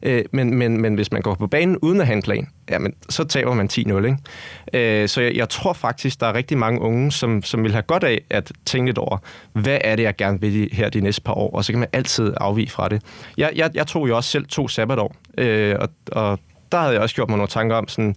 Øh, 0.04 0.24
men, 0.32 0.56
men, 0.56 0.82
men 0.82 0.96
hvis 0.96 1.12
man 1.12 1.22
går 1.22 1.34
på 1.34 1.48
banen 1.48 1.78
uden 1.78 2.02
at 2.02 2.08
have 2.08 2.16
en 2.16 2.22
plan, 2.22 2.48
jamen, 2.70 2.94
så 3.10 3.24
taber 3.24 3.54
man 3.54 3.70
10-0. 3.74 3.80
Ikke? 3.80 5.02
Øh, 5.02 5.10
så 5.10 5.22
jeg, 5.22 5.36
jeg 5.36 5.50
tror 5.50 5.74
faktisk, 5.74 6.20
der 6.20 6.28
er 6.28 6.34
rigtig 6.34 6.58
mange 6.58 6.82
unge, 6.82 7.12
som, 7.12 7.44
som 7.44 7.64
vil 7.64 7.72
have 7.72 7.82
godt 7.82 8.04
af 8.04 8.22
at 8.30 8.52
tænke 8.66 8.88
lidt 8.88 8.98
over, 8.98 9.18
hvad 9.54 9.78
er 9.84 9.96
det, 9.96 10.04
jeg 10.04 10.16
gerne 10.16 10.42
vil 10.42 10.70
her 10.72 10.90
de 10.90 11.02
næste 11.02 11.22
par 11.22 11.34
år, 11.34 11.56
og 11.56 11.66
så 11.66 11.72
kan 11.72 11.80
man 11.80 11.90
altid 11.94 12.34
afvige 12.38 12.70
fra 12.70 12.90
det. 12.90 13.02
Jeg, 13.38 13.52
jeg, 13.56 13.72
jeg 13.74 13.88
tog 13.88 14.08
jo 14.08 14.16
også 14.16 14.30
selv 14.30 14.46
to 14.46 14.68
sabbatår, 14.68 15.16
øh, 15.38 15.76
og, 15.80 15.90
og 16.12 16.35
der 16.76 16.82
havde 16.82 16.94
jeg 16.94 17.02
også 17.02 17.16
gjort 17.16 17.30
mig 17.30 17.38
nogle 17.38 17.50
tanker 17.50 17.76
om, 17.76 17.88
sådan, 17.88 18.16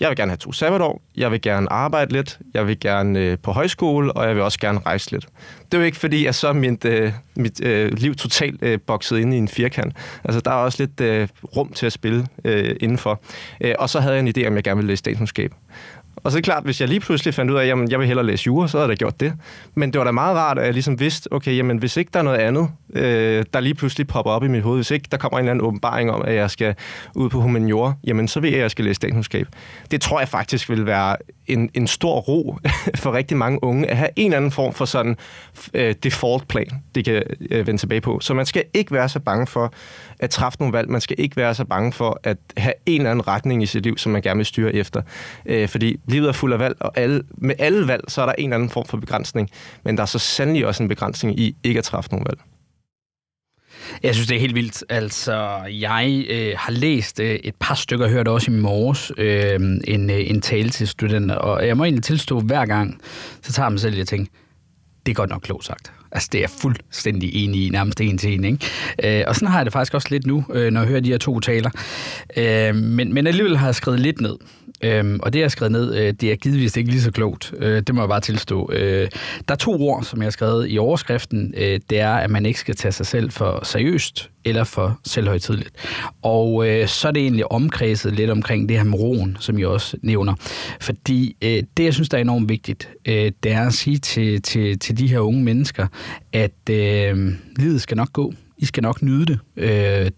jeg 0.00 0.08
vil 0.08 0.16
gerne 0.16 0.30
have 0.30 0.36
to 0.36 0.52
sabbatår, 0.52 1.02
jeg 1.16 1.30
vil 1.30 1.40
gerne 1.40 1.72
arbejde 1.72 2.12
lidt, 2.12 2.38
jeg 2.54 2.66
vil 2.66 2.80
gerne 2.80 3.18
øh, 3.18 3.38
på 3.42 3.52
højskole, 3.52 4.12
og 4.12 4.26
jeg 4.26 4.34
vil 4.34 4.42
også 4.42 4.58
gerne 4.58 4.78
rejse 4.86 5.10
lidt. 5.10 5.26
Det 5.64 5.74
er 5.74 5.78
jo 5.78 5.84
ikke 5.84 5.98
fordi, 5.98 6.26
at 6.26 6.34
så 6.34 6.52
mit, 6.52 6.84
øh, 6.84 7.12
mit 7.36 7.64
øh, 7.64 7.92
liv 7.92 8.14
totalt 8.14 8.62
øh, 8.62 8.78
bokset 8.86 9.18
ind 9.18 9.34
i 9.34 9.36
en 9.36 9.48
firkant. 9.48 9.96
Altså, 10.24 10.40
der 10.40 10.50
er 10.50 10.54
også 10.54 10.82
lidt 10.82 11.00
øh, 11.00 11.28
rum 11.56 11.72
til 11.72 11.86
at 11.86 11.92
spille 11.92 12.26
øh, 12.44 12.76
indenfor. 12.80 13.20
Øh, 13.60 13.74
og 13.78 13.90
så 13.90 14.00
havde 14.00 14.14
jeg 14.14 14.20
en 14.20 14.34
idé 14.36 14.46
om, 14.46 14.54
jeg 14.54 14.64
gerne 14.64 14.76
ville 14.76 14.88
læse 14.88 14.98
statskundskab. 14.98 15.52
Og 16.22 16.30
så 16.30 16.36
er 16.36 16.40
det 16.40 16.44
klart, 16.44 16.64
hvis 16.64 16.80
jeg 16.80 16.88
lige 16.88 17.00
pludselig 17.00 17.34
fandt 17.34 17.50
ud 17.50 17.56
af, 17.56 17.62
at 17.62 17.90
jeg 17.90 17.98
vil 17.98 18.06
hellere 18.06 18.26
læse 18.26 18.46
jura, 18.46 18.68
så 18.68 18.78
havde 18.78 18.88
jeg 18.90 18.98
da 18.98 19.04
gjort 19.04 19.20
det. 19.20 19.32
Men 19.74 19.92
det 19.92 19.98
var 19.98 20.04
da 20.04 20.10
meget 20.10 20.36
rart, 20.36 20.58
at 20.58 20.64
jeg 20.64 20.72
ligesom 20.72 21.00
vidste, 21.00 21.32
okay, 21.32 21.56
jamen, 21.56 21.78
hvis 21.78 21.96
ikke 21.96 22.10
der 22.12 22.18
er 22.18 22.22
noget 22.22 22.38
andet, 22.38 22.68
øh, 22.94 23.44
der 23.54 23.60
lige 23.60 23.74
pludselig 23.74 24.06
popper 24.06 24.32
op 24.32 24.44
i 24.44 24.48
mit 24.48 24.62
hoved, 24.62 24.78
hvis 24.78 24.90
ikke 24.90 25.08
der 25.10 25.16
kommer 25.16 25.38
en 25.38 25.44
eller 25.44 25.50
anden 25.50 25.66
åbenbaring 25.66 26.10
om, 26.10 26.22
at 26.24 26.34
jeg 26.34 26.50
skal 26.50 26.74
ud 27.14 27.30
på 27.30 27.40
humaniora, 27.40 27.92
jamen 28.04 28.28
så 28.28 28.40
ved 28.40 28.48
jeg, 28.48 28.58
at 28.58 28.62
jeg 28.62 28.70
skal 28.70 28.84
læse 28.84 28.94
statskundskab. 28.94 29.46
Det 29.90 30.00
tror 30.00 30.18
jeg 30.18 30.28
faktisk 30.28 30.70
vil 30.70 30.86
være 30.86 31.16
en, 31.52 31.70
en 31.74 31.86
stor 31.86 32.20
ro 32.20 32.56
for 33.02 33.12
rigtig 33.12 33.36
mange 33.36 33.64
unge 33.64 33.86
at 33.86 33.96
have 33.96 34.08
en 34.16 34.26
eller 34.26 34.36
anden 34.36 34.50
form 34.50 34.72
for 34.72 34.84
sådan 34.84 35.16
øh, 35.74 35.94
default 36.02 36.48
plan, 36.48 36.82
de 36.94 37.02
kan 37.02 37.22
øh, 37.50 37.66
vende 37.66 37.80
tilbage 37.80 38.00
på. 38.00 38.20
Så 38.20 38.34
man 38.34 38.46
skal 38.46 38.64
ikke 38.74 38.92
være 38.92 39.08
så 39.08 39.20
bange 39.20 39.46
for 39.46 39.72
at 40.18 40.30
træffe 40.30 40.58
nogle 40.60 40.72
valg. 40.72 40.90
Man 40.90 41.00
skal 41.00 41.16
ikke 41.18 41.36
være 41.36 41.54
så 41.54 41.64
bange 41.64 41.92
for 41.92 42.20
at 42.22 42.36
have 42.56 42.74
en 42.86 43.00
eller 43.00 43.10
anden 43.10 43.28
retning 43.28 43.62
i 43.62 43.66
sit 43.66 43.82
liv, 43.82 43.98
som 43.98 44.12
man 44.12 44.22
gerne 44.22 44.36
vil 44.36 44.46
styre 44.46 44.74
efter. 44.74 45.02
Øh, 45.46 45.68
fordi 45.68 46.00
livet 46.06 46.28
er 46.28 46.32
fuld 46.32 46.52
af 46.52 46.58
valg, 46.58 46.76
og 46.80 46.98
alle, 46.98 47.22
med 47.30 47.54
alle 47.58 47.88
valg, 47.88 48.04
så 48.08 48.22
er 48.22 48.26
der 48.26 48.32
en 48.32 48.44
eller 48.44 48.56
anden 48.56 48.70
form 48.70 48.84
for 48.84 48.96
begrænsning. 48.96 49.50
Men 49.84 49.96
der 49.96 50.02
er 50.02 50.06
så 50.06 50.18
sandelig 50.18 50.66
også 50.66 50.82
en 50.82 50.88
begrænsning 50.88 51.40
i 51.40 51.56
ikke 51.64 51.78
at 51.78 51.84
træffe 51.84 52.10
nogle 52.10 52.26
valg. 52.28 52.40
Jeg 54.02 54.14
synes, 54.14 54.28
det 54.28 54.36
er 54.36 54.40
helt 54.40 54.54
vildt. 54.54 54.84
Altså, 54.88 55.60
jeg 55.70 56.26
øh, 56.30 56.54
har 56.56 56.72
læst 56.72 57.20
øh, 57.20 57.30
et 57.44 57.54
par 57.60 57.74
stykker, 57.74 58.04
og 58.04 58.10
hørt 58.10 58.28
også 58.28 58.50
i 58.50 58.54
morges, 58.54 59.12
øh, 59.16 59.60
en, 59.84 60.10
øh, 60.10 60.30
en 60.30 60.40
tale 60.40 60.70
til 60.70 60.88
studenter, 60.88 61.34
og 61.34 61.66
jeg 61.66 61.76
må 61.76 61.84
egentlig 61.84 62.04
tilstå, 62.04 62.40
hver 62.40 62.66
gang, 62.66 63.00
så 63.42 63.52
tager 63.52 63.66
jeg 63.66 63.72
mig 63.72 63.80
selv 63.80 64.00
og 64.00 64.08
tænker, 64.08 64.32
det 65.06 65.12
er 65.12 65.14
godt 65.14 65.30
nok 65.30 65.42
klogt 65.42 65.64
sagt. 65.64 65.92
Altså, 66.12 66.28
det 66.32 66.38
er 66.38 66.42
jeg 66.42 66.50
fuldstændig 66.50 67.44
enig 67.44 67.66
i, 67.66 67.68
nærmest 67.68 68.00
en 68.00 68.18
til 68.18 68.34
en. 68.34 68.44
Ikke? 68.44 68.66
Øh, 69.04 69.24
og 69.26 69.34
sådan 69.34 69.48
har 69.48 69.58
jeg 69.58 69.66
det 69.66 69.72
faktisk 69.72 69.94
også 69.94 70.08
lidt 70.10 70.26
nu, 70.26 70.44
øh, 70.52 70.72
når 70.72 70.80
jeg 70.80 70.88
hører 70.88 71.00
de 71.00 71.10
her 71.10 71.18
to 71.18 71.40
taler. 71.40 71.70
Øh, 72.36 72.74
men, 72.74 73.14
men 73.14 73.26
alligevel 73.26 73.56
har 73.56 73.66
jeg 73.66 73.74
skrevet 73.74 74.00
lidt 74.00 74.20
ned. 74.20 74.36
Øhm, 74.82 75.20
og 75.22 75.32
det, 75.32 75.38
jeg 75.38 75.44
har 75.44 75.48
skrevet 75.50 75.72
ned, 75.72 75.96
øh, 75.96 76.12
det 76.12 76.32
er 76.32 76.36
givetvis 76.36 76.76
ikke 76.76 76.90
lige 76.90 77.02
så 77.02 77.10
klogt. 77.10 77.54
Øh, 77.58 77.82
det 77.82 77.94
må 77.94 78.00
jeg 78.00 78.08
bare 78.08 78.20
tilstå. 78.20 78.70
Øh, 78.72 79.08
der 79.48 79.54
er 79.54 79.58
to 79.58 79.82
ord, 79.82 80.04
som 80.04 80.18
jeg 80.18 80.26
har 80.26 80.30
skrevet 80.30 80.66
i 80.70 80.78
overskriften. 80.78 81.54
Øh, 81.56 81.80
det 81.90 82.00
er, 82.00 82.12
at 82.12 82.30
man 82.30 82.46
ikke 82.46 82.60
skal 82.60 82.76
tage 82.76 82.92
sig 82.92 83.06
selv 83.06 83.30
for 83.30 83.64
seriøst 83.64 84.30
eller 84.44 84.64
for 84.64 85.00
selvhøjtidligt. 85.04 85.70
Og 86.22 86.68
øh, 86.68 86.88
så 86.88 87.08
er 87.08 87.12
det 87.12 87.22
egentlig 87.22 87.52
omkredset 87.52 88.12
lidt 88.12 88.30
omkring 88.30 88.68
det 88.68 88.76
her 88.76 88.84
med 88.84 88.98
roen, 88.98 89.36
som 89.40 89.58
jeg 89.58 89.66
også 89.66 89.96
nævner. 90.02 90.34
Fordi 90.80 91.36
øh, 91.42 91.62
det, 91.76 91.84
jeg 91.84 91.94
synes, 91.94 92.08
der 92.08 92.16
er 92.16 92.22
enormt 92.22 92.48
vigtigt, 92.48 92.88
øh, 93.06 93.32
det 93.42 93.52
er 93.52 93.66
at 93.66 93.72
sige 93.72 93.98
til, 93.98 94.42
til, 94.42 94.78
til 94.78 94.98
de 94.98 95.06
her 95.06 95.18
unge 95.18 95.44
mennesker, 95.44 95.86
at 96.32 96.70
øh, 96.70 97.32
livet 97.56 97.80
skal 97.80 97.96
nok 97.96 98.12
gå. 98.12 98.34
I 98.60 98.66
skal 98.66 98.82
nok 98.82 99.02
nyde 99.02 99.26
det. 99.26 99.38
Øh, 99.56 99.70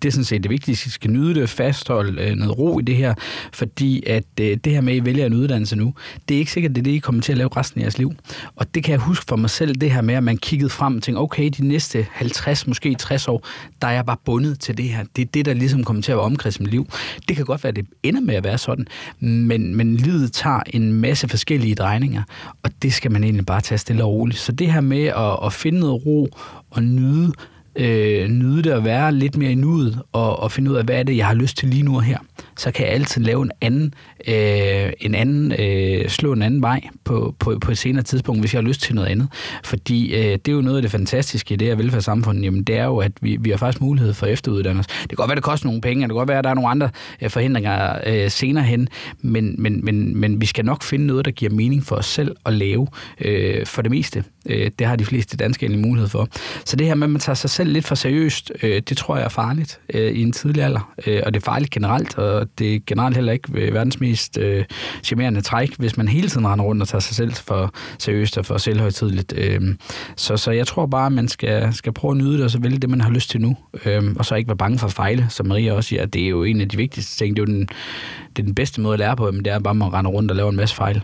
det 0.03 0.05
er 0.05 0.11
sådan 0.11 0.25
set 0.25 0.43
det 0.43 0.51
vigtigste. 0.51 0.87
I 0.87 0.91
skal 0.91 1.11
nyde 1.11 1.35
det, 1.35 1.51
fastholde 1.51 2.23
øh, 2.23 2.37
noget 2.37 2.59
ro 2.59 2.79
i 2.79 2.83
det 2.83 2.97
her, 2.97 3.15
fordi 3.53 4.03
at 4.07 4.25
øh, 4.41 4.57
det 4.65 4.73
her 4.73 4.81
med, 4.81 4.93
at 4.93 4.97
I 4.97 5.05
vælger 5.05 5.27
en 5.27 5.35
uddannelse 5.35 5.77
nu, 5.77 5.95
det 6.29 6.35
er 6.35 6.39
ikke 6.39 6.53
sikkert, 6.53 6.75
det 6.75 6.79
er 6.79 6.83
det, 6.83 6.91
I 6.91 6.99
kommer 6.99 7.23
til 7.23 7.33
at 7.33 7.39
lave 7.39 7.51
resten 7.57 7.81
af 7.81 7.83
jeres 7.83 7.99
liv. 7.99 8.13
Og 8.57 8.75
det 8.75 8.85
kan 8.85 8.93
jeg 8.93 9.01
huske 9.01 9.25
for 9.29 9.37
mig 9.37 9.51
selv, 9.51 9.75
det 9.75 9.91
her 9.91 10.01
med, 10.01 10.15
at 10.15 10.23
man 10.23 10.37
kiggede 10.37 10.71
frem 10.71 10.97
og 10.97 11.03
tænkte, 11.03 11.19
okay, 11.19 11.51
de 11.59 11.69
næste 11.69 12.07
50, 12.11 12.67
måske 12.67 12.95
60 12.95 13.29
år, 13.29 13.47
der 13.83 13.89
er 13.89 13.93
jeg 13.93 14.07
bare 14.07 14.17
bundet 14.25 14.61
til 14.61 14.79
det 14.79 14.85
her. 14.85 15.05
Det 15.17 15.23
er 15.23 15.27
det, 15.35 15.45
der 15.45 15.55
ligesom 15.55 15.85
kommer 15.85 16.03
til 16.03 16.13
at 16.13 16.17
være 16.17 16.25
omkreds 16.25 16.61
mit 16.61 16.71
liv. 16.71 16.87
Det 17.29 17.37
kan 17.37 17.45
godt 17.45 17.65
være, 17.65 17.69
at 17.69 17.77
det 17.77 17.87
ender 18.03 18.21
med 18.21 18.35
at 18.35 18.45
være 18.45 18.59
sådan, 18.59 18.87
men, 19.21 19.77
men 19.77 19.97
livet 19.97 20.33
tager 20.33 20.61
en 20.67 20.93
masse 20.93 21.29
forskellige 21.29 21.75
drejninger, 21.75 22.23
og 22.63 22.71
det 22.83 22.93
skal 22.93 23.13
man 23.13 23.25
egentlig 23.25 23.47
bare 23.47 23.61
tage 23.61 23.79
stille 23.79 24.05
og 24.05 24.11
roligt. 24.13 24.39
Så 24.39 24.53
det 24.53 24.73
her 24.73 24.81
med 24.81 25.05
at, 25.05 25.47
at 25.47 25.53
finde 25.53 25.81
noget 25.81 26.07
ro 26.07 26.29
og 26.71 26.83
nyde 26.83 27.33
øh, 27.77 28.29
nyde 28.29 28.63
det 28.63 28.71
at 28.71 28.85
være 28.85 29.13
lidt 29.13 29.37
mere 29.37 29.53
i 29.53 29.55
nuet, 29.55 29.99
og, 30.13 30.39
og 30.39 30.53
finde 30.53 30.71
ud 30.71 30.77
af, 30.77 30.85
hvad 30.85 30.99
er 30.99 31.03
det, 31.03 31.17
jeg 31.17 31.27
har 31.27 31.35
lyst 31.35 31.57
til 31.57 31.69
lige 31.69 31.83
nu 31.83 31.97
og 31.97 32.03
her. 32.03 32.19
Så 32.57 32.71
kan 32.71 32.87
jeg 32.87 32.95
altid 32.95 33.23
lave 33.23 33.43
en 33.43 33.51
anden, 33.61 33.95
øh, 34.29 34.93
en 35.01 35.15
anden 35.15 35.53
øh, 35.59 36.09
slå 36.09 36.33
en 36.33 36.43
anden 36.43 36.63
vej 36.63 36.81
på, 37.05 37.35
på, 37.39 37.59
på 37.61 37.71
et 37.71 37.79
senere 37.79 38.03
tidspunkt, 38.03 38.41
hvis 38.43 38.55
jeg 38.55 38.63
har 38.63 38.69
lyst 38.69 38.81
til 38.81 38.95
noget 38.95 39.09
andet. 39.09 39.29
Fordi 39.65 40.15
øh, 40.15 40.23
det 40.23 40.49
er 40.49 40.53
jo 40.53 40.61
noget 40.61 40.77
af 40.77 40.83
det 40.83 40.91
fantastiske 40.91 41.55
i 41.55 41.57
det 41.57 41.69
her 41.69 41.75
velfærdssamfund, 41.75 42.43
jamen 42.43 42.63
det 42.63 42.79
er 42.79 42.85
jo, 42.85 42.99
at 42.99 43.13
vi, 43.21 43.37
vi 43.41 43.51
har 43.51 43.57
faktisk 43.57 43.81
mulighed 43.81 44.15
for 44.15 44.27
efteruddannelse. 44.27 44.91
Det 45.03 45.09
kan 45.09 45.17
godt 45.17 45.29
være, 45.29 45.37
det 45.37 45.45
koster 45.45 45.67
nogle 45.67 45.81
penge, 45.81 46.05
og 46.05 46.09
det 46.09 46.15
kan 46.15 46.19
godt 46.19 46.29
være, 46.29 46.39
at 46.39 46.45
der 46.45 46.51
er 46.51 46.55
nogle 46.55 46.71
andre 46.71 46.91
øh, 47.23 47.31
forhindringer 47.31 47.99
øh, 48.07 48.31
senere 48.31 48.65
hen, 48.65 48.89
men, 49.21 49.55
men, 49.59 49.85
men, 49.85 50.17
men 50.17 50.41
vi 50.41 50.47
skal 50.47 50.65
nok 50.65 50.83
finde 50.83 51.07
noget, 51.07 51.25
der 51.25 51.31
giver 51.31 51.53
mening 51.53 51.85
for 51.85 51.97
os 51.97 52.07
selv 52.07 52.37
at 52.47 52.53
lave 52.53 52.87
øh, 53.21 53.67
for 53.67 53.83
det 53.83 53.91
meste. 53.91 54.25
Øh, 54.47 54.71
det 54.79 54.87
har 54.87 54.97
de 54.97 55.05
fleste 55.05 55.37
danske 55.37 55.67
egentlig 55.67 55.87
mulighed 55.87 56.09
for. 56.09 56.29
Så 56.65 56.77
det 56.77 56.87
her 56.87 56.95
med, 56.95 57.07
at 57.07 57.11
man 57.11 57.21
tager 57.21 57.35
sig 57.35 57.51
selv 57.51 57.73
lidt 57.73 57.85
for 57.85 57.95
seriøst, 57.95 58.53
øh, 58.63 58.83
det 58.89 58.97
tror 58.97 59.17
jeg 59.17 59.25
er 59.25 59.29
farligt 59.29 59.81
øh, 59.95 60.13
i 60.13 60.23
en 60.23 60.33
tidlig 60.33 60.65
alder. 60.65 60.93
Øh, 61.07 61.23
og 61.27 61.35
det 61.35 61.41
er 61.41 61.45
farligt 61.45 61.71
generelt, 61.71 62.19
og 62.19 62.42
det 62.59 62.75
er 62.75 62.81
generelt 62.87 63.17
heller 63.17 63.33
ikke 63.33 63.73
verdens 63.73 64.01
mest 64.01 64.39
øh, 64.39 64.65
charmerende 65.03 65.41
træk, 65.41 65.77
hvis 65.79 65.97
man 65.97 66.09
hele 66.09 66.29
tiden 66.29 66.49
render 66.49 66.65
rundt 66.65 66.83
og 66.83 66.89
tager 66.89 67.01
sig 67.01 67.17
selv 67.17 67.33
for 67.33 67.75
seriøst 67.99 68.39
og 68.39 68.47
for 68.47 68.59
selvhøjtidligt. 68.59 69.35
Øh, 69.37 69.61
så, 70.17 70.37
så 70.37 70.51
jeg 70.51 70.67
tror 70.67 70.87
bare, 70.87 71.07
at 71.07 71.13
man 71.13 71.29
skal, 71.29 71.75
skal 71.75 71.93
prøve 71.93 72.11
at 72.11 72.17
nyde 72.17 72.33
det, 72.33 72.45
og 72.45 72.51
så 72.51 72.59
vælge 72.59 72.79
det, 72.79 72.91
man 72.91 73.01
har 73.01 73.11
lyst 73.11 73.31
til 73.31 73.41
nu. 73.41 73.57
Øh, 73.85 74.03
og 74.17 74.25
så 74.25 74.35
ikke 74.35 74.49
være 74.49 74.57
bange 74.57 74.79
for 74.79 74.87
at 74.87 74.93
fejle, 74.93 75.27
som 75.29 75.47
Maria 75.47 75.73
også 75.73 75.89
siger. 75.89 76.07
Det 76.07 76.25
er 76.25 76.29
jo 76.29 76.43
en 76.43 76.61
af 76.61 76.69
de 76.69 76.77
vigtigste 76.77 77.17
ting. 77.17 77.37
Det 77.37 77.43
er 77.43 77.47
jo 77.47 77.59
den, 77.59 77.69
det 78.37 78.39
er 78.39 78.47
den 78.47 78.55
bedste 78.55 78.81
måde 78.81 78.93
at 78.93 78.99
lære 78.99 79.17
på, 79.17 79.31
men 79.31 79.45
det 79.45 79.53
er 79.53 79.59
bare, 79.59 79.71
at 79.71 79.77
man 79.77 79.93
render 79.93 80.11
rundt 80.11 80.31
og 80.31 80.37
laver 80.37 80.51
en 80.51 80.57
masse 80.57 80.77
fejl. 80.77 81.03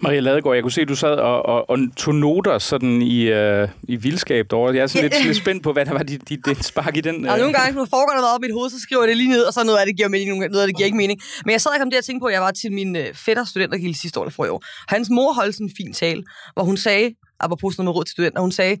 Maria 0.00 0.20
Ladegaard, 0.20 0.54
jeg 0.54 0.62
kunne 0.62 0.72
se, 0.72 0.80
at 0.80 0.88
du 0.88 0.96
sad 0.96 1.10
og, 1.10 1.46
og, 1.46 1.70
og 1.70 1.78
tog 1.96 2.14
noter 2.14 2.58
sådan 2.58 3.02
i, 3.02 3.20
øh, 3.22 3.68
i 3.82 3.96
vildskab 3.96 4.46
derovre. 4.50 4.74
Jeg 4.74 4.82
er 4.82 4.86
sådan 4.86 5.10
lidt, 5.10 5.24
lidt 5.24 5.36
spændt 5.36 5.62
på, 5.62 5.72
hvad 5.72 5.86
der 5.86 5.92
var 5.92 6.02
dit, 6.02 6.28
dit, 6.28 6.46
dit 6.46 6.64
spark 6.64 6.96
i 6.96 7.00
den. 7.00 7.14
Øh. 7.14 7.30
Ja, 7.30 7.36
nogle 7.36 7.52
gange, 7.52 7.74
når 7.74 7.84
foregår 7.84 8.12
der 8.12 8.20
noget 8.20 8.34
op 8.34 8.40
i 8.42 8.46
mit 8.46 8.52
hoved, 8.52 8.70
så 8.70 8.80
skriver 8.80 9.02
jeg 9.02 9.08
det 9.08 9.16
lige 9.16 9.30
ned, 9.30 9.42
og 9.42 9.52
så 9.52 9.64
noget 9.64 9.78
af 9.78 9.86
det 9.86 9.96
giver 9.96 10.08
mening, 10.08 10.38
noget 10.38 10.60
af 10.60 10.66
det 10.66 10.76
giver 10.76 10.86
ikke 10.86 10.96
mening. 10.96 11.20
Men 11.44 11.52
jeg 11.52 11.60
sad 11.60 11.70
og 11.70 11.78
kom 11.78 11.90
til 11.90 11.98
at 11.98 12.04
tænke 12.04 12.20
på, 12.20 12.26
at 12.26 12.34
jeg 12.34 12.42
var 12.42 12.50
til 12.50 12.72
min 12.72 12.96
øh, 12.96 13.14
fætter 13.14 13.44
studentergilde 13.44 13.98
sidste 13.98 14.20
år, 14.20 14.24
eller 14.24 14.32
for 14.32 14.44
i 14.44 14.48
år. 14.48 14.64
Hans 14.88 15.08
mor 15.10 15.32
holdt 15.32 15.54
sådan 15.54 15.66
en 15.66 15.72
fin 15.76 15.92
tale, 15.92 16.24
hvor 16.54 16.64
hun 16.64 16.76
sagde, 16.76 17.14
apropos 17.40 17.78
noget 17.78 17.86
med 17.86 17.94
råd 17.94 18.04
til 18.04 18.12
studenter, 18.12 18.40
hun 18.40 18.52
sagde, 18.52 18.76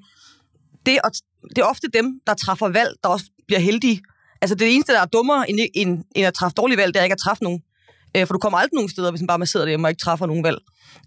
det 0.86 0.94
er, 0.94 1.08
det 1.48 1.58
er 1.58 1.64
ofte 1.64 1.88
dem, 1.94 2.06
der 2.26 2.34
træffer 2.34 2.68
valg, 2.68 2.90
der 3.02 3.08
også 3.08 3.24
bliver 3.46 3.60
heldige. 3.60 4.00
Altså 4.42 4.54
det 4.54 4.74
eneste, 4.74 4.92
der 4.92 5.00
er 5.00 5.04
dummere 5.04 5.50
end, 5.50 5.58
end, 5.74 6.04
end 6.16 6.26
at 6.26 6.34
træffe 6.34 6.54
dårlige 6.54 6.78
valg, 6.78 6.94
det 6.94 7.00
er 7.00 7.04
ikke 7.04 7.12
at 7.12 7.24
træffe 7.26 7.44
nogen. 7.44 7.60
Øh, 8.16 8.26
for 8.26 8.32
du 8.34 8.38
kommer 8.38 8.58
aldrig 8.58 8.74
nogen 8.74 8.88
steder, 8.88 9.10
hvis 9.10 9.20
man 9.20 9.26
bare 9.26 9.46
sidder 9.46 9.66
der 9.66 9.78
og 9.78 9.90
ikke 9.90 10.00
træffer 10.00 10.26
nogen 10.26 10.44
valg. 10.44 10.58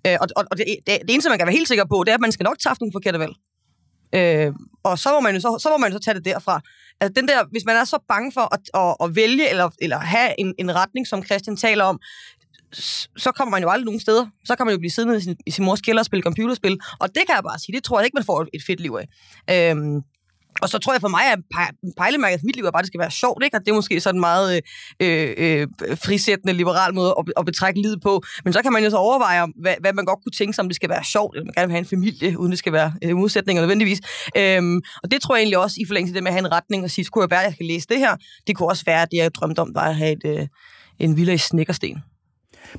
Øh, 0.08 0.18
og 0.22 0.28
og 0.52 0.58
det, 0.58 0.66
det, 0.88 1.00
det 1.02 1.10
eneste, 1.14 1.30
man 1.30 1.40
kan 1.40 1.48
være 1.48 1.56
helt 1.56 1.68
sikker 1.68 1.86
på, 1.86 2.04
det 2.04 2.12
er, 2.12 2.16
at 2.16 2.22
man 2.22 2.32
skal 2.32 2.44
nok 2.44 2.60
træffe 2.60 2.82
nogle 2.82 2.94
forkerte 2.94 3.20
valg. 3.20 3.34
Øh, 4.16 4.54
og 4.84 5.00
så 5.00 5.10
må, 5.12 5.20
man 5.20 5.34
jo 5.36 5.42
så, 5.42 5.60
så 5.64 5.70
må 5.70 5.78
man 5.78 5.92
jo 5.92 5.98
så 5.98 6.04
tage 6.04 6.16
det 6.16 6.26
derfra. 6.26 6.62
Altså 7.02 7.14
den 7.22 7.28
der, 7.28 7.44
hvis 7.52 7.66
man 7.66 7.76
er 7.76 7.86
så 7.86 8.00
bange 8.08 8.32
for 8.32 8.54
at, 8.56 8.64
at, 8.74 8.96
at 9.04 9.16
vælge 9.16 9.50
eller, 9.50 9.70
eller 9.82 9.98
have 9.98 10.40
en, 10.40 10.54
en 10.60 10.76
retning, 10.76 11.08
som 11.08 11.24
Christian 11.24 11.58
taler 11.58 11.84
om, 11.84 12.00
så 13.18 13.32
kommer 13.36 13.52
man 13.52 13.64
jo 13.64 13.70
aldrig 13.70 13.86
nogen 13.86 14.00
steder. 14.00 14.26
Så 14.46 14.56
kan 14.56 14.66
man 14.66 14.74
jo 14.74 14.80
blive 14.80 14.92
siddende 14.92 15.18
i 15.18 15.22
sin, 15.22 15.36
i 15.46 15.52
sin 15.52 15.66
mors 15.66 15.82
kælder 15.82 16.02
og 16.02 16.06
spille 16.06 16.24
computerspil. 16.24 16.80
Og 17.00 17.08
det 17.08 17.24
kan 17.28 17.36
jeg 17.36 17.44
bare 17.44 17.60
sige, 17.60 17.76
det 17.76 17.84
tror 17.84 18.00
jeg 18.00 18.06
ikke, 18.06 18.16
man 18.16 18.24
får 18.24 18.48
et 18.54 18.64
fedt 18.68 18.80
liv 18.80 18.98
af. 19.02 19.08
Øh, 19.72 19.76
og 20.62 20.70
så 20.70 20.78
tror 20.78 20.94
jeg 20.94 21.02
for 21.02 21.08
mig, 21.08 21.32
at 21.32 21.40
pejlemærket 21.98 22.40
for 22.40 22.46
mit 22.46 22.56
liv 22.56 22.66
er 22.66 22.72
bare, 22.72 22.80
at 22.80 22.84
det 22.84 22.88
skal 22.88 23.00
være 23.00 23.12
sjovt, 23.12 23.44
ikke? 23.44 23.58
Og 23.58 23.62
det 23.66 23.72
er 23.72 23.76
måske 23.76 24.00
sådan 24.00 24.16
en 24.16 24.20
meget 24.20 24.62
øh, 25.00 25.34
øh, 25.38 25.68
øh 25.82 25.98
frisættende, 25.98 26.54
liberal 26.54 26.94
måde 26.94 27.16
at, 27.20 27.26
at 27.38 27.46
betrække 27.46 27.82
livet 27.82 28.02
på. 28.02 28.24
Men 28.44 28.54
så 28.54 28.62
kan 28.62 28.74
man 28.74 28.84
jo 28.84 28.90
så 28.90 28.98
overveje, 28.98 29.46
hvad, 29.62 29.76
hvad 29.80 29.94
man 29.94 30.06
godt 30.06 30.20
kunne 30.24 30.32
tænke 30.32 30.54
sig, 30.54 30.62
om 30.62 30.70
det 30.70 30.76
skal 30.76 30.90
være 30.90 31.04
sjovt, 31.04 31.36
eller 31.36 31.46
man 31.46 31.54
gerne 31.54 31.68
vil 31.68 31.72
have 31.72 31.80
en 31.80 31.86
familie, 31.86 32.40
uden 32.40 32.52
det 32.52 32.60
skal 32.60 32.74
være 32.74 32.94
øh, 33.04 33.16
modsætninger 33.16 33.62
nødvendigvis. 33.62 34.02
Øhm, 34.38 34.82
og 35.04 35.12
det 35.12 35.22
tror 35.22 35.36
jeg 35.36 35.42
egentlig 35.42 35.58
også, 35.58 35.76
i 35.80 35.86
forlængelse 35.86 36.12
af 36.12 36.14
det 36.14 36.24
med 36.24 36.32
at 36.32 36.34
have 36.34 36.46
en 36.46 36.52
retning 36.52 36.84
og 36.84 36.92
sige, 36.92 37.06
skulle 37.06 37.24
jeg 37.24 37.32
være, 37.32 37.40
at 37.40 37.46
jeg 37.46 37.54
skal 37.54 37.66
læse 37.66 37.88
det 37.90 37.98
her. 37.98 38.16
Det 38.48 38.56
kunne 38.56 38.70
også 38.70 38.84
være, 38.86 39.02
at 39.02 39.08
det 39.12 39.18
jeg 39.18 39.36
drømte 39.36 39.60
om, 39.60 39.76
var 39.76 39.88
at 39.90 39.96
have 39.96 40.12
et, 40.12 40.40
øh, 40.40 40.48
en 41.00 41.18
villa 41.18 41.34
i 41.34 41.38
Snækkersten. 41.38 42.04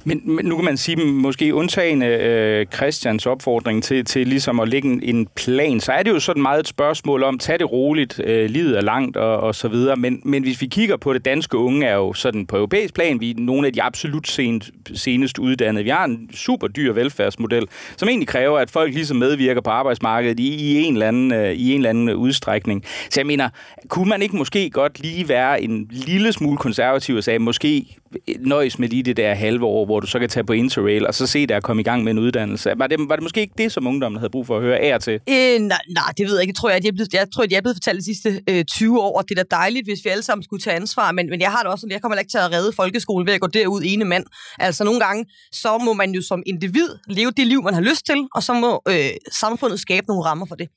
Men, 0.05 0.23
men 0.25 0.45
nu 0.47 0.57
kan 0.57 0.65
man 0.65 0.77
sige, 0.77 0.97
måske 0.97 1.55
undtagende 1.55 2.07
øh, 2.07 2.67
Christians 2.67 3.27
opfordring 3.27 3.83
til, 3.85 4.05
til 4.05 4.27
ligesom 4.27 4.61
at 4.61 4.69
lægge 4.69 4.89
en, 4.89 5.03
en 5.03 5.29
plan, 5.37 5.81
så 5.81 5.93
er 5.93 6.03
det 6.03 6.11
jo 6.11 6.21
sådan 6.21 6.43
meget 6.43 6.61
et 6.61 6.69
spørgsmål 6.69 7.23
om, 7.23 7.39
tag 7.39 7.59
det 7.59 7.73
roligt, 7.73 8.21
øh, 8.25 8.51
livet 8.51 8.77
er 8.77 8.81
langt 8.81 9.17
og, 9.17 9.37
og 9.37 9.55
så 9.55 9.69
videre. 9.69 9.97
Men, 9.97 10.21
men 10.25 10.43
hvis 10.43 10.61
vi 10.61 10.67
kigger 10.67 10.97
på 10.97 11.13
det 11.13 11.25
danske 11.25 11.57
unge, 11.57 11.87
er 11.87 11.95
jo 11.95 12.13
sådan 12.13 12.47
på 12.47 12.57
europæisk 12.57 12.95
plan, 12.95 13.21
vi 13.21 13.31
er 13.31 13.35
nogle 13.39 13.67
af 13.67 13.73
de 13.73 13.83
absolut 13.83 14.29
sent, 14.29 14.71
senest 14.95 15.39
uddannede. 15.39 15.85
Vi 15.85 15.91
har 15.91 16.05
en 16.05 16.31
super 16.35 16.67
dyr 16.67 16.93
velfærdsmodel, 16.93 17.67
som 17.97 18.09
egentlig 18.09 18.29
kræver, 18.29 18.59
at 18.59 18.71
folk 18.71 18.95
ligesom 18.95 19.17
medvirker 19.17 19.61
på 19.61 19.71
arbejdsmarkedet 19.71 20.41
i, 20.41 20.55
i, 20.55 20.83
en, 20.83 20.93
eller 20.93 21.09
anden, 21.09 21.33
øh, 21.33 21.53
i 21.53 21.73
en 21.73 21.77
eller 21.77 21.91
anden 21.91 22.11
udstrækning. 22.11 22.85
Så 23.11 23.21
jeg 23.21 23.27
mener, 23.27 23.49
kunne 23.89 24.09
man 24.09 24.23
ikke 24.23 24.37
måske 24.37 24.71
godt 24.71 25.01
lige 25.01 25.29
være 25.29 25.63
en 25.63 25.87
lille 25.91 26.33
smule 26.33 26.59
konservativ 26.59 27.17
og 27.17 27.25
sige, 27.25 27.39
måske 27.39 27.98
nøjes 28.39 28.79
med 28.79 28.89
lige 28.89 29.03
det 29.03 29.17
der 29.17 29.35
halve 29.35 29.67
år, 29.67 29.85
hvor 29.85 30.01
du 30.01 30.07
så 30.07 30.19
kan 30.19 30.29
tage 30.29 30.45
på 30.45 30.53
Interrail, 30.53 31.07
og 31.07 31.15
så 31.15 31.27
se 31.27 31.47
dig 31.47 31.63
komme 31.63 31.81
i 31.81 31.85
gang 31.85 32.05
med 32.05 32.13
en 32.13 32.19
uddannelse. 32.19 32.73
Var 32.77 32.87
det, 32.87 32.99
var 33.09 33.17
det 33.17 33.23
måske 33.23 33.41
ikke 33.41 33.55
det, 33.59 33.73
som 33.73 33.87
ungdommen 33.87 34.19
havde 34.19 34.31
brug 34.31 34.47
for 34.47 34.57
at 34.57 34.63
høre 34.63 34.79
af 34.79 35.01
til? 35.01 35.13
Øh, 35.13 35.59
nej, 35.61 35.79
nej, 35.91 36.13
det 36.17 36.27
ved 36.27 36.35
jeg 36.35 36.43
ikke. 36.43 36.51
Jeg 36.51 36.57
tror, 36.57 36.71
jeg, 36.71 36.85
jeg, 36.85 36.95
blevet, 36.95 37.15
jeg 37.15 37.27
tror, 37.35 37.45
jeg 37.51 37.57
er 37.57 37.61
blevet 37.61 37.77
fortalt 37.77 37.99
de 37.99 38.05
sidste 38.05 38.43
øh, 38.49 38.65
20 38.65 39.01
år, 39.01 39.19
og 39.19 39.25
det 39.29 39.39
er 39.39 39.43
da 39.43 39.57
dejligt, 39.57 39.87
hvis 39.87 40.05
vi 40.05 40.11
alle 40.11 40.23
sammen 40.23 40.45
skulle 40.45 40.63
tage 40.63 40.77
ansvar, 40.77 41.13
men, 41.13 41.31
men 41.31 41.41
jeg 41.41 41.51
har 41.51 41.63
det 41.63 41.73
også 41.73 41.81
sådan, 41.81 41.93
jeg 41.93 42.03
kommer 42.03 42.19
ikke 42.19 42.31
til 42.31 42.39
at 42.39 42.53
redde 42.53 42.73
folkeskolen 42.73 43.27
ved 43.27 43.35
at 43.35 43.41
gå 43.41 43.47
derud 43.47 43.83
ene 43.85 44.05
mand. 44.05 44.25
Altså 44.59 44.85
nogle 44.85 45.01
gange, 45.01 45.27
så 45.53 45.79
må 45.79 45.93
man 45.93 46.11
jo 46.11 46.23
som 46.23 46.43
individ 46.47 46.89
leve 47.07 47.31
det 47.31 47.47
liv, 47.47 47.63
man 47.63 47.75
har 47.75 47.81
lyst 47.81 48.07
til, 48.07 48.29
og 48.35 48.43
så 48.43 48.53
må 48.53 48.83
øh, 48.89 49.11
samfundet 49.33 49.81
skabe 49.81 50.07
nogle 50.07 50.25
rammer 50.25 50.47
for 50.47 50.55
det. 50.55 50.69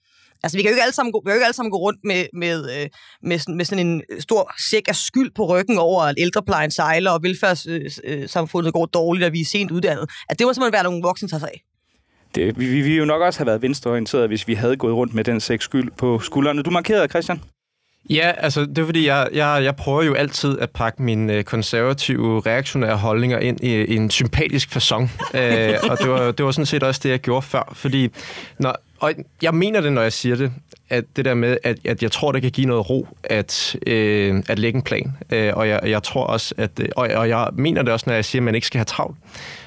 Altså, 0.43 0.57
vi 0.57 0.61
kan 0.61 0.69
jo 0.69 0.73
ikke 0.73 0.83
alle 0.83 0.93
sammen 0.93 1.11
gå, 1.11 1.21
vi 1.25 1.29
kan 1.29 1.33
jo 1.33 1.37
ikke 1.39 1.45
alle 1.45 1.55
sammen 1.55 1.71
gå 1.71 1.77
rundt 1.77 1.99
med, 2.03 2.25
med, 2.33 2.57
øh, 2.75 2.87
med, 3.23 3.39
sådan, 3.39 3.55
med 3.57 3.65
sådan 3.65 3.87
en 3.87 4.01
stor 4.19 4.53
sæk 4.69 4.83
af 4.87 4.95
skyld 4.95 5.31
på 5.35 5.45
ryggen 5.45 5.77
over, 5.77 6.03
at 6.03 6.15
ældreplejen 6.17 6.71
sejler, 6.71 7.11
og 7.11 7.23
velfærdssamfundet 7.23 8.67
øh, 8.67 8.73
går 8.73 8.85
dårligt, 8.85 9.25
og 9.25 9.33
vi 9.33 9.41
er 9.41 9.45
sent 9.45 9.71
uddannet. 9.71 10.09
At 10.29 10.39
det 10.39 10.47
må 10.47 10.53
simpelthen 10.53 10.73
være 10.73 10.83
nogle 10.83 11.01
voksne, 11.03 11.27
der 11.27 11.31
tager 11.31 11.39
sig 11.39 11.49
af. 11.53 11.61
Det, 12.35 12.59
vi, 12.59 12.65
vi, 12.65 12.81
vi 12.81 12.97
jo 12.97 13.05
nok 13.05 13.21
også 13.21 13.39
have 13.39 13.47
været 13.47 13.61
venstreorienteret, 13.61 14.27
hvis 14.27 14.47
vi 14.47 14.53
havde 14.53 14.77
gået 14.77 14.95
rundt 14.95 15.13
med 15.13 15.23
den 15.23 15.39
sæk 15.39 15.61
skyld 15.61 15.91
på 15.97 16.19
skuldrene. 16.19 16.63
Du 16.63 16.71
markerede, 16.71 17.07
Christian? 17.07 17.41
Ja, 18.09 18.31
altså 18.37 18.61
det 18.61 18.77
er 18.77 18.85
fordi, 18.85 19.07
jeg, 19.07 19.27
jeg, 19.33 19.61
jeg 19.63 19.75
prøver 19.75 20.03
jo 20.03 20.13
altid 20.13 20.59
at 20.59 20.69
pakke 20.69 21.03
mine 21.03 21.43
konservative, 21.43 22.41
reaktionære 22.45 22.97
holdninger 22.97 23.39
ind 23.39 23.63
i, 23.63 23.85
i 23.85 23.95
en 23.95 24.09
sympatisk 24.09 24.75
façon. 24.75 25.01
øh, 25.39 25.73
og 25.89 25.97
det 25.99 26.09
var, 26.09 26.31
det 26.31 26.45
var 26.45 26.51
sådan 26.51 26.65
set 26.65 26.83
også 26.83 27.01
det, 27.03 27.09
jeg 27.09 27.19
gjorde 27.19 27.41
før. 27.41 27.73
Fordi, 27.73 28.09
når, 28.59 28.75
og 29.01 29.13
jeg 29.41 29.55
mener 29.55 29.81
det, 29.81 29.93
når 29.93 30.01
jeg 30.01 30.13
siger 30.13 30.35
det, 30.35 30.51
at 30.89 31.05
det 31.15 31.25
der 31.25 31.33
med, 31.33 31.57
at, 31.63 31.77
at 31.85 32.03
jeg 32.03 32.11
tror, 32.11 32.31
det 32.31 32.41
kan 32.41 32.51
give 32.51 32.67
noget 32.67 32.89
ro 32.89 33.07
at, 33.23 33.75
øh, 33.87 34.43
at 34.47 34.59
lægge 34.59 34.77
en 34.77 34.83
plan. 34.83 35.17
Øh, 35.29 35.53
og 35.55 35.69
jeg, 35.69 35.79
jeg 35.83 36.03
tror 36.03 36.23
også, 36.23 36.55
at, 36.57 36.71
øh, 36.79 36.87
og, 36.95 37.09
og 37.15 37.29
jeg 37.29 37.49
mener 37.53 37.81
det 37.81 37.93
også, 37.93 38.03
når 38.07 38.13
jeg 38.13 38.25
siger, 38.25 38.39
at 38.39 38.43
man 38.43 38.55
ikke 38.55 38.67
skal 38.67 38.77
have 38.77 38.85
travlt. 38.85 39.17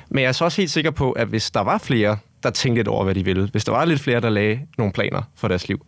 Men 0.09 0.23
jeg 0.23 0.29
er 0.29 0.33
så 0.33 0.45
også 0.45 0.61
helt 0.61 0.71
sikker 0.71 0.91
på, 0.91 1.13
at 1.13 1.29
hvis 1.29 1.51
der 1.51 1.61
var 1.61 1.79
flere, 1.79 2.17
der 2.43 2.51
tænkte 2.51 2.79
lidt 2.79 2.89
over, 2.89 3.05
hvad 3.05 3.15
de 3.15 3.25
ville, 3.25 3.49
hvis 3.53 3.65
der 3.65 3.73
var 3.73 3.85
lidt 3.85 4.01
flere, 4.01 4.21
der 4.21 4.31
lagde 4.31 4.61
nogle 4.79 4.93
planer 4.93 5.23
for 5.37 5.49
deres 5.49 5.69
liv, 5.69 5.87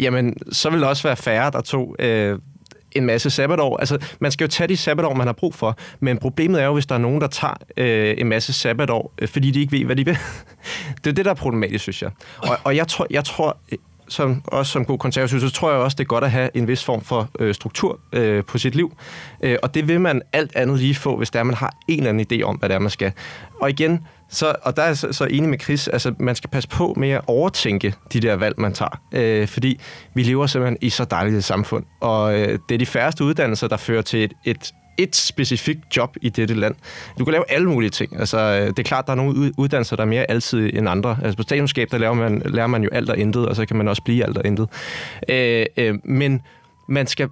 jamen, 0.00 0.36
så 0.52 0.70
ville 0.70 0.82
der 0.82 0.88
også 0.88 1.02
være 1.02 1.16
færre, 1.16 1.50
der 1.50 1.60
tog 1.60 1.96
øh, 1.98 2.38
en 2.92 3.06
masse 3.06 3.30
sabbatår. 3.30 3.76
Altså, 3.76 3.98
man 4.20 4.32
skal 4.32 4.44
jo 4.44 4.48
tage 4.48 4.68
de 4.68 4.76
sabbatår, 4.76 5.14
man 5.14 5.26
har 5.26 5.34
brug 5.34 5.54
for, 5.54 5.76
men 6.00 6.18
problemet 6.18 6.62
er 6.62 6.66
jo, 6.66 6.72
hvis 6.72 6.86
der 6.86 6.94
er 6.94 6.98
nogen, 6.98 7.20
der 7.20 7.26
tager 7.26 7.54
øh, 7.76 8.14
en 8.18 8.26
masse 8.26 8.52
sabbatår, 8.52 9.12
øh, 9.18 9.28
fordi 9.28 9.50
de 9.50 9.60
ikke 9.60 9.72
ved, 9.72 9.84
hvad 9.84 9.96
de 9.96 10.04
vil. 10.04 10.18
det 11.04 11.10
er 11.10 11.14
det, 11.14 11.24
der 11.24 11.30
er 11.30 11.34
problematisk, 11.34 11.82
synes 11.82 12.02
jeg. 12.02 12.10
Og, 12.38 12.58
og 12.64 12.76
jeg 12.76 12.88
tror, 12.88 13.06
jeg 13.10 13.24
tror 13.24 13.56
øh, 13.72 13.78
som, 14.08 14.42
også 14.46 14.72
som 14.72 14.84
god 14.84 14.98
konservativ, 14.98 15.40
så 15.40 15.50
tror 15.50 15.70
jeg 15.70 15.80
også, 15.80 15.94
det 15.94 16.04
er 16.04 16.08
godt 16.08 16.24
at 16.24 16.30
have 16.30 16.50
en 16.54 16.68
vis 16.68 16.84
form 16.84 17.00
for 17.00 17.28
øh, 17.38 17.54
struktur 17.54 18.00
øh, 18.12 18.44
på 18.44 18.58
sit 18.58 18.74
liv. 18.74 18.96
Øh, 19.42 19.56
og 19.62 19.74
det 19.74 19.88
vil 19.88 20.00
man 20.00 20.22
alt 20.32 20.56
andet 20.56 20.78
lige 20.78 20.94
få, 20.94 21.16
hvis 21.16 21.30
der 21.30 21.42
man 21.42 21.54
har 21.54 21.74
en 21.88 21.98
eller 21.98 22.10
anden 22.10 22.26
idé 22.32 22.42
om, 22.42 22.56
hvad 22.56 22.68
det 22.68 22.74
er, 22.74 22.78
man 22.78 22.90
skal. 22.90 23.12
Og 23.60 23.70
igen, 23.70 24.06
så, 24.30 24.54
og 24.62 24.76
der 24.76 24.82
er 24.82 24.86
jeg 24.86 24.96
så, 24.96 25.12
så 25.12 25.24
enig 25.24 25.48
med 25.48 25.58
Chris, 25.58 25.88
altså 25.88 26.14
man 26.18 26.34
skal 26.34 26.50
passe 26.50 26.68
på 26.68 26.94
med 26.96 27.10
at 27.10 27.20
overtænke 27.26 27.94
de 28.12 28.20
der 28.20 28.34
valg, 28.34 28.60
man 28.60 28.72
tager. 28.72 29.00
Øh, 29.12 29.48
fordi 29.48 29.80
vi 30.14 30.22
lever 30.22 30.46
simpelthen 30.46 30.78
i 30.80 30.90
så 30.90 31.04
dejligt 31.04 31.36
et 31.36 31.44
samfund, 31.44 31.84
og 32.00 32.40
øh, 32.40 32.58
det 32.68 32.74
er 32.74 32.78
de 32.78 32.86
færreste 32.86 33.24
uddannelser, 33.24 33.68
der 33.68 33.76
fører 33.76 34.02
til 34.02 34.24
et, 34.24 34.32
et 34.44 34.72
et 34.98 35.16
specifikt 35.16 35.96
job 35.96 36.16
i 36.22 36.28
dette 36.28 36.54
land. 36.54 36.74
Du 37.18 37.24
kan 37.24 37.32
lave 37.32 37.44
alle 37.50 37.68
mulige 37.68 37.90
ting. 37.90 38.20
Altså, 38.20 38.38
øh, 38.38 38.66
det 38.66 38.78
er 38.78 38.82
klart, 38.82 39.06
der 39.06 39.12
er 39.12 39.16
nogle 39.16 39.52
uddannelser, 39.58 39.96
der 39.96 40.02
er 40.02 40.06
mere 40.06 40.30
altid 40.30 40.70
end 40.74 40.88
andre. 40.88 41.18
Altså, 41.22 41.36
på 41.36 41.42
statskundskab, 41.42 41.88
der 41.90 41.98
lærer 41.98 42.12
man, 42.12 42.42
lærer 42.44 42.66
man 42.66 42.82
jo 42.82 42.88
alt 42.92 43.10
og 43.10 43.18
intet, 43.18 43.48
og 43.48 43.56
så 43.56 43.66
kan 43.66 43.76
man 43.76 43.88
også 43.88 44.02
blive 44.02 44.24
alt 44.24 44.38
og 44.38 44.46
intet. 44.46 44.68
Øh, 45.28 45.66
øh, 45.76 45.94
men 46.04 46.42
man 46.88 47.06
skal 47.06 47.28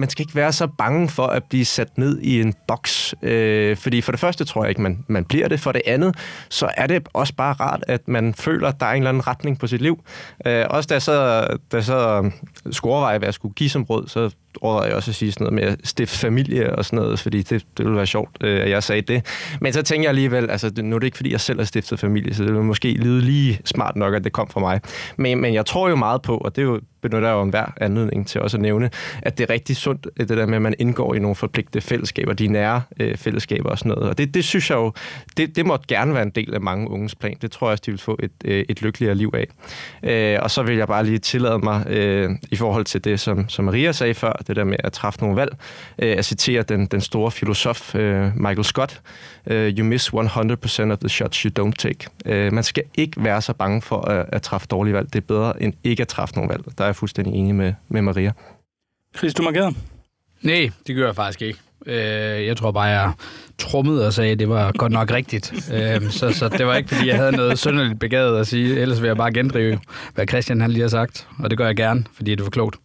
man 0.00 0.10
skal 0.10 0.22
ikke 0.22 0.34
være 0.34 0.52
så 0.52 0.66
bange 0.66 1.08
for 1.08 1.26
at 1.26 1.44
blive 1.44 1.64
sat 1.64 1.98
ned 1.98 2.18
i 2.18 2.40
en 2.40 2.54
boks. 2.68 3.14
Øh, 3.22 3.76
fordi 3.76 4.00
for 4.00 4.12
det 4.12 4.20
første 4.20 4.44
tror 4.44 4.62
jeg 4.62 4.68
ikke, 4.68 4.82
man, 4.82 5.04
man 5.08 5.24
bliver 5.24 5.48
det. 5.48 5.60
For 5.60 5.72
det 5.72 5.82
andet, 5.86 6.16
så 6.48 6.70
er 6.76 6.86
det 6.86 7.08
også 7.12 7.34
bare 7.34 7.52
rart, 7.52 7.84
at 7.88 8.08
man 8.08 8.34
føler, 8.34 8.68
at 8.68 8.80
der 8.80 8.86
er 8.86 8.92
en 8.92 8.96
eller 8.96 9.08
anden 9.08 9.26
retning 9.26 9.58
på 9.58 9.66
sit 9.66 9.80
liv. 9.80 10.04
Øh, 10.46 10.66
også 10.70 10.86
da 10.86 10.94
jeg 10.94 11.02
så, 11.02 11.46
da 11.72 11.76
jeg 11.76 11.84
så 11.84 12.22
øh, 12.24 12.72
skulle 12.72 12.92
overveje, 12.92 13.18
hvad 13.18 13.26
jeg 13.26 13.34
skulle 13.34 13.54
give 13.54 13.70
som 13.70 13.82
råd, 13.82 14.08
så 14.08 14.30
overvejede 14.60 14.88
jeg 14.88 14.96
også 14.96 15.10
at 15.10 15.14
sige 15.14 15.32
sådan 15.32 15.44
noget 15.44 15.54
med 15.54 15.72
at 15.72 15.78
stifte 15.84 16.18
familie 16.18 16.76
og 16.76 16.84
sådan 16.84 16.96
noget, 16.96 17.18
fordi 17.18 17.42
det, 17.42 17.64
det 17.76 17.84
ville 17.84 17.96
være 17.96 18.06
sjovt, 18.06 18.36
øh, 18.40 18.62
at 18.62 18.70
jeg 18.70 18.82
sagde 18.82 19.02
det. 19.02 19.26
Men 19.60 19.72
så 19.72 19.82
tænker 19.82 20.04
jeg 20.04 20.08
alligevel, 20.08 20.50
altså 20.50 20.72
nu 20.82 20.96
er 20.96 20.98
det 20.98 21.06
ikke, 21.06 21.16
fordi 21.16 21.32
jeg 21.32 21.40
selv 21.40 21.58
har 21.58 21.66
stiftet 21.66 22.00
familie, 22.00 22.34
så 22.34 22.42
det 22.42 22.52
ville 22.52 22.66
måske 22.66 22.92
lyde 22.92 23.20
lige 23.20 23.60
smart 23.64 23.96
nok, 23.96 24.14
at 24.14 24.24
det 24.24 24.32
kom 24.32 24.48
fra 24.48 24.60
mig. 24.60 24.80
Men, 25.16 25.40
men 25.40 25.54
jeg 25.54 25.66
tror 25.66 25.88
jo 25.88 25.96
meget 25.96 26.22
på, 26.22 26.36
og 26.36 26.56
det 26.56 26.62
er 26.62 26.66
jo 26.66 26.80
benytter 27.02 27.28
jeg 27.28 27.34
jo 27.34 27.42
en 27.42 27.50
hver 27.50 27.66
anledning 27.80 28.26
til 28.26 28.40
også 28.40 28.56
at 28.56 28.60
nævne, 28.60 28.90
at 29.22 29.38
det 29.38 29.50
er 29.50 29.54
rigtig 29.54 29.76
sundt, 29.76 30.08
øh, 30.20 30.28
det 30.28 30.36
der 30.36 30.46
med, 30.46 30.56
at 30.56 30.62
man 30.62 30.74
indgår 30.78 31.14
i 31.14 31.18
nogle 31.18 31.34
forpligtede 31.34 31.84
fællesskaber, 31.84 32.32
de 32.32 32.46
nære 32.46 32.82
øh, 33.00 33.16
fællesskaber 33.16 33.70
og 33.70 33.78
sådan 33.78 33.90
noget. 33.90 34.08
Og 34.08 34.18
det, 34.18 34.34
det 34.34 34.44
synes 34.44 34.70
jeg 34.70 34.76
jo, 34.76 34.92
det, 35.36 35.56
det 35.56 35.66
måtte 35.66 35.86
gerne 35.86 36.14
være 36.14 36.22
en 36.22 36.30
del 36.30 36.54
af 36.54 36.60
mange 36.60 36.90
unges 36.90 37.14
plan. 37.14 37.36
Det 37.42 37.50
tror 37.50 37.66
jeg 37.66 37.72
også, 37.72 37.82
de 37.86 37.90
vil 37.90 38.00
få 38.00 38.18
et, 38.22 38.32
øh, 38.44 38.64
et 38.68 38.82
lykkeligere 38.82 39.14
liv 39.14 39.34
af. 39.34 39.46
Øh, 40.02 40.42
og 40.42 40.50
så 40.50 40.62
vil 40.62 40.76
jeg 40.76 40.86
bare 40.86 41.04
lige 41.04 41.18
tillade 41.18 41.58
mig, 41.58 41.86
øh, 41.86 42.30
i 42.50 42.56
forhold 42.56 42.84
til 42.84 43.04
det, 43.04 43.20
som, 43.20 43.48
som 43.48 43.64
Maria 43.64 43.92
sagde 43.92 44.14
før, 44.14 44.32
det 44.46 44.56
der 44.56 44.64
med 44.64 44.76
at 44.78 44.92
træffe 44.92 45.20
nogle 45.20 45.36
valg, 45.36 45.56
øh, 45.98 46.18
at 46.18 46.24
citere 46.24 46.62
den, 46.62 46.86
den 46.86 47.00
store 47.00 47.30
filosof 47.30 47.94
øh, 47.94 48.36
Michael 48.36 48.64
Scott, 48.64 49.00
øh, 49.46 49.78
You 49.78 49.84
miss 49.84 50.08
100% 50.08 50.92
of 50.92 50.98
the 50.98 51.08
shots 51.08 51.38
you 51.38 51.50
don't 51.58 51.72
take. 51.78 52.06
Øh, 52.26 52.52
man 52.52 52.64
skal 52.64 52.82
ikke 52.94 53.24
være 53.24 53.42
så 53.42 53.52
bange 53.52 53.82
for 53.82 54.00
at, 54.00 54.26
at 54.32 54.42
træffe 54.42 54.66
dårlige 54.66 54.94
valg. 54.94 55.12
Det 55.12 55.16
er 55.16 55.26
bedre 55.26 55.62
end 55.62 55.74
ikke 55.84 56.00
at 56.00 56.08
træffe 56.08 56.34
nogle 56.34 56.48
valg. 56.48 56.64
Der 56.78 56.84
er 56.84 56.88
jeg 56.88 56.96
fuldstændig 56.96 57.34
enig 57.34 57.54
med, 57.54 57.74
med 57.88 58.02
Maria. 58.02 58.32
Chris, 59.16 59.34
du 59.34 59.42
markerede? 59.42 59.74
Nej, 60.42 60.70
det 60.86 60.96
gør 60.96 61.06
jeg 61.06 61.16
faktisk 61.16 61.42
ikke. 61.42 61.58
Øh, 61.86 62.46
jeg 62.46 62.56
tror 62.56 62.70
bare, 62.70 62.84
jeg 62.84 63.12
trummede 63.58 64.06
og 64.06 64.12
sagde, 64.12 64.32
at 64.32 64.38
det 64.38 64.48
var 64.48 64.72
godt 64.72 64.92
nok 64.92 65.10
rigtigt. 65.12 65.52
Øh, 65.74 66.10
så, 66.10 66.32
så 66.32 66.48
det 66.48 66.66
var 66.66 66.76
ikke, 66.76 66.88
fordi 66.88 67.08
jeg 67.08 67.16
havde 67.16 67.32
noget 67.32 67.58
synderligt 67.58 67.98
begavet 67.98 68.40
at 68.40 68.46
sige. 68.46 68.80
Ellers 68.80 69.02
vil 69.02 69.06
jeg 69.08 69.16
bare 69.16 69.32
gendrive, 69.32 69.78
hvad 70.14 70.26
Christian 70.28 70.60
han 70.60 70.70
lige 70.70 70.82
har 70.82 70.88
sagt. 70.88 71.28
Og 71.38 71.50
det 71.50 71.58
gør 71.58 71.66
jeg 71.66 71.76
gerne, 71.76 72.04
fordi 72.14 72.34
det 72.34 72.44
var 72.44 72.50
klogt. 72.50 72.76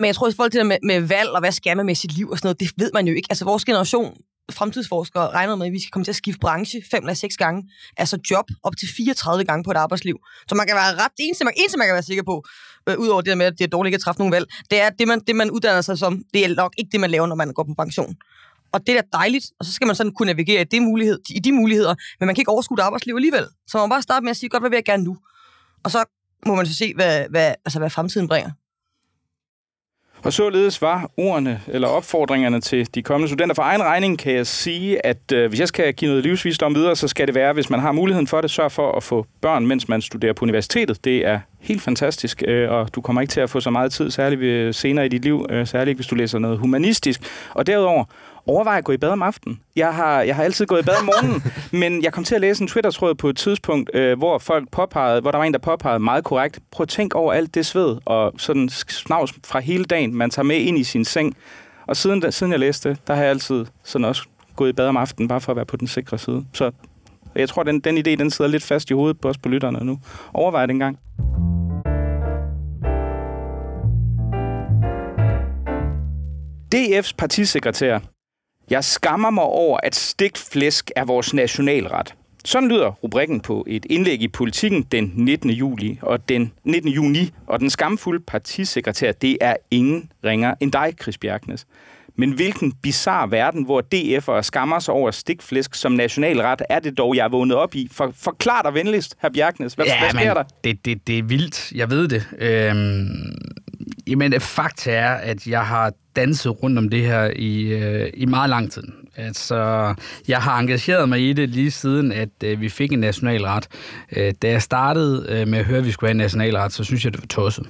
Men 0.00 0.06
jeg 0.06 0.14
tror, 0.14 0.26
at 0.26 0.34
folk 0.34 0.52
til 0.52 0.58
det 0.58 0.66
med, 0.66 0.78
med 0.82 1.00
valg 1.00 1.30
og 1.30 1.40
hvad 1.40 1.52
skal 1.52 1.76
man 1.76 1.86
med 1.86 1.94
sit 1.94 2.12
liv 2.12 2.28
og 2.30 2.38
sådan 2.38 2.46
noget, 2.46 2.60
det 2.60 2.70
ved 2.76 2.90
man 2.94 3.06
jo 3.06 3.14
ikke. 3.14 3.26
Altså 3.30 3.44
vores 3.44 3.64
generation, 3.64 4.16
fremtidsforskere, 4.52 5.30
regner 5.30 5.56
med, 5.56 5.66
at 5.66 5.72
vi 5.72 5.80
skal 5.80 5.90
komme 5.90 6.04
til 6.04 6.12
at 6.12 6.16
skifte 6.16 6.40
branche 6.40 6.82
fem 6.90 7.02
eller 7.02 7.14
seks 7.14 7.36
gange. 7.36 7.70
Altså 7.96 8.18
job 8.30 8.44
op 8.62 8.76
til 8.76 8.88
34 8.96 9.44
gange 9.44 9.64
på 9.64 9.70
et 9.70 9.76
arbejdsliv. 9.76 10.16
Så 10.48 10.54
man 10.54 10.66
kan 10.66 10.76
være 10.76 10.92
ret, 10.94 11.12
det 11.16 11.24
eneste, 11.26 11.44
man, 11.44 11.54
eneste, 11.56 11.78
man 11.78 11.86
kan 11.86 11.94
være 11.94 12.02
sikker 12.02 12.22
på, 12.22 12.44
øh, 12.88 12.98
udover 12.98 13.20
det 13.20 13.30
der 13.30 13.34
med, 13.34 13.46
at 13.46 13.58
det 13.58 13.64
er 13.64 13.68
dårligt 13.68 13.94
at 13.94 14.00
træffe 14.00 14.18
nogle 14.18 14.34
valg, 14.34 14.46
det 14.70 14.80
er, 14.80 14.86
at 14.86 14.94
det 14.98 15.08
man, 15.08 15.20
det, 15.26 15.36
man 15.36 15.50
uddanner 15.50 15.80
sig 15.80 15.98
som, 15.98 16.22
det 16.34 16.44
er 16.44 16.54
nok 16.54 16.74
ikke 16.78 16.88
det, 16.92 17.00
man 17.00 17.10
laver, 17.10 17.26
når 17.26 17.36
man 17.36 17.52
går 17.52 17.64
på 17.64 17.74
pension. 17.78 18.14
Og 18.72 18.86
det 18.86 18.96
er 18.96 19.00
da 19.00 19.06
dejligt, 19.12 19.46
og 19.58 19.64
så 19.66 19.72
skal 19.72 19.86
man 19.86 19.96
sådan 19.96 20.12
kunne 20.12 20.26
navigere 20.26 20.60
i, 20.60 20.64
det 20.64 20.82
mulighed, 20.82 21.18
i 21.30 21.38
de 21.38 21.52
muligheder, 21.52 21.94
men 22.20 22.26
man 22.26 22.34
kan 22.34 22.42
ikke 22.42 22.52
overskue 22.52 22.82
arbejdsliv 22.82 23.14
alligevel. 23.14 23.46
Så 23.66 23.78
man 23.78 23.88
må 23.88 23.94
bare 23.94 24.02
starte 24.02 24.24
med 24.24 24.30
at 24.30 24.36
sige, 24.36 24.50
godt, 24.50 24.62
hvad 24.62 24.70
vil 24.70 24.76
jeg 24.76 24.84
gerne 24.84 25.04
nu? 25.04 25.16
Og 25.84 25.90
så 25.90 26.04
må 26.46 26.54
man 26.54 26.66
så 26.66 26.74
se, 26.74 26.94
hvad, 26.94 27.26
hvad, 27.30 27.54
altså, 27.64 27.78
hvad 27.78 27.90
fremtiden 27.90 28.28
bringer. 28.28 28.50
Og 30.24 30.32
således 30.32 30.82
var 30.82 31.10
ordene 31.16 31.60
eller 31.68 31.88
opfordringerne 31.88 32.60
til 32.60 32.94
de 32.94 33.02
kommende 33.02 33.28
studenter. 33.28 33.54
For 33.54 33.62
egen 33.62 33.82
regning 33.82 34.18
kan 34.18 34.34
jeg 34.34 34.46
sige, 34.46 35.06
at 35.06 35.32
øh, 35.32 35.48
hvis 35.48 35.60
jeg 35.60 35.68
skal 35.68 35.94
give 35.94 36.08
noget 36.08 36.24
livsvisdom 36.24 36.74
videre, 36.74 36.96
så 36.96 37.08
skal 37.08 37.26
det 37.26 37.34
være, 37.34 37.52
hvis 37.52 37.70
man 37.70 37.80
har 37.80 37.92
muligheden 37.92 38.26
for 38.26 38.40
det, 38.40 38.50
sørg 38.50 38.72
for 38.72 38.92
at 38.92 39.02
få 39.02 39.26
børn, 39.40 39.66
mens 39.66 39.88
man 39.88 40.02
studerer 40.02 40.32
på 40.32 40.44
universitetet. 40.44 41.04
Det 41.04 41.26
er 41.26 41.40
helt 41.60 41.82
fantastisk, 41.82 42.42
øh, 42.46 42.70
og 42.70 42.94
du 42.94 43.00
kommer 43.00 43.22
ikke 43.22 43.32
til 43.32 43.40
at 43.40 43.50
få 43.50 43.60
så 43.60 43.70
meget 43.70 43.92
tid, 43.92 44.10
særligt 44.10 44.76
senere 44.76 45.06
i 45.06 45.08
dit 45.08 45.22
liv, 45.22 45.46
øh, 45.50 45.66
særligt 45.66 45.96
hvis 45.96 46.06
du 46.06 46.14
læser 46.14 46.38
noget 46.38 46.58
humanistisk. 46.58 47.20
Og 47.54 47.66
derudover, 47.66 48.04
overvej 48.46 48.78
at 48.78 48.84
gå 48.84 48.92
i 48.92 48.96
bad 48.96 49.08
om 49.08 49.22
aftenen. 49.22 49.60
Jeg 49.76 49.94
har, 49.94 50.22
jeg 50.22 50.36
har 50.36 50.44
altid 50.44 50.66
gået 50.66 50.82
i 50.82 50.84
bad 50.84 50.94
om 51.00 51.04
morgenen, 51.04 51.42
men 51.82 52.02
jeg 52.02 52.12
kom 52.12 52.24
til 52.24 52.34
at 52.34 52.40
læse 52.40 52.62
en 52.62 52.68
Twitter-tråd 52.68 53.14
på 53.14 53.28
et 53.28 53.36
tidspunkt, 53.36 53.90
øh, 53.94 54.18
hvor 54.18 54.38
folk 54.38 54.70
påpegede, 54.70 55.20
hvor 55.20 55.30
der 55.30 55.38
var 55.38 55.44
en, 55.44 55.52
der 55.52 55.58
påpegede 55.58 55.98
meget 55.98 56.24
korrekt, 56.24 56.58
prøv 56.70 56.82
at 56.82 56.88
tænke 56.88 57.16
over 57.16 57.32
alt 57.32 57.54
det 57.54 57.66
sved 57.66 57.96
og 58.04 58.32
sådan 58.38 58.68
snavs 58.68 59.34
fra 59.46 59.60
hele 59.60 59.84
dagen, 59.84 60.14
man 60.14 60.30
tager 60.30 60.44
med 60.44 60.56
ind 60.56 60.78
i 60.78 60.84
sin 60.84 61.04
seng. 61.04 61.36
Og 61.86 61.96
siden, 61.96 62.32
siden 62.32 62.52
jeg 62.52 62.60
læste 62.60 62.88
det, 62.88 62.98
der 63.06 63.14
har 63.14 63.22
jeg 63.22 63.30
altid 63.30 63.66
sådan 63.84 64.04
også 64.04 64.22
gået 64.56 64.68
i 64.68 64.72
bad 64.72 64.88
om 64.88 64.96
aftenen, 64.96 65.28
bare 65.28 65.40
for 65.40 65.52
at 65.52 65.56
være 65.56 65.66
på 65.66 65.76
den 65.76 65.88
sikre 65.88 66.18
side. 66.18 66.44
Så 66.52 66.70
jeg 67.34 67.48
tror, 67.48 67.62
den, 67.62 67.80
den 67.80 67.98
idé, 67.98 68.14
den 68.14 68.30
sidder 68.30 68.50
lidt 68.50 68.62
fast 68.62 68.90
i 68.90 68.94
hovedet 68.94 69.20
på 69.20 69.28
os 69.28 69.38
på 69.38 69.48
lytterne 69.48 69.84
nu. 69.84 69.98
Overvej 70.34 70.66
det 70.66 70.72
engang. 70.72 70.98
DF's 76.74 77.12
partisekretær 77.18 77.98
jeg 78.70 78.84
skammer 78.84 79.30
mig 79.30 79.44
over, 79.44 79.78
at 79.82 79.94
stikflæsk 79.94 80.90
er 80.96 81.04
vores 81.04 81.34
nationalret. 81.34 82.14
Sådan 82.44 82.68
lyder 82.68 82.90
rubrikken 82.90 83.40
på 83.40 83.64
et 83.68 83.86
indlæg 83.90 84.22
i 84.22 84.28
Politiken 84.28 84.82
den 84.82 85.12
19. 85.16 85.50
juli 85.50 85.98
og 86.02 86.28
den 86.28 86.52
19. 86.64 86.90
juni, 86.90 87.30
og 87.46 87.60
den 87.60 87.70
skamfulde 87.70 88.24
partisekretær, 88.26 89.12
det 89.12 89.38
er 89.40 89.56
ingen 89.70 90.12
ringer 90.24 90.54
end 90.60 90.72
dig, 90.72 90.94
Chris 91.02 91.18
Bjergnes. 91.18 91.66
Men 92.16 92.32
hvilken 92.32 92.72
bizarre 92.72 93.30
verden, 93.30 93.64
hvor 93.64 93.82
DF'ere 93.94 94.42
skammer 94.42 94.78
sig 94.78 94.94
over 94.94 95.10
stikflæsk 95.10 95.74
som 95.74 95.92
nationalret, 95.92 96.62
er 96.68 96.78
det 96.78 96.98
dog, 96.98 97.16
jeg 97.16 97.24
er 97.24 97.28
vågnet 97.28 97.56
op 97.56 97.74
i? 97.74 97.88
For, 97.92 98.12
forklar 98.16 98.62
dig 98.62 98.74
venligst, 98.74 99.16
herr 99.22 99.30
Bjergnes. 99.30 99.74
Hvad, 99.74 99.86
ja, 99.86 99.98
hvad 99.98 100.10
sker 100.10 100.34
der? 100.34 100.42
Det, 100.64 100.84
det, 100.84 101.06
det 101.06 101.18
er 101.18 101.22
vildt. 101.22 101.72
Jeg 101.72 101.90
ved 101.90 102.08
det. 102.08 102.26
Øhm, 102.38 103.06
jamen, 104.06 104.40
fakta 104.40 104.92
er, 104.92 105.14
at 105.14 105.46
jeg 105.46 105.66
har 105.66 105.92
danset 106.16 106.62
rundt 106.62 106.78
om 106.78 106.88
det 106.88 107.06
her 107.06 107.30
i, 107.36 107.60
øh, 107.60 108.10
i 108.14 108.26
meget 108.26 108.50
lang 108.50 108.72
tid. 108.72 108.82
Altså, 109.16 109.94
jeg 110.28 110.38
har 110.38 110.58
engageret 110.58 111.08
mig 111.08 111.20
i 111.28 111.32
det 111.32 111.48
lige 111.48 111.70
siden, 111.70 112.12
at 112.12 112.28
øh, 112.44 112.60
vi 112.60 112.68
fik 112.68 112.92
en 112.92 112.98
nationalret. 112.98 113.68
Øh, 114.16 114.34
da 114.42 114.48
jeg 114.48 114.62
startede 114.62 115.26
øh, 115.28 115.48
med 115.48 115.58
at 115.58 115.64
høre, 115.64 115.78
at 115.78 115.86
vi 115.86 115.90
skulle 115.90 116.08
have 116.08 116.14
en 116.14 116.16
nationalret, 116.16 116.72
så 116.72 116.84
synes 116.84 117.04
jeg, 117.04 117.12
det 117.12 117.20
var 117.20 117.26
tosset 117.26 117.66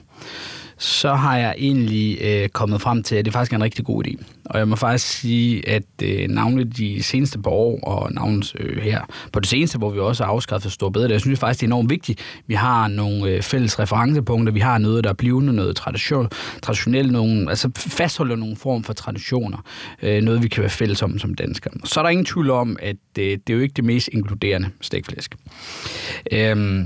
så 0.81 1.15
har 1.15 1.37
jeg 1.37 1.55
egentlig 1.59 2.19
øh, 2.23 2.49
kommet 2.49 2.81
frem 2.81 3.03
til, 3.03 3.17
at 3.17 3.25
det 3.25 3.33
faktisk 3.33 3.53
er 3.53 3.57
en 3.57 3.63
rigtig 3.63 3.85
god 3.85 4.05
idé. 4.07 4.25
Og 4.45 4.59
jeg 4.59 4.69
må 4.69 4.77
faktisk 4.77 5.19
sige, 5.19 5.69
at 5.69 5.83
øh, 6.03 6.29
navnligt 6.29 6.77
de 6.77 7.03
seneste 7.03 7.39
par 7.39 7.51
år, 7.51 7.81
og 7.81 8.13
navnet 8.13 8.55
øh, 8.59 8.83
her 8.83 9.01
på 9.33 9.41
det 9.41 9.49
seneste, 9.49 9.79
hvor 9.79 9.91
vi 9.91 9.99
også 9.99 10.25
har 10.25 10.31
afskaffet 10.31 10.73
stor 10.73 10.91
bedre, 10.91 11.11
jeg 11.11 11.21
synes 11.21 11.41
faktisk, 11.41 11.61
det 11.61 11.67
er 11.67 11.69
enormt 11.69 11.91
vigtigt. 11.91 12.21
Vi 12.47 12.55
har 12.55 12.89
nogle 12.89 13.31
øh, 13.31 13.43
fælles 13.43 13.79
referencepunkter, 13.79 14.53
vi 14.53 14.61
har 14.61 14.79
noget, 14.79 15.05
der 15.05 15.11
er 15.11 15.15
blivende, 15.15 15.53
noget 15.53 15.77
tradition, 15.77 16.29
traditionelt, 16.63 17.13
nogle, 17.13 17.51
altså 17.51 17.71
fastholder 17.77 18.37
nogle 18.37 18.57
form 18.57 18.85
for 18.85 18.93
traditioner, 18.93 19.59
øh, 20.03 20.23
noget 20.23 20.43
vi 20.43 20.49
kan 20.49 20.61
være 20.61 20.71
fælles 20.71 21.03
om 21.03 21.19
som 21.19 21.35
danskere. 21.35 21.73
Så 21.85 22.01
er 22.01 22.05
der 22.05 22.11
ingen 22.11 22.27
tvivl 22.27 22.51
om, 22.51 22.77
at 22.83 22.97
øh, 23.19 23.25
det 23.25 23.51
er 23.51 23.55
jo 23.55 23.61
ikke 23.61 23.75
det 23.75 23.85
mest 23.85 24.09
inkluderende 24.13 24.69
stikflæsk. 24.81 25.35
Øh, 26.33 26.85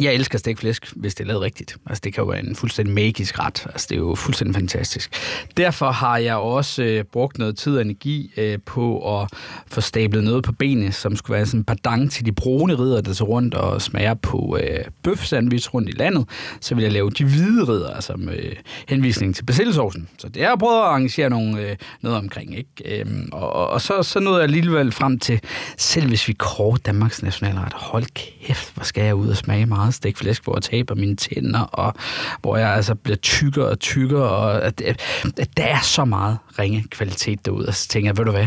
jeg 0.00 0.14
elsker 0.14 0.38
stegt 0.38 0.60
flæsk, 0.60 0.92
hvis 0.96 1.14
det 1.14 1.24
er 1.24 1.28
lavet 1.28 1.42
rigtigt. 1.42 1.76
Altså, 1.86 2.00
det 2.04 2.14
kan 2.14 2.24
jo 2.24 2.30
være 2.30 2.44
en 2.44 2.56
fuldstændig 2.56 2.94
magisk 2.94 3.38
ret. 3.38 3.66
Altså, 3.66 3.86
det 3.90 3.94
er 3.94 4.00
jo 4.00 4.14
fuldstændig 4.14 4.54
fantastisk. 4.54 5.12
Derfor 5.56 5.90
har 5.90 6.16
jeg 6.16 6.36
også 6.36 6.82
øh, 6.82 7.04
brugt 7.04 7.38
noget 7.38 7.56
tid 7.56 7.76
og 7.76 7.82
energi 7.82 8.32
øh, 8.36 8.58
på 8.66 9.18
at 9.20 9.28
få 9.66 9.80
stablet 9.80 10.24
noget 10.24 10.44
på 10.44 10.52
benene, 10.52 10.92
som 10.92 11.16
skulle 11.16 11.36
være 11.36 11.46
sådan 11.46 11.60
en 11.60 11.64
pardang 11.64 12.10
til 12.10 12.26
de 12.26 12.32
brune 12.32 12.74
ridder, 12.74 13.00
der 13.00 13.12
så 13.12 13.24
rundt 13.24 13.54
og 13.54 13.82
smager 13.82 14.14
på 14.14 14.58
øh, 14.62 14.84
bøfsandwich 15.02 15.74
rundt 15.74 15.88
i 15.88 15.92
landet. 15.92 16.28
Så 16.60 16.74
vil 16.74 16.82
jeg 16.82 16.92
lave 16.92 17.10
de 17.10 17.24
hvide 17.24 17.64
ridder, 17.64 17.90
altså 17.90 18.12
som 18.12 18.28
øh, 18.28 18.52
henvisning 18.88 19.34
til 19.34 19.44
basiliesaucen. 19.44 20.08
Så 20.18 20.28
det 20.28 20.42
er 20.42 20.48
jeg 20.48 20.58
prøvet 20.58 20.78
at 20.78 20.84
arrangere 20.84 21.30
nogle, 21.30 21.60
øh, 21.60 21.76
noget 22.00 22.18
omkring. 22.18 22.58
Ikke? 22.58 23.00
Øhm, 23.00 23.28
og, 23.32 23.70
og 23.70 23.80
så, 23.80 24.02
så 24.02 24.20
nåede 24.20 24.38
jeg 24.38 24.44
alligevel 24.44 24.92
frem 24.92 25.18
til, 25.18 25.40
selv 25.78 26.08
hvis 26.08 26.28
vi 26.28 26.32
kårer 26.32 26.76
Danmarks 26.76 27.22
nationalret, 27.22 27.72
hold 27.72 28.04
kæft, 28.14 28.74
hvor 28.74 28.84
skal 28.84 29.04
jeg 29.04 29.14
ud 29.14 29.28
og 29.28 29.36
smage 29.36 29.66
meget 29.66 29.81
meget 29.82 29.94
stegt 29.94 30.18
flæsk, 30.18 30.44
hvor 30.44 30.56
jeg 30.56 30.62
taber 30.62 30.94
mine 30.94 31.16
tænder, 31.16 31.60
og 31.60 31.94
hvor 32.40 32.56
jeg 32.56 32.68
altså 32.68 32.94
bliver 32.94 33.16
tykkere 33.16 33.66
og 33.66 33.78
tykkere, 33.80 34.28
og 34.28 34.64
at, 34.64 34.80
at, 34.80 35.00
at 35.38 35.56
der 35.56 35.64
er 35.64 35.80
så 35.80 36.04
meget 36.04 36.38
ringe 36.58 36.84
kvalitet 36.90 37.44
derude. 37.46 37.68
Og 37.68 37.74
så 37.74 37.88
tænker 37.88 38.08
jeg, 38.08 38.18
ved 38.18 38.24
du 38.24 38.30
hvad, 38.30 38.46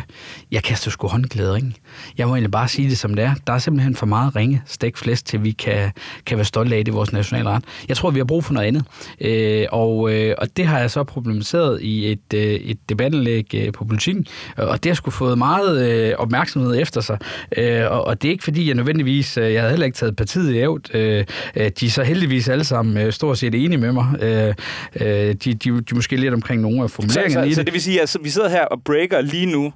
jeg 0.52 0.64
kaster 0.64 0.92
sgu 0.92 1.08
håndklæder, 1.08 1.56
ikke? 1.56 1.74
Jeg 2.18 2.28
må 2.28 2.34
egentlig 2.34 2.52
bare 2.52 2.68
sige 2.68 2.90
det 2.90 2.98
som 2.98 3.14
det 3.14 3.26
er. 3.26 3.34
Der 3.48 3.54
er 3.54 3.58
simpelthen 3.58 3.96
for 3.96 4.06
meget 4.06 4.36
ringe 4.36 4.62
stegt 4.66 4.98
flæsk, 4.98 5.26
til 5.26 5.44
vi 5.44 5.52
kan, 5.52 5.92
kan 6.26 6.38
være 6.38 6.46
stolte 6.46 6.76
af 6.76 6.86
det 6.86 6.92
i 6.92 6.96
vores 6.96 7.14
nationalret. 7.14 7.64
Jeg 7.88 7.98
tror, 7.98 8.12
vi 8.12 8.20
har 8.20 8.26
brug 8.26 8.44
for 8.44 8.54
noget 8.54 8.68
andet. 8.68 8.84
Øh, 9.22 9.66
og, 9.72 10.14
øh, 10.14 10.36
og 10.38 10.58
det 10.58 10.66
har 10.66 10.80
jeg 10.80 10.92
så 10.92 11.04
problematiseret 11.04 11.82
i 11.82 12.12
et, 12.12 12.34
øh, 12.34 12.42
et 12.42 12.78
debattenlæg 12.90 13.56
øh, 13.56 13.74
på 13.74 13.86
politikken, 13.86 14.26
og 14.58 14.84
det 14.84 14.90
har 14.90 14.96
sgu 14.96 15.12
fået 15.12 15.38
meget 15.38 15.90
øh, 15.90 16.14
opmærksomhed 16.18 16.82
efter 16.82 17.02
sig. 17.02 17.18
Øh, 17.58 17.92
og, 17.92 18.08
og 18.08 18.22
det 18.22 18.28
er 18.28 18.32
ikke 18.32 18.44
fordi, 18.44 18.68
jeg 18.68 18.76
nødvendigvis, 18.76 19.38
øh, 19.38 19.54
jeg 19.54 19.62
havde 19.62 19.72
heller 19.72 19.86
ikke 19.86 19.98
taget 19.98 20.16
partiet 20.16 20.54
i 20.54 20.58
ævt, 20.58 20.96
øh, 20.96 21.26
Øh, 21.56 21.72
de 21.80 21.86
er 21.86 21.90
så 21.90 22.04
heldigvis 22.04 22.50
alle 22.50 22.64
sammen 22.64 22.98
øh, 22.98 23.14
stort 23.14 23.38
set 23.38 23.56
enige 23.56 23.78
med 23.78 23.92
mig. 23.92 24.06
Øh, 24.22 24.54
de, 25.02 25.34
de, 25.34 25.54
de 25.54 25.68
er 25.70 25.96
måske 25.96 26.16
lidt 26.16 26.34
omkring 26.34 26.62
nogle 26.62 26.84
af 26.84 26.92
formuleringerne 26.92 27.34
så, 27.34 27.40
så, 27.40 27.46
i 27.46 27.48
det. 27.48 27.56
Så 27.56 27.64
det 27.64 27.74
vil 27.74 27.82
sige, 27.82 28.02
at 28.02 28.18
vi 28.22 28.30
sidder 28.30 28.50
her 28.50 28.66
og 28.66 28.82
breaker 28.84 29.22
lige 29.22 29.46
nu, 29.46 29.74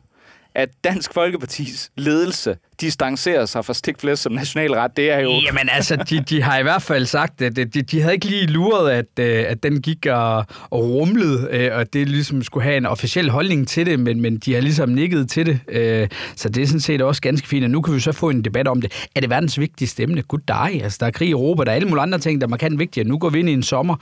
at 0.60 0.70
Dansk 0.84 1.14
Folkepartis 1.14 1.92
ledelse 1.96 2.58
distancerer 2.82 3.46
sig 3.46 3.66
fra 3.66 3.74
stikflæs 3.74 4.20
som 4.20 4.32
nationalret, 4.32 4.98
det 4.98 5.12
er 5.12 5.20
jo... 5.20 5.30
Jamen 5.30 5.70
altså, 5.72 5.96
de, 5.96 6.20
de 6.20 6.42
har 6.42 6.60
i 6.60 6.64
hvert 6.64 6.82
fald 6.82 7.06
sagt, 7.06 7.42
at 7.42 7.56
de, 7.56 7.66
de 7.66 8.02
havde 8.02 8.14
ikke 8.14 8.26
lige 8.26 8.46
luret, 8.46 8.92
at, 8.92 9.06
øh, 9.20 9.46
at 9.48 9.64
den 9.64 9.82
gik 9.82 10.06
og, 10.06 10.38
og 10.70 10.90
rumlede, 10.90 11.48
øh, 11.52 11.78
og 11.78 11.94
det 11.94 12.10
ligesom 12.10 12.44
skulle 12.44 12.64
have 12.64 12.78
en 12.78 12.86
officiel 12.86 13.30
holdning 13.30 13.68
til 13.68 13.86
det, 13.86 14.00
men, 14.00 14.22
men 14.22 14.38
de 14.38 14.54
har 14.54 14.62
ligesom 14.62 14.90
nikket 14.90 15.30
til 15.30 15.46
det. 15.46 15.60
Øh, 15.68 16.08
så 16.36 16.50
det 16.50 16.64
er 16.64 16.68
sådan 16.68 16.80
set 16.80 17.02
også 17.02 17.22
ganske 17.22 17.48
fint, 17.48 17.64
og 17.64 17.70
nu 17.70 17.82
kan 17.82 17.96
vi 17.96 18.00
så 18.00 18.12
få 18.12 18.30
en 18.30 18.42
debat 18.42 18.68
om 18.68 18.82
det. 18.82 19.08
Er 19.16 19.22
det 19.22 19.30
verdens 19.30 19.60
vigtigste 19.60 20.04
emne? 20.04 20.22
Gud 20.22 20.40
dig. 20.48 20.80
Altså, 20.84 20.98
der 21.00 21.06
er 21.06 21.12
krig 21.12 21.28
i 21.28 21.32
Europa, 21.32 21.64
der 21.64 21.72
er 21.72 21.76
alle 21.76 21.88
mulige 21.88 22.02
andre 22.02 22.18
ting, 22.20 22.42
der 22.42 22.48
er 22.48 22.50
markant 22.50 22.80
vigtigere. 22.80 23.08
Nu 23.08 23.18
går 23.18 23.30
vi 23.30 23.40
ind 23.40 23.50
i 23.50 23.54
en 23.54 23.64
sommer, 23.64 23.96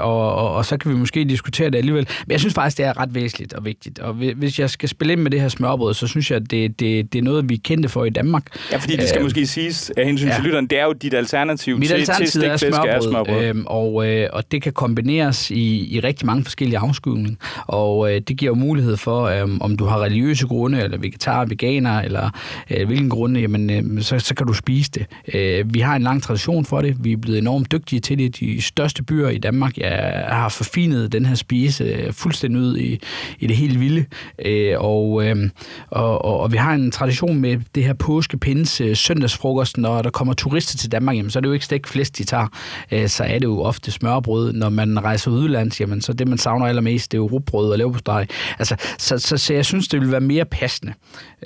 og, 0.00 0.34
og, 0.34 0.54
og 0.54 0.64
så 0.64 0.76
kan 0.76 0.90
vi 0.90 0.96
måske 0.96 1.24
diskutere 1.24 1.70
det 1.70 1.78
alligevel. 1.78 2.08
Men 2.26 2.32
jeg 2.32 2.40
synes 2.40 2.54
faktisk, 2.54 2.78
det 2.78 2.86
er 2.86 3.00
ret 3.00 3.14
væsentligt 3.14 3.52
og 3.52 3.64
vigtigt. 3.64 3.98
Og 3.98 4.14
hvis 4.14 4.58
jeg 4.58 4.70
skal 4.70 4.88
spille 4.88 5.12
ind 5.12 5.20
med 5.20 5.30
det 5.30 5.40
her 5.40 5.48
smørbrød, 5.48 5.94
så 5.94 6.06
synes 6.06 6.30
jeg, 6.30 6.36
at 6.36 6.50
det, 6.50 6.80
det, 6.80 7.12
det 7.12 7.18
er 7.18 7.22
noget, 7.22 7.48
vi 7.48 7.56
kendte 7.56 7.88
for 7.90 8.04
i 8.04 8.10
Danmark. 8.10 8.44
Ja, 8.72 8.76
fordi 8.76 8.96
det 8.96 9.08
skal 9.08 9.18
øh, 9.18 9.24
måske 9.24 9.46
siges 9.46 9.92
af 9.96 10.06
hensyn 10.06 10.28
ja. 10.28 10.34
til 10.34 10.44
lytteren, 10.44 10.66
det 10.66 10.78
er 10.78 10.84
jo 10.84 10.92
dit 10.92 11.14
alternativ 11.14 11.78
Mit 11.78 11.88
til, 11.88 11.94
alternativ 11.94 12.26
til 12.26 12.44
er 12.44 12.56
smørbrød, 12.56 12.90
er 12.90 13.00
smørbrød. 13.00 13.44
Øhm, 13.44 13.64
og, 13.66 14.08
øh, 14.08 14.28
og 14.32 14.52
det 14.52 14.62
kan 14.62 14.72
kombineres 14.72 15.50
i, 15.50 15.94
i 15.96 16.00
rigtig 16.00 16.26
mange 16.26 16.44
forskellige 16.44 16.78
afskydninger. 16.78 17.34
Og 17.66 18.14
øh, 18.14 18.20
det 18.20 18.36
giver 18.36 18.50
jo 18.50 18.54
mulighed 18.54 18.96
for, 18.96 19.24
øh, 19.24 19.48
om 19.60 19.76
du 19.76 19.84
har 19.84 20.02
religiøse 20.02 20.46
grunde, 20.46 20.82
eller 20.82 20.98
vegetar, 20.98 21.44
veganer, 21.44 22.00
eller 22.00 22.30
øh, 22.70 22.86
hvilken 22.86 23.10
grunde, 23.10 23.40
jamen, 23.40 23.70
øh, 23.70 24.02
så, 24.02 24.18
så 24.18 24.34
kan 24.34 24.46
du 24.46 24.52
spise 24.52 24.90
det. 24.90 25.06
Øh, 25.34 25.74
vi 25.74 25.80
har 25.80 25.96
en 25.96 26.02
lang 26.02 26.22
tradition 26.22 26.64
for 26.64 26.80
det. 26.80 26.96
Vi 27.04 27.12
er 27.12 27.16
blevet 27.16 27.38
enormt 27.38 27.72
dygtige 27.72 28.00
til 28.00 28.18
det. 28.18 28.40
De 28.40 28.62
største 28.62 29.02
byer 29.02 29.28
i 29.28 29.38
Danmark 29.38 29.78
jeg 29.78 30.24
har 30.28 30.48
forfinet 30.48 31.12
den 31.12 31.26
her 31.26 31.34
spise 31.34 31.84
øh, 31.84 32.12
fuldstændig 32.12 32.60
ud 32.60 32.76
i, 32.76 33.00
i 33.38 33.46
det 33.46 33.56
helt 33.56 33.80
vilde. 33.80 34.04
Øh, 34.44 34.74
og, 34.78 35.26
øh, 35.26 35.50
og, 35.90 36.24
og, 36.24 36.40
og 36.40 36.52
vi 36.52 36.56
har 36.56 36.74
en 36.74 36.90
tradition 36.90 37.40
med 37.40 37.60
det 37.74 37.79
her 37.82 37.92
påskepins 37.92 38.80
øh, 38.80 38.96
søndagsfrokost, 38.96 39.78
når 39.78 40.02
der 40.02 40.10
kommer 40.10 40.34
turister 40.34 40.78
til 40.78 40.92
Danmark, 40.92 41.16
jamen, 41.16 41.30
så 41.30 41.38
er 41.38 41.40
det 41.40 41.48
jo 41.48 41.52
ikke 41.52 41.64
stegt 41.64 41.86
flest, 41.88 42.18
de 42.18 42.24
tager. 42.24 42.46
Øh, 42.92 43.08
så 43.08 43.24
er 43.24 43.38
det 43.38 43.44
jo 43.44 43.62
ofte 43.62 43.90
smørbrød. 43.90 44.52
Når 44.52 44.68
man 44.68 45.04
rejser 45.04 45.30
udlands, 45.30 45.80
jamen, 45.80 46.00
så 46.00 46.12
det, 46.12 46.28
man 46.28 46.38
savner 46.38 46.66
allermest, 46.66 47.12
det 47.12 47.18
er 47.18 47.20
jo 47.20 47.26
rugbrød 47.26 47.72
og 47.72 47.78
leverpostej. 47.78 48.26
Altså, 48.58 48.76
så, 48.98 49.18
så, 49.18 49.36
så, 49.36 49.54
jeg 49.54 49.66
synes, 49.66 49.88
det 49.88 50.00
ville 50.00 50.12
være 50.12 50.20
mere 50.20 50.44
passende. 50.44 50.92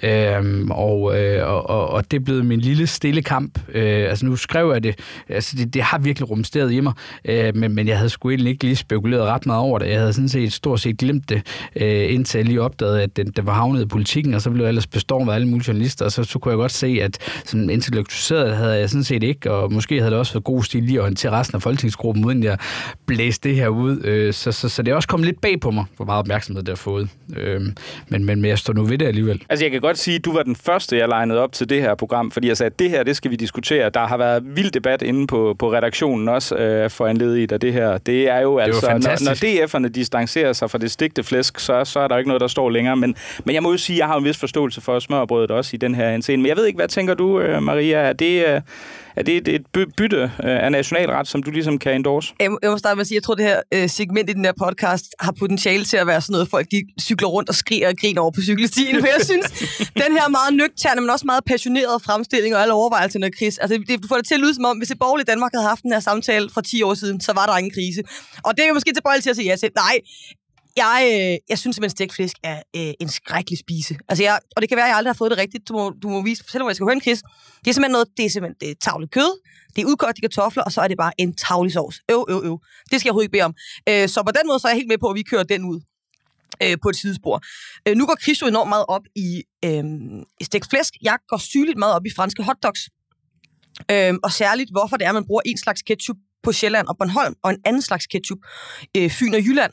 Øhm, 0.03 0.71
og, 0.71 1.21
øh, 1.21 1.49
og, 1.49 1.91
og 1.91 2.11
det 2.11 2.17
er 2.17 2.25
blevet 2.25 2.47
min 2.47 2.61
lille 2.61 2.87
stille 2.87 3.23
kamp. 3.23 3.59
Øh, 3.75 4.11
altså, 4.11 4.27
nu 4.27 4.37
skrev 4.37 4.71
jeg 4.73 4.83
det. 4.83 4.99
Altså, 5.29 5.57
det, 5.57 5.75
det 5.75 5.83
har 5.83 5.99
virkelig 5.99 6.31
rumsteret 6.31 6.73
i 6.73 6.81
mig, 6.81 6.93
øh, 7.25 7.57
men, 7.57 7.75
men 7.75 7.89
jeg 7.89 7.97
havde 7.97 8.11
sgu 8.11 8.31
egentlig 8.31 8.51
ikke 8.51 8.65
lige 8.65 8.77
spekuleret 8.77 9.23
ret 9.23 9.47
meget 9.47 9.61
over 9.61 9.79
det. 9.79 9.89
Jeg 9.89 9.99
havde 9.99 10.13
sådan 10.13 10.29
set 10.29 10.53
stort 10.53 10.81
set 10.81 10.99
glemt 10.99 11.29
det, 11.29 11.43
øh, 11.77 12.15
indtil 12.15 12.39
jeg 12.39 12.47
lige 12.47 12.63
opdagede, 12.63 13.03
at 13.03 13.17
den, 13.17 13.27
det 13.27 13.47
var 13.47 13.53
havnet 13.53 13.83
i 13.83 13.87
politikken, 13.87 14.35
og 14.35 14.43
så 14.43 14.51
blev 14.51 14.63
jeg 14.63 14.69
ellers 14.69 14.87
bestormet 14.87 15.33
af 15.33 15.35
alle 15.35 15.49
mulige 15.49 15.65
journalister, 15.69 16.05
og 16.05 16.13
så, 16.13 16.24
så 16.25 16.39
kunne 16.39 16.51
jeg 16.51 16.57
godt 16.57 16.73
se, 16.73 16.99
at 17.03 17.19
sådan 17.45 17.71
intellektualiseret 17.71 18.57
havde 18.57 18.79
jeg 18.79 18.91
sådan 18.91 19.05
set 19.05 19.23
ikke, 19.23 19.51
og 19.51 19.73
måske 19.73 19.99
havde 19.99 20.11
det 20.11 20.19
også 20.19 20.33
været 20.33 20.45
god 20.45 20.63
stil 20.63 20.83
lige 20.83 20.99
at 20.99 21.03
orientere 21.03 21.33
resten 21.33 21.57
af 21.57 21.63
folketingsgruppen, 21.63 22.25
uden 22.25 22.45
jeg 22.45 22.59
blæste 23.07 23.49
det 23.49 23.57
her 23.57 23.69
ud. 23.69 24.05
Øh, 24.05 24.33
så, 24.33 24.53
så, 24.53 24.69
så 24.69 24.83
det 24.83 24.93
er 24.93 24.95
også 24.95 25.09
kommet 25.09 25.27
lidt 25.27 25.41
bag 25.41 25.61
på 25.61 25.71
mig, 25.71 25.85
hvor 25.97 26.05
meget 26.05 26.19
opmærksomhed 26.19 26.63
det 26.63 26.69
har 26.69 26.77
fået. 26.77 27.09
Øh, 27.37 27.61
men, 27.61 27.75
men, 28.09 28.27
men 28.27 28.45
jeg 28.45 28.59
står 28.59 28.73
nu 28.73 28.85
ved 28.85 28.99
det 28.99 29.07
alligevel. 29.07 29.43
Altså 29.49 29.65
jeg 29.65 29.73
kan 29.73 29.81
godt 29.81 29.99
sige, 29.99 30.17
at 30.17 30.25
du 30.25 30.33
var 30.33 30.43
den 30.43 30.57
første, 30.57 30.99
jeg 30.99 31.09
legnede 31.09 31.41
op 31.41 31.53
til 31.53 31.69
det 31.69 31.81
her 31.81 31.95
program, 31.95 32.31
fordi 32.31 32.49
jeg 32.49 32.57
sagde, 32.57 32.71
at 32.71 32.79
det 32.79 32.91
her, 32.91 33.03
det 33.03 33.17
skal 33.17 33.31
vi 33.31 33.37
diskutere. 33.37 33.91
Der 33.91 34.07
har 34.07 34.17
været 34.17 34.43
vild 34.57 34.71
debat 34.71 35.03
inde 35.03 35.27
på, 35.27 35.57
på 35.59 35.73
redaktionen 35.73 36.29
også 36.29 36.57
øh, 36.57 36.91
for 36.91 37.07
anledet 37.07 37.53
af 37.53 37.61
det 37.61 37.73
her. 37.73 37.99
Det 37.99 38.29
er 38.29 38.41
jo 38.41 38.59
altså, 38.59 38.89
når, 38.89 39.25
når 39.25 39.35
DF'erne 39.35 39.89
distancerer 39.89 40.53
sig 40.53 40.71
fra 40.71 40.79
det 40.79 40.91
stigte 40.91 41.23
flæsk, 41.23 41.59
så, 41.59 41.85
så 41.85 42.01
er 42.01 42.09
der 42.09 42.19
ikke 42.19 42.29
noget, 42.29 42.41
der 42.41 42.47
står 42.47 42.71
længere. 42.71 42.97
Men, 42.97 43.15
men 43.45 43.55
jeg 43.55 43.63
må 43.63 43.71
jo 43.71 43.77
sige, 43.77 43.97
at 43.97 43.99
jeg 43.99 44.07
har 44.07 44.17
en 44.17 44.25
vis 44.25 44.37
forståelse 44.37 44.81
for 44.81 44.99
smørbrødet 44.99 45.51
også 45.51 45.71
i 45.75 45.77
den 45.77 45.95
her 45.95 46.14
scene. 46.23 46.43
Men 46.43 46.49
jeg 46.49 46.57
ved 46.57 46.67
ikke, 46.67 46.77
hvad 46.77 46.89
tænker 46.89 47.15
du, 47.15 47.41
øh, 47.41 47.63
Maria? 47.63 47.97
Er 47.97 48.13
det, 48.13 48.47
øh, 48.47 48.61
er 49.17 49.23
det 49.23 49.49
et 49.49 49.67
bytte 49.97 50.17
øh, 50.17 50.31
af 50.65 50.73
nationalret, 50.73 51.29
som 51.29 51.43
du 51.43 51.51
ligesom 51.51 51.79
kan 51.79 51.95
endorse? 51.95 52.35
Jeg 52.41 52.51
må 52.51 52.79
starte 52.79 52.97
med 52.97 53.01
at 53.01 53.07
sige, 53.07 53.17
jeg 53.17 53.23
tror, 53.23 53.35
det 53.35 53.45
her 53.45 53.87
segment 53.87 54.31
i 54.31 54.33
den 54.33 54.45
her 54.45 54.53
podcast 54.65 55.05
har 55.21 55.33
potentiale 55.39 55.85
til 55.85 55.97
at 55.97 56.07
være 56.07 56.21
sådan 56.21 56.33
noget, 56.33 56.49
folk 56.49 56.67
de 56.71 56.83
cykler 57.01 57.29
rundt 57.29 57.49
og 57.49 57.55
skriger 57.55 57.89
og 57.89 57.95
griner 58.01 58.21
over 58.21 58.31
på 58.31 58.41
cykelstien. 58.41 59.01
For 59.01 59.07
jeg 59.07 59.23
synes, 59.25 59.47
den 60.05 60.13
her 60.19 60.29
meget 60.29 60.55
nøgterne, 60.55 61.01
men 61.01 61.11
også 61.11 61.27
meget 61.27 61.45
passionerede 61.45 62.01
fremstilling 62.01 62.55
og 62.55 62.63
alle 62.63 62.75
overvejelserne 62.75 63.27
af 63.27 63.33
kris, 63.33 63.59
altså 63.59 63.85
det, 63.89 64.03
du 64.03 64.09
får 64.09 64.17
det 64.17 64.27
til 64.27 64.35
at 64.35 64.41
lyde 64.41 64.55
som 64.55 64.65
om, 64.65 64.79
hvis 64.79 64.91
et 64.91 64.99
borgerligt 64.99 65.29
Danmark 65.29 65.53
havde 65.55 65.67
haft 65.67 65.83
den 65.83 65.93
her 65.93 66.01
samtale 66.01 66.51
for 66.55 66.61
10 66.61 66.83
år 66.83 66.95
siden, 66.95 67.21
så 67.21 67.33
var 67.33 67.47
der 67.47 67.57
ingen 67.59 67.73
krise. 67.73 68.03
Og 68.45 68.57
det 68.57 68.65
er 68.65 68.69
jo 68.69 68.75
måske 68.75 68.93
tilbøjeligt 68.93 69.23
til 69.23 69.31
at 69.31 69.37
sige 69.37 69.49
ja 69.51 69.57
til. 69.57 69.71
Nej, 69.77 69.97
jeg, 70.77 70.99
øh, 71.15 71.39
jeg 71.49 71.59
synes 71.59 71.77
simpelthen, 71.77 71.97
stegt 71.97 72.15
flæsk 72.15 72.37
er 72.43 72.63
øh, 72.77 72.93
en 73.01 73.09
skrækkelig 73.09 73.59
spise. 73.59 73.97
Altså 74.09 74.25
jeg, 74.25 74.39
og 74.57 74.63
det 74.63 74.69
kan 74.69 74.77
være, 74.77 74.87
at 74.87 74.89
jeg 74.89 74.97
aldrig 74.97 75.13
har 75.15 75.21
fået 75.23 75.31
det 75.31 75.39
rigtigt. 75.39 75.69
Du 75.69 75.73
må, 75.73 75.91
du 76.03 76.09
må 76.09 76.23
vise, 76.23 76.45
selvom 76.49 76.69
jeg 76.69 76.77
skal 76.77 76.85
høre 76.85 76.93
en 76.93 77.01
kris. 77.01 77.23
Det 77.65 77.71
er 77.71 77.75
simpelthen 77.75 77.93
noget, 77.93 78.09
det 78.17 78.25
er 78.25 78.31
simpelthen 78.31 78.57
det 78.61 78.71
er 78.71 78.75
tavlet 78.83 79.11
kød, 79.11 79.33
det 79.77 79.83
er 79.83 79.87
udgået 79.87 80.17
de 80.17 80.21
kartofler, 80.21 80.63
og 80.63 80.73
så 80.73 80.81
er 80.81 80.89
det 80.89 80.97
bare 80.97 81.13
en 81.19 81.37
tavlig 81.37 81.73
sovs. 81.73 81.97
Øv, 82.11 82.27
øv, 82.29 82.41
øv. 82.45 82.59
Det 82.91 83.01
skal 83.01 83.09
jeg 83.09 83.11
overhovedet 83.11 83.29
ikke 83.29 83.33
bede 83.33 83.43
om. 83.43 83.55
Øh, 83.89 84.09
så 84.09 84.23
på 84.23 84.33
den 84.39 84.47
måde, 84.47 84.59
så 84.59 84.67
er 84.69 84.73
jeg 84.73 84.77
helt 84.77 84.89
med 84.89 84.99
på, 84.99 85.09
at 85.09 85.15
vi 85.15 85.23
kører 85.23 85.43
den 85.43 85.65
ud 85.65 85.81
øh, 86.63 86.77
på 86.83 86.89
et 86.89 86.97
sidespor. 86.97 87.37
Øh, 87.89 87.97
nu 87.97 88.07
går 88.07 88.17
Chris 88.23 88.43
jo 88.43 88.47
enormt 88.47 88.69
meget 88.69 88.87
op 88.89 89.05
i, 89.17 89.43
øh, 89.65 89.85
i 90.41 90.45
stegt 90.45 90.71
flæsk. 90.71 90.93
Jeg 91.03 91.17
går 91.29 91.37
sygeligt 91.37 91.79
meget 91.79 91.95
op 91.95 92.07
i 92.07 92.11
franske 92.17 92.43
hotdogs. 92.43 92.81
Øh, 93.91 94.15
og 94.23 94.33
særligt, 94.33 94.71
hvorfor 94.71 94.97
det 94.97 95.05
er, 95.05 95.09
at 95.09 95.15
man 95.15 95.27
bruger 95.27 95.43
en 95.45 95.59
slags 95.59 95.83
ketchup 95.83 96.17
på 96.43 96.53
Sjælland 96.53 96.87
og 96.87 96.97
Bornholm, 96.99 97.35
og 97.43 97.51
en 97.51 97.61
anden 97.65 97.83
slags 97.83 98.07
ketchup, 98.07 98.39
øh, 98.97 99.11
Fyn 99.11 99.35
og 99.35 99.41
Jylland. 99.41 99.73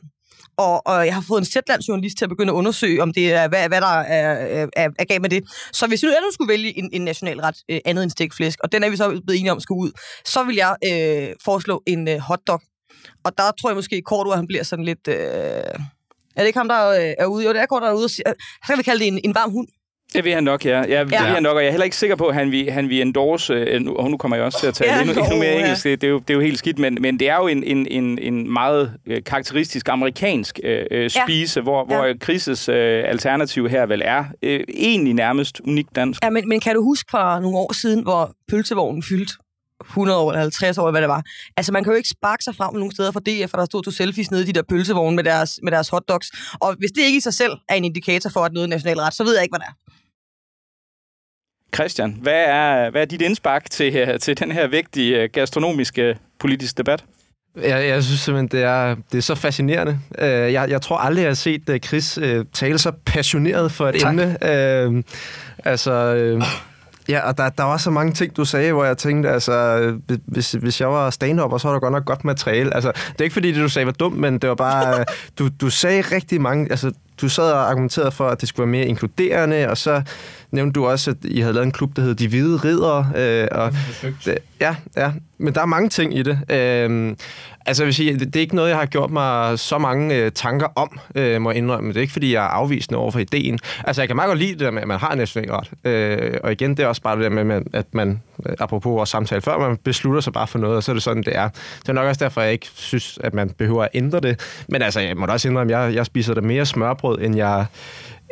Og, 0.62 0.86
og 0.86 1.06
jeg 1.06 1.14
har 1.14 1.24
fået 1.28 1.40
en 1.40 1.46
Zetlands-journalist 1.46 2.16
til 2.18 2.24
at 2.24 2.28
begynde 2.28 2.52
at 2.52 2.54
undersøge, 2.54 3.02
om 3.02 3.12
det 3.12 3.32
er, 3.32 3.48
hvad, 3.48 3.68
hvad 3.68 3.80
der 3.80 3.86
er, 3.86 4.68
er, 4.76 4.88
er 4.98 5.04
galt 5.04 5.22
med 5.22 5.30
det. 5.30 5.42
Så 5.72 5.86
hvis 5.86 6.02
vi 6.02 6.08
nu 6.08 6.30
skulle 6.32 6.52
vælge 6.52 6.78
en, 6.78 6.90
en 6.92 7.04
nationalret 7.04 7.56
øh, 7.68 7.80
andet 7.84 8.02
end 8.02 8.10
stikflæsk, 8.10 8.58
og 8.64 8.72
den 8.72 8.84
er 8.84 8.90
vi 8.90 8.96
så 8.96 9.08
blevet 9.08 9.38
enige 9.40 9.52
om 9.52 9.60
skal 9.60 9.74
ud, 9.74 9.90
så 10.24 10.44
vil 10.44 10.56
jeg 10.56 10.76
øh, 10.84 11.28
foreslå 11.44 11.82
en 11.86 12.08
øh, 12.08 12.18
hotdog. 12.18 12.60
Og 13.24 13.38
der 13.38 13.50
tror 13.60 13.68
jeg 13.70 13.76
måske, 13.76 14.02
kort 14.02 14.26
at 14.32 14.36
han 14.36 14.46
bliver 14.46 14.62
sådan 14.62 14.84
lidt... 14.84 15.08
Øh, 15.08 15.16
er 16.36 16.40
det 16.40 16.46
ikke 16.46 16.58
ham, 16.58 16.68
der 16.68 16.88
øh, 16.88 17.14
er 17.18 17.26
ude? 17.26 17.44
Jo, 17.44 17.52
det 17.52 17.60
er 17.60 17.66
kort, 17.66 17.82
der 17.82 17.88
er 17.88 17.94
ude. 17.94 18.08
Så 18.08 18.22
øh, 18.26 18.34
kan 18.66 18.78
vi 18.78 18.82
kalde 18.82 19.00
det 19.00 19.08
en, 19.08 19.20
en 19.24 19.34
varm 19.34 19.50
hund. 19.50 19.68
Det 20.14 20.24
vil 20.24 20.34
han 20.34 20.44
nok, 20.44 20.64
ja. 20.64 20.78
ja, 20.78 20.84
det 20.84 20.90
ja. 20.90 21.04
vil 21.04 21.34
han 21.34 21.42
nok, 21.42 21.56
og 21.56 21.62
jeg 21.62 21.66
er 21.66 21.70
heller 21.70 21.84
ikke 21.84 21.96
sikker 21.96 22.16
på, 22.16 22.26
at 22.26 22.34
han 22.34 22.50
vil, 22.50 22.70
han 22.70 22.88
vil 22.88 23.00
endorse, 23.00 23.52
øh, 23.52 23.82
og 23.86 24.10
nu 24.10 24.16
kommer 24.16 24.36
jeg 24.36 24.46
også 24.46 24.60
til 24.60 24.66
at 24.66 24.74
tale 24.74 24.92
ja, 24.92 25.00
endnu, 25.00 25.22
endnu 25.22 25.36
mere 25.36 25.54
engelsk, 25.54 25.84
det, 25.84 26.00
det, 26.00 26.06
er 26.06 26.10
jo, 26.10 26.18
det 26.18 26.30
er 26.30 26.34
jo 26.34 26.40
helt 26.40 26.58
skidt, 26.58 26.78
men, 26.78 26.98
men 27.00 27.18
det 27.18 27.28
er 27.28 27.36
jo 27.36 27.46
en, 27.46 27.64
en, 27.64 27.86
en, 27.90 28.18
en 28.18 28.52
meget 28.52 28.92
øh, 29.06 29.24
karakteristisk 29.26 29.88
amerikansk 29.88 30.60
øh, 30.64 30.84
øh 30.90 31.10
spise, 31.10 31.60
ja. 31.60 31.62
hvor, 31.62 31.84
hvor 31.84 32.04
ja. 32.04 32.14
Krises 32.20 32.68
øh, 32.68 33.04
alternativ 33.06 33.68
her 33.68 33.86
vel 33.86 34.02
er 34.04 34.24
øh, 34.42 34.60
egentlig 34.68 35.14
nærmest 35.14 35.60
unikt 35.60 35.96
dansk. 35.96 36.24
Ja, 36.24 36.30
men, 36.30 36.48
men 36.48 36.60
kan 36.60 36.74
du 36.74 36.84
huske 36.84 37.10
fra 37.10 37.40
nogle 37.40 37.58
år 37.58 37.72
siden, 37.72 38.02
hvor 38.02 38.32
pølsevognen 38.48 39.02
fyldte 39.02 39.34
100 39.82 40.18
år 40.18 40.30
eller 40.30 40.40
50 40.40 40.78
år, 40.78 40.90
hvad 40.90 41.00
det 41.00 41.08
var. 41.08 41.22
Altså, 41.56 41.72
man 41.72 41.84
kan 41.84 41.92
jo 41.92 41.96
ikke 41.96 42.08
sparke 42.08 42.44
sig 42.44 42.54
frem 42.56 42.74
nogle 42.74 42.92
steder 42.92 43.10
for 43.10 43.20
DF, 43.20 43.50
for 43.50 43.58
der 43.58 43.64
stod 43.64 43.82
to 43.82 43.90
selfies 43.90 44.30
nede 44.30 44.42
i 44.42 44.46
de 44.46 44.52
der 44.52 44.62
pølsevogne 44.68 45.16
med 45.16 45.24
deres, 45.24 45.60
med 45.62 45.72
deres 45.72 45.88
hotdogs. 45.88 46.30
Og 46.60 46.74
hvis 46.78 46.90
det 46.90 47.02
ikke 47.02 47.16
i 47.16 47.20
sig 47.20 47.34
selv 47.34 47.52
er 47.68 47.74
en 47.74 47.84
indikator 47.84 48.30
for, 48.30 48.40
at 48.40 48.52
noget 48.52 48.66
er 48.66 48.70
nationalret, 48.70 49.14
så 49.14 49.24
ved 49.24 49.34
jeg 49.34 49.42
ikke, 49.42 49.52
hvad 49.52 49.60
det 49.60 49.66
er. 49.66 49.92
Christian, 51.74 52.18
hvad 52.22 52.44
er, 52.46 52.90
hvad 52.90 53.02
er 53.02 53.06
dit 53.06 53.22
indspark 53.22 53.70
til, 53.70 54.18
til 54.20 54.40
den 54.40 54.52
her 54.52 54.66
vigtige 54.66 55.28
gastronomiske 55.28 56.16
politiske 56.38 56.78
debat? 56.78 57.04
Jeg, 57.56 57.88
jeg 57.88 58.04
synes 58.04 58.20
simpelthen, 58.20 58.48
det 58.48 58.62
er, 58.62 58.96
det 59.12 59.18
er 59.18 59.22
så 59.22 59.34
fascinerende. 59.34 59.98
Jeg, 60.18 60.70
jeg 60.70 60.82
tror 60.82 60.96
aldrig, 60.96 61.22
jeg 61.22 61.30
har 61.30 61.34
set 61.34 61.80
Chris 61.84 62.18
tale 62.52 62.78
så 62.78 62.92
passioneret 63.06 63.72
for 63.72 63.88
et 63.88 64.00
tak. 64.00 64.10
emne. 64.10 64.36
Altså, 65.64 66.14
Ja, 67.08 67.28
og 67.28 67.38
der, 67.38 67.48
der 67.48 67.64
var 67.64 67.76
så 67.76 67.90
mange 67.90 68.12
ting, 68.12 68.36
du 68.36 68.44
sagde, 68.44 68.72
hvor 68.72 68.84
jeg 68.84 68.98
tænkte, 68.98 69.30
altså, 69.30 69.98
hvis, 70.26 70.52
hvis 70.52 70.80
jeg 70.80 70.90
var 70.90 71.10
stand-up, 71.10 71.60
så 71.60 71.68
var 71.68 71.72
der 71.72 71.80
godt 71.80 71.92
nok 71.92 72.04
godt 72.04 72.24
materiale. 72.24 72.74
Altså, 72.74 72.92
det 72.92 73.20
er 73.20 73.24
ikke 73.24 73.34
fordi, 73.34 73.52
det 73.52 73.62
du 73.62 73.68
sagde 73.68 73.86
var 73.86 73.92
dumt, 73.92 74.16
men 74.16 74.38
det 74.38 74.48
var 74.48 74.54
bare, 74.54 75.04
du, 75.38 75.48
du 75.60 75.70
sagde 75.70 76.00
rigtig 76.00 76.40
mange, 76.40 76.70
altså, 76.70 76.92
du 77.20 77.28
sad 77.28 77.52
og 77.52 77.70
argumenterede 77.70 78.10
for, 78.10 78.28
at 78.28 78.40
det 78.40 78.48
skulle 78.48 78.66
være 78.66 78.70
mere 78.70 78.86
inkluderende, 78.86 79.68
og 79.68 79.76
så 79.76 80.02
nævnte 80.52 80.72
du 80.72 80.86
også, 80.86 81.10
at 81.10 81.16
I 81.24 81.40
havde 81.40 81.54
lavet 81.54 81.66
en 81.66 81.72
klub, 81.72 81.96
der 81.96 82.02
hed 82.02 82.14
De 82.14 82.28
Hvide 82.28 82.56
Ridere. 82.56 83.12
Øh, 83.16 83.48
og 83.50 83.72
det, 84.24 84.38
ja, 84.60 84.76
ja, 84.96 85.12
men 85.38 85.54
der 85.54 85.60
er 85.60 85.66
mange 85.66 85.88
ting 85.88 86.18
i 86.18 86.22
det. 86.22 86.38
Øh, 86.48 87.16
altså, 87.66 87.82
jeg 87.82 87.86
vil 87.86 87.94
sige, 87.94 88.12
det, 88.12 88.20
det 88.20 88.36
er 88.36 88.40
ikke 88.40 88.54
noget, 88.54 88.68
jeg 88.68 88.78
har 88.78 88.86
gjort 88.86 89.10
mig 89.10 89.58
så 89.58 89.78
mange 89.78 90.16
øh, 90.16 90.32
tanker 90.32 90.66
om, 90.76 91.00
øh, 91.14 91.40
må 91.40 91.50
jeg 91.50 91.58
indrømme. 91.58 91.88
Det 91.88 91.96
er 91.96 92.00
ikke, 92.00 92.12
fordi 92.12 92.34
jeg 92.34 92.44
er 92.44 92.48
afvisende 92.48 92.98
over 92.98 93.10
for 93.10 93.18
ideen. 93.18 93.58
Altså, 93.84 94.02
jeg 94.02 94.08
kan 94.08 94.16
meget 94.16 94.28
godt 94.28 94.38
lide 94.38 94.52
det 94.52 94.60
der 94.60 94.70
med, 94.70 94.82
at 94.82 94.88
man 94.88 94.98
har 94.98 95.14
nationalret. 95.14 95.70
Øh, 95.84 96.34
og 96.44 96.52
igen, 96.52 96.70
det 96.70 96.80
er 96.80 96.86
også 96.86 97.02
bare 97.02 97.16
det 97.16 97.24
der 97.24 97.44
med, 97.44 97.62
at 97.72 97.86
man, 97.92 98.22
apropos 98.58 98.90
vores 98.90 99.08
samtale 99.08 99.40
før, 99.40 99.58
man 99.58 99.76
beslutter 99.76 100.20
sig 100.20 100.32
bare 100.32 100.46
for 100.46 100.58
noget, 100.58 100.76
og 100.76 100.82
så 100.82 100.92
er 100.92 100.94
det 100.94 101.02
sådan, 101.02 101.22
det 101.22 101.36
er. 101.36 101.48
Det 101.80 101.88
er 101.88 101.92
nok 101.92 102.06
også 102.06 102.24
derfor, 102.24 102.40
jeg 102.40 102.52
ikke 102.52 102.68
synes, 102.74 103.18
at 103.24 103.34
man 103.34 103.50
behøver 103.50 103.82
at 103.82 103.90
ændre 103.94 104.20
det. 104.20 104.40
Men 104.68 104.82
altså, 104.82 105.00
jeg 105.00 105.16
må 105.16 105.26
da 105.26 105.32
også 105.32 105.48
indrømme, 105.48 105.76
at 105.76 105.86
jeg, 105.86 105.94
jeg 105.94 106.06
spiser 106.06 106.34
det 106.34 106.44
mere 106.44 106.66
smørbrød, 106.66 107.18
end 107.20 107.36
jeg 107.36 107.66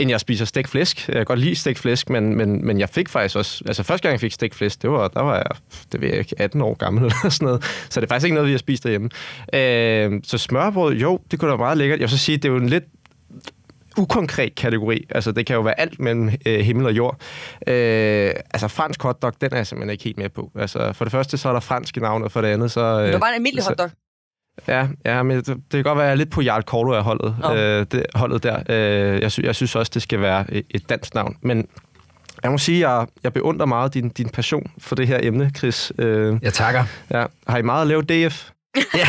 end 0.01 0.11
jeg 0.11 0.21
spiser 0.21 0.45
stegt 0.45 0.69
flæsk. 0.69 1.09
Jeg 1.09 1.17
kan 1.17 1.25
godt 1.25 1.39
lide 1.39 1.57
stegt 1.57 1.79
flæsk, 1.79 2.11
men, 2.11 2.37
men, 2.37 2.67
men 2.67 2.81
jeg 2.81 2.89
fik 2.89 3.09
faktisk 3.09 3.37
også... 3.37 3.65
Altså, 3.67 3.83
første 3.83 4.03
gang 4.03 4.13
jeg 4.13 4.21
fik 4.21 4.33
stegt 4.33 4.55
flæsk, 4.55 4.83
det 4.83 4.91
var, 4.91 5.09
der 5.09 5.21
var 5.21 5.37
jeg, 5.37 5.47
det 5.93 6.01
ved 6.01 6.09
jeg 6.09 6.19
ikke, 6.19 6.35
18 6.39 6.61
år 6.61 6.75
gammel 6.75 7.05
eller 7.05 7.29
sådan 7.29 7.47
noget. 7.47 7.65
Så 7.91 8.01
det 8.01 8.07
er 8.07 8.09
faktisk 8.09 8.25
ikke 8.25 8.35
noget, 8.35 8.47
vi 8.47 8.53
har 8.53 8.59
spist 8.59 8.85
derhjemme. 8.85 9.11
Øh, 9.53 10.21
så 10.25 10.39
smørbrød, 10.39 10.95
jo, 10.95 11.21
det 11.31 11.39
kunne 11.39 11.51
da 11.51 11.57
være 11.57 11.65
meget 11.65 11.79
lækkert. 11.79 12.01
Jeg 12.01 12.05
vil 12.05 12.11
så 12.11 12.25
sige, 12.25 12.37
det 12.37 12.45
er 12.45 12.53
jo 12.53 12.57
en 12.57 12.69
lidt 12.69 12.85
ukonkret 13.99 14.55
kategori. 14.55 15.07
Altså, 15.11 15.33
det 15.33 15.47
kan 15.47 15.57
jo 15.57 15.63
være 15.63 15.81
alt 15.81 16.01
mellem 16.01 16.31
øh, 16.47 16.61
himmel 16.61 16.87
og 16.87 16.93
jord. 16.93 17.21
Øh, 17.67 18.33
altså, 18.51 18.69
fransk 18.69 19.03
hotdog, 19.03 19.33
den 19.41 19.53
er 19.53 19.57
jeg 19.57 19.67
simpelthen 19.67 19.91
ikke 19.91 20.05
helt 20.05 20.19
med 20.19 20.29
på. 20.29 20.51
Altså, 20.55 20.93
for 20.93 21.05
det 21.05 21.13
første, 21.13 21.39
så 21.39 21.49
er 21.49 21.53
der 21.53 21.61
fransk 21.61 21.97
i 21.97 22.01
navnet, 22.01 22.33
for 22.33 22.41
det 22.41 22.49
andet, 22.49 22.71
så... 22.71 22.81
Øh, 22.81 23.05
det 23.05 23.13
var 23.13 23.19
bare 23.19 23.31
en 23.31 23.35
almindelig 23.35 23.65
hotdog. 23.65 23.91
Ja, 24.69 24.89
ja 25.05 25.23
men 25.23 25.37
det, 25.37 25.47
det 25.47 25.65
kan 25.71 25.83
godt 25.83 25.97
være, 25.97 26.05
at 26.05 26.09
jeg 26.09 26.13
er 26.13 26.17
lidt 26.17 26.31
på 26.31 26.41
Jarl 26.41 26.63
Korto 26.63 26.93
af 26.93 27.03
holdet, 27.03 27.37
oh. 27.45 27.59
øh, 27.59 27.87
det, 27.93 28.07
holdet 28.15 28.43
der. 28.43 28.63
Øh, 28.69 29.23
jeg, 29.23 29.33
sy, 29.33 29.41
jeg 29.41 29.55
synes 29.55 29.77
også, 29.77 29.91
det 29.95 30.03
skal 30.03 30.21
være 30.21 30.45
et 30.51 30.89
dansk 30.89 31.15
navn. 31.15 31.37
Men 31.43 31.67
jeg 32.43 32.51
må 32.51 32.59
sige, 32.59 32.87
at 32.87 32.91
jeg, 32.91 33.07
jeg 33.25 33.33
beundrer 33.33 33.67
meget 33.67 33.95
din, 33.95 34.09
din 34.09 34.29
passion 34.29 34.71
for 34.79 34.95
det 34.95 35.07
her 35.07 35.19
emne, 35.23 35.51
Chris. 35.57 35.93
Øh, 35.99 36.39
jeg 36.43 36.53
takker. 36.53 36.85
Ja. 37.11 37.25
Har 37.47 37.59
I 37.59 37.63
meget 37.63 37.81
at 37.81 37.87
lave 37.87 38.03
DF? 38.03 38.51
Ja. 38.77 39.07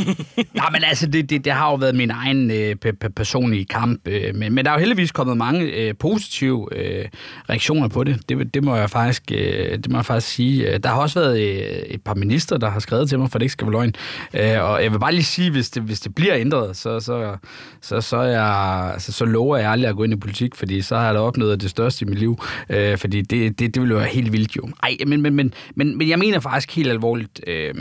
Nej, 0.54 0.70
men 0.72 0.84
altså, 0.84 1.06
det, 1.06 1.30
det, 1.30 1.44
det 1.44 1.52
har 1.52 1.70
jo 1.70 1.74
været 1.74 1.94
min 1.94 2.10
egen 2.10 2.50
øh, 2.50 2.76
personlige 3.16 3.64
kamp. 3.64 4.08
Øh, 4.08 4.34
men, 4.34 4.54
men 4.54 4.64
der 4.64 4.70
er 4.70 4.74
jo 4.74 4.78
heldigvis 4.78 5.12
kommet 5.12 5.36
mange 5.36 5.64
øh, 5.64 5.94
positive 5.98 6.68
øh, 6.76 7.08
reaktioner 7.48 7.88
på 7.88 8.04
det. 8.04 8.28
det. 8.28 8.54
Det 8.54 8.64
må 8.64 8.76
jeg 8.76 8.90
faktisk, 8.90 9.22
øh, 9.32 9.78
det 9.78 9.90
må 9.90 9.98
jeg 9.98 10.04
faktisk 10.04 10.34
sige. 10.34 10.72
Øh, 10.72 10.80
der 10.80 10.88
har 10.88 11.00
også 11.00 11.20
været 11.20 11.40
øh, 11.40 11.94
et 11.94 12.02
par 12.02 12.14
minister, 12.14 12.58
der 12.58 12.70
har 12.70 12.80
skrevet 12.80 13.08
til 13.08 13.18
mig, 13.18 13.30
for 13.30 13.38
det 13.38 13.44
ikke 13.44 13.52
skal 13.52 13.66
være 13.66 13.72
løgn. 13.72 13.94
Øh, 14.34 14.70
og 14.70 14.82
jeg 14.82 14.92
vil 14.92 14.98
bare 14.98 15.12
lige 15.12 15.24
sige, 15.24 15.50
hvis 15.50 15.70
det, 15.70 15.82
hvis 15.82 16.00
det 16.00 16.14
bliver 16.14 16.36
ændret, 16.36 16.76
så, 16.76 17.00
så, 17.00 17.36
så, 17.80 18.00
så, 18.00 18.20
jeg, 18.20 18.90
altså, 18.92 19.12
så 19.12 19.24
lover 19.24 19.56
jeg 19.56 19.70
aldrig 19.70 19.90
at 19.90 19.96
gå 19.96 20.04
ind 20.04 20.12
i 20.12 20.16
politik, 20.16 20.54
fordi 20.54 20.82
så 20.82 20.96
har 20.96 21.04
jeg 21.04 21.14
da 21.14 21.20
opnået 21.20 21.60
det 21.60 21.70
største 21.70 22.04
i 22.04 22.08
mit 22.08 22.18
liv. 22.18 22.42
Øh, 22.70 22.98
fordi 22.98 23.22
det, 23.22 23.58
det, 23.58 23.74
det 23.74 23.82
ville 23.82 23.92
jo 23.92 23.98
være 23.98 24.08
helt 24.08 24.32
vildt 24.32 24.56
jo. 24.56 24.68
Ej, 24.82 24.96
men, 25.06 25.22
men, 25.22 25.34
men, 25.34 25.54
men, 25.74 25.98
men 25.98 26.08
jeg 26.08 26.18
mener 26.18 26.40
faktisk 26.40 26.76
helt 26.76 26.90
alvorligt, 26.90 27.40
øh, 27.46 27.74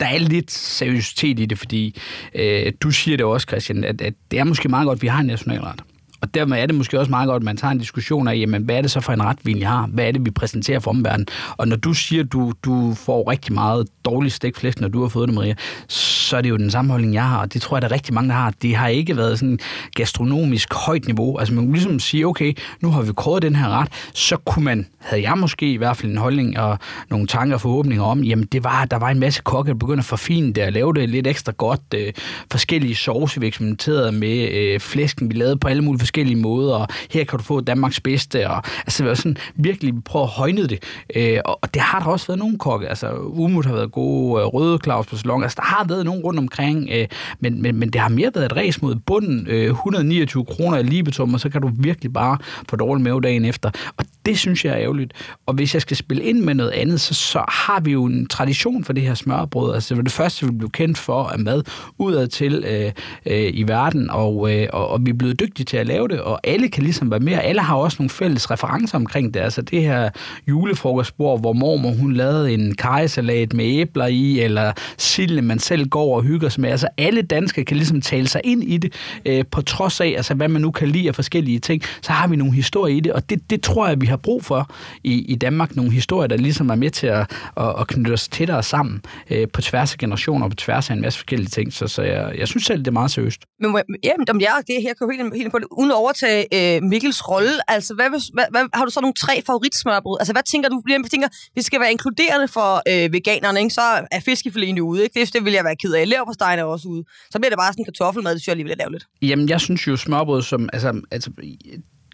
der 0.00 0.06
er 0.06 0.18
lidt 0.18 0.65
seriøsitet 0.66 1.40
i 1.40 1.46
det, 1.46 1.58
fordi 1.58 1.98
øh, 2.34 2.72
du 2.80 2.90
siger 2.90 3.16
det 3.16 3.26
også, 3.26 3.46
Christian, 3.48 3.84
at, 3.84 4.00
at 4.00 4.14
det 4.30 4.38
er 4.38 4.44
måske 4.44 4.68
meget 4.68 4.86
godt, 4.86 4.96
at 4.96 5.02
vi 5.02 5.06
har 5.06 5.20
en 5.20 5.26
nationalret. 5.26 5.82
Og 6.20 6.34
dermed 6.34 6.58
er 6.58 6.66
det 6.66 6.74
måske 6.74 6.98
også 6.98 7.10
meget 7.10 7.28
godt, 7.28 7.40
at 7.40 7.44
man 7.44 7.56
tager 7.56 7.72
en 7.72 7.78
diskussion 7.78 8.28
af, 8.28 8.36
jamen, 8.36 8.62
hvad 8.62 8.76
er 8.76 8.82
det 8.82 8.90
så 8.90 9.00
for 9.00 9.12
en 9.12 9.22
ret, 9.22 9.38
vi 9.44 9.60
har? 9.60 9.86
Hvad 9.86 10.04
er 10.06 10.12
det, 10.12 10.24
vi 10.24 10.30
præsenterer 10.30 10.80
for 10.80 10.90
omverdenen? 10.90 11.26
Og 11.56 11.68
når 11.68 11.76
du 11.76 11.92
siger, 11.92 12.22
at 12.22 12.32
du, 12.32 12.52
du 12.64 12.94
får 12.94 13.30
rigtig 13.30 13.54
meget 13.54 13.86
dårlig 14.04 14.32
stikflæsk, 14.32 14.80
når 14.80 14.88
du 14.88 15.02
har 15.02 15.08
fået 15.08 15.28
det, 15.28 15.34
Maria, 15.34 15.54
så 15.88 16.36
er 16.36 16.40
det 16.40 16.50
jo 16.50 16.56
den 16.56 16.70
samme 16.70 16.90
holdning, 16.90 17.14
jeg 17.14 17.28
har. 17.28 17.38
Og 17.38 17.52
det 17.52 17.62
tror 17.62 17.76
jeg, 17.76 17.82
der 17.82 17.88
er 17.88 17.92
rigtig 17.92 18.14
mange, 18.14 18.28
der 18.28 18.34
har. 18.34 18.52
Det 18.62 18.76
har 18.76 18.88
ikke 18.88 19.16
været 19.16 19.38
sådan 19.38 19.58
gastronomisk 19.94 20.74
højt 20.74 21.06
niveau. 21.06 21.38
Altså 21.38 21.54
man 21.54 21.64
kunne 21.64 21.72
ligesom 21.72 21.98
sige, 21.98 22.26
okay, 22.26 22.52
nu 22.80 22.90
har 22.90 23.02
vi 23.02 23.12
kåret 23.12 23.42
den 23.42 23.56
her 23.56 23.68
ret, 23.68 23.88
så 24.14 24.36
kunne 24.36 24.64
man, 24.64 24.86
havde 24.98 25.22
jeg 25.22 25.38
måske 25.38 25.72
i 25.72 25.76
hvert 25.76 25.96
fald 25.96 26.12
en 26.12 26.18
holdning 26.18 26.58
og 26.58 26.78
nogle 27.10 27.26
tanker 27.26 27.54
og 27.54 27.60
forhåbninger 27.60 28.04
om, 28.04 28.24
jamen 28.24 28.44
det 28.52 28.64
var, 28.64 28.84
der 28.84 28.96
var 28.96 29.08
en 29.08 29.18
masse 29.18 29.42
kokke, 29.42 29.68
der 29.68 29.74
begyndte 29.78 30.00
at 30.00 30.04
forfine 30.04 30.52
det 30.52 30.64
og 30.64 30.72
lave 30.72 30.94
det 30.94 31.08
lidt 31.08 31.26
ekstra 31.26 31.52
godt. 31.56 31.80
Øh, 31.94 32.12
forskellige 32.50 32.94
sauce, 32.94 33.40
vi 33.40 33.46
eksperimenterede 33.46 34.12
med, 34.12 34.48
øh, 34.52 34.80
flæsken, 34.80 35.30
vi 35.30 35.34
lavede 35.34 35.56
på 35.56 35.68
alle 35.68 35.82
mulige 35.82 36.00
forskellige 36.06 36.36
måder, 36.36 36.74
og 36.74 36.88
her 37.10 37.24
kan 37.24 37.38
du 37.38 37.44
få 37.44 37.60
Danmarks 37.60 38.00
bedste, 38.00 38.50
og 38.50 38.62
altså 38.78 39.04
det 39.04 39.18
sådan 39.18 39.36
virkelig 39.54 39.94
prøve 40.04 40.22
at 40.22 40.28
højne 40.28 40.66
det. 40.66 40.82
Øh, 41.16 41.38
og, 41.44 41.74
det 41.74 41.82
har 41.82 42.00
der 42.00 42.06
også 42.06 42.26
været 42.26 42.38
nogle 42.38 42.58
kokke, 42.58 42.88
altså 42.88 43.10
Umut 43.12 43.66
har 43.66 43.74
været 43.74 43.92
gode, 43.92 44.42
øh, 44.42 44.46
Røde 44.46 44.78
Claus 44.84 45.06
på 45.06 45.16
salon, 45.16 45.42
altså 45.42 45.56
der 45.56 45.66
har 45.66 45.84
været 45.88 46.04
nogen 46.04 46.22
rundt 46.22 46.38
omkring, 46.38 46.88
øh, 46.92 47.06
men, 47.40 47.62
men, 47.62 47.76
men 47.76 47.90
det 47.90 48.00
har 48.00 48.08
mere 48.08 48.30
været 48.34 48.46
et 48.46 48.56
ræs 48.56 48.82
mod 48.82 48.94
bunden, 48.94 49.46
øh, 49.50 49.70
129 49.70 50.44
kroner 50.44 50.78
i 50.78 50.82
libetum, 50.82 51.34
og 51.34 51.40
så 51.40 51.48
kan 51.48 51.62
du 51.62 51.70
virkelig 51.78 52.12
bare 52.12 52.38
få 52.68 52.76
dårlig 52.76 53.04
mave 53.04 53.20
dagen 53.20 53.44
efter. 53.44 53.70
Og 53.96 54.04
det 54.26 54.38
synes 54.38 54.64
jeg 54.64 54.72
er 54.72 54.78
ærgerligt. 54.78 55.12
Og 55.46 55.54
hvis 55.54 55.74
jeg 55.74 55.82
skal 55.82 55.96
spille 55.96 56.22
ind 56.22 56.40
med 56.40 56.54
noget 56.54 56.70
andet, 56.70 57.00
så, 57.00 57.14
så 57.14 57.44
har 57.48 57.80
vi 57.80 57.92
jo 57.92 58.04
en 58.04 58.26
tradition 58.26 58.84
for 58.84 58.92
det 58.92 59.02
her 59.02 59.14
smørbrød. 59.14 59.74
Altså 59.74 59.88
det 59.88 59.96
var 59.96 60.02
det 60.02 60.12
første, 60.12 60.46
vi 60.46 60.52
blev 60.52 60.70
kendt 60.70 60.98
for 60.98 61.24
af 61.24 61.38
mad 61.38 61.62
udad 61.98 62.28
til 62.28 62.64
øh, 62.66 62.92
øh, 63.26 63.50
i 63.54 63.62
verden, 63.62 64.10
og, 64.10 64.54
øh, 64.54 64.68
og, 64.72 64.88
og 64.88 65.06
vi 65.06 65.10
er 65.10 65.14
blevet 65.14 65.40
dygtige 65.40 65.64
til 65.64 65.76
at 65.76 65.86
lave 65.86 65.95
det, 66.02 66.20
og 66.20 66.40
alle 66.44 66.68
kan 66.68 66.82
ligesom 66.82 67.10
være 67.10 67.20
med, 67.20 67.32
alle 67.32 67.60
har 67.60 67.76
også 67.76 67.96
nogle 68.00 68.10
fælles 68.10 68.50
referencer 68.50 68.98
omkring 68.98 69.34
det. 69.34 69.40
Altså 69.40 69.62
det 69.62 69.82
her 69.82 70.10
julefrokostbord, 70.48 71.40
hvor 71.40 71.52
mormor 71.52 71.90
hun 71.90 72.12
lavede 72.12 72.54
en 72.54 72.74
kajsalat 72.74 73.54
med 73.54 73.64
æbler 73.64 74.06
i, 74.06 74.40
eller 74.40 74.72
sille, 74.98 75.42
man 75.42 75.58
selv 75.58 75.88
går 75.88 76.16
og 76.16 76.22
hygger 76.22 76.48
sig 76.48 76.60
med. 76.60 76.70
Altså 76.70 76.88
alle 76.98 77.22
danskere 77.22 77.64
kan 77.64 77.76
ligesom 77.76 78.00
tale 78.00 78.28
sig 78.28 78.40
ind 78.44 78.64
i 78.64 78.76
det, 78.76 78.92
øh, 79.26 79.44
på 79.50 79.62
trods 79.62 80.00
af, 80.00 80.14
altså 80.16 80.34
hvad 80.34 80.48
man 80.48 80.62
nu 80.62 80.70
kan 80.70 80.88
lide 80.88 81.08
af 81.08 81.14
forskellige 81.14 81.58
ting, 81.58 81.82
så 82.02 82.12
har 82.12 82.26
vi 82.28 82.36
nogle 82.36 82.54
historier 82.54 82.96
i 82.96 83.00
det, 83.00 83.12
og 83.12 83.30
det, 83.30 83.50
det 83.50 83.62
tror 83.62 83.88
jeg, 83.88 84.00
vi 84.00 84.06
har 84.06 84.16
brug 84.16 84.44
for 84.44 84.70
i, 85.04 85.24
i 85.32 85.34
Danmark. 85.34 85.76
Nogle 85.76 85.92
historier, 85.92 86.26
der 86.26 86.36
ligesom 86.36 86.70
er 86.70 86.74
med 86.74 86.90
til 86.90 87.06
at, 87.06 87.30
at, 87.56 87.74
at 87.80 87.86
knytte 87.86 88.12
os 88.12 88.28
tættere 88.28 88.62
sammen 88.62 89.02
øh, 89.30 89.48
på 89.52 89.60
tværs 89.60 89.92
af 89.92 89.98
generationer 89.98 90.44
og 90.44 90.50
på 90.50 90.56
tværs 90.56 90.90
af 90.90 90.94
en 90.94 91.00
masse 91.00 91.18
forskellige 91.18 91.48
ting. 91.48 91.72
Så, 91.72 91.86
så 91.86 92.02
jeg, 92.02 92.32
jeg 92.38 92.48
synes 92.48 92.64
selv, 92.64 92.78
det 92.78 92.86
er 92.86 92.92
meget 92.92 93.10
seriøst. 93.10 93.40
Men 93.60 93.68
jamen, 94.04 94.26
jamen, 94.28 94.40
jeg, 94.40 94.62
det 94.66 94.82
her 94.82 94.94
kan 94.94 95.02
jo 95.06 95.10
helt, 95.16 95.36
helt 95.36 95.52
på 95.52 95.58
det. 95.58 95.66
Uden 95.70 95.90
at 95.90 95.96
overtage 95.96 96.40
øh, 96.58 96.82
Mikkels 96.82 97.28
rolle, 97.28 97.70
altså 97.70 97.94
hvad, 97.94 98.08
hvad, 98.10 98.46
hvad, 98.50 98.62
har 98.74 98.84
du 98.84 98.90
så 98.90 99.00
nogle 99.00 99.14
tre 99.14 99.42
favoritsmørbrød? 99.46 100.16
Altså 100.20 100.32
hvad 100.32 100.42
tænker 100.52 100.68
du? 100.68 100.82
Jeg 100.88 101.00
tænker, 101.10 101.28
det 101.56 101.64
skal 101.64 101.80
være 101.80 101.90
inkluderende 101.90 102.48
for 102.48 102.70
øh, 102.90 103.12
veganerne, 103.12 103.60
ikke? 103.60 103.74
så 103.74 103.86
er 104.16 104.20
fiskefiléen 104.28 104.80
ude. 104.80 105.02
Ikke? 105.02 105.20
Det, 105.20 105.32
det 105.34 105.44
vil 105.44 105.52
jeg 105.52 105.64
være 105.64 105.76
ked 105.76 105.92
af. 105.92 106.08
Leverpostejen 106.08 106.58
er 106.58 106.64
også 106.64 106.88
ude. 106.88 107.04
Så 107.30 107.38
bliver 107.38 107.50
det 107.50 107.58
bare 107.58 107.72
sådan 107.72 107.82
en 107.82 107.84
kartoffelmad, 107.84 108.32
det 108.32 108.40
synes 108.40 108.46
jeg 108.46 108.52
alligevel 108.52 108.72
er 108.72 108.76
lavligt. 108.84 109.04
Jamen, 109.22 109.48
jeg 109.48 109.60
synes 109.60 109.86
jo 109.86 109.96
smørbrød 109.96 110.42
som... 110.42 110.68
Altså, 110.72 111.00
altså 111.10 111.30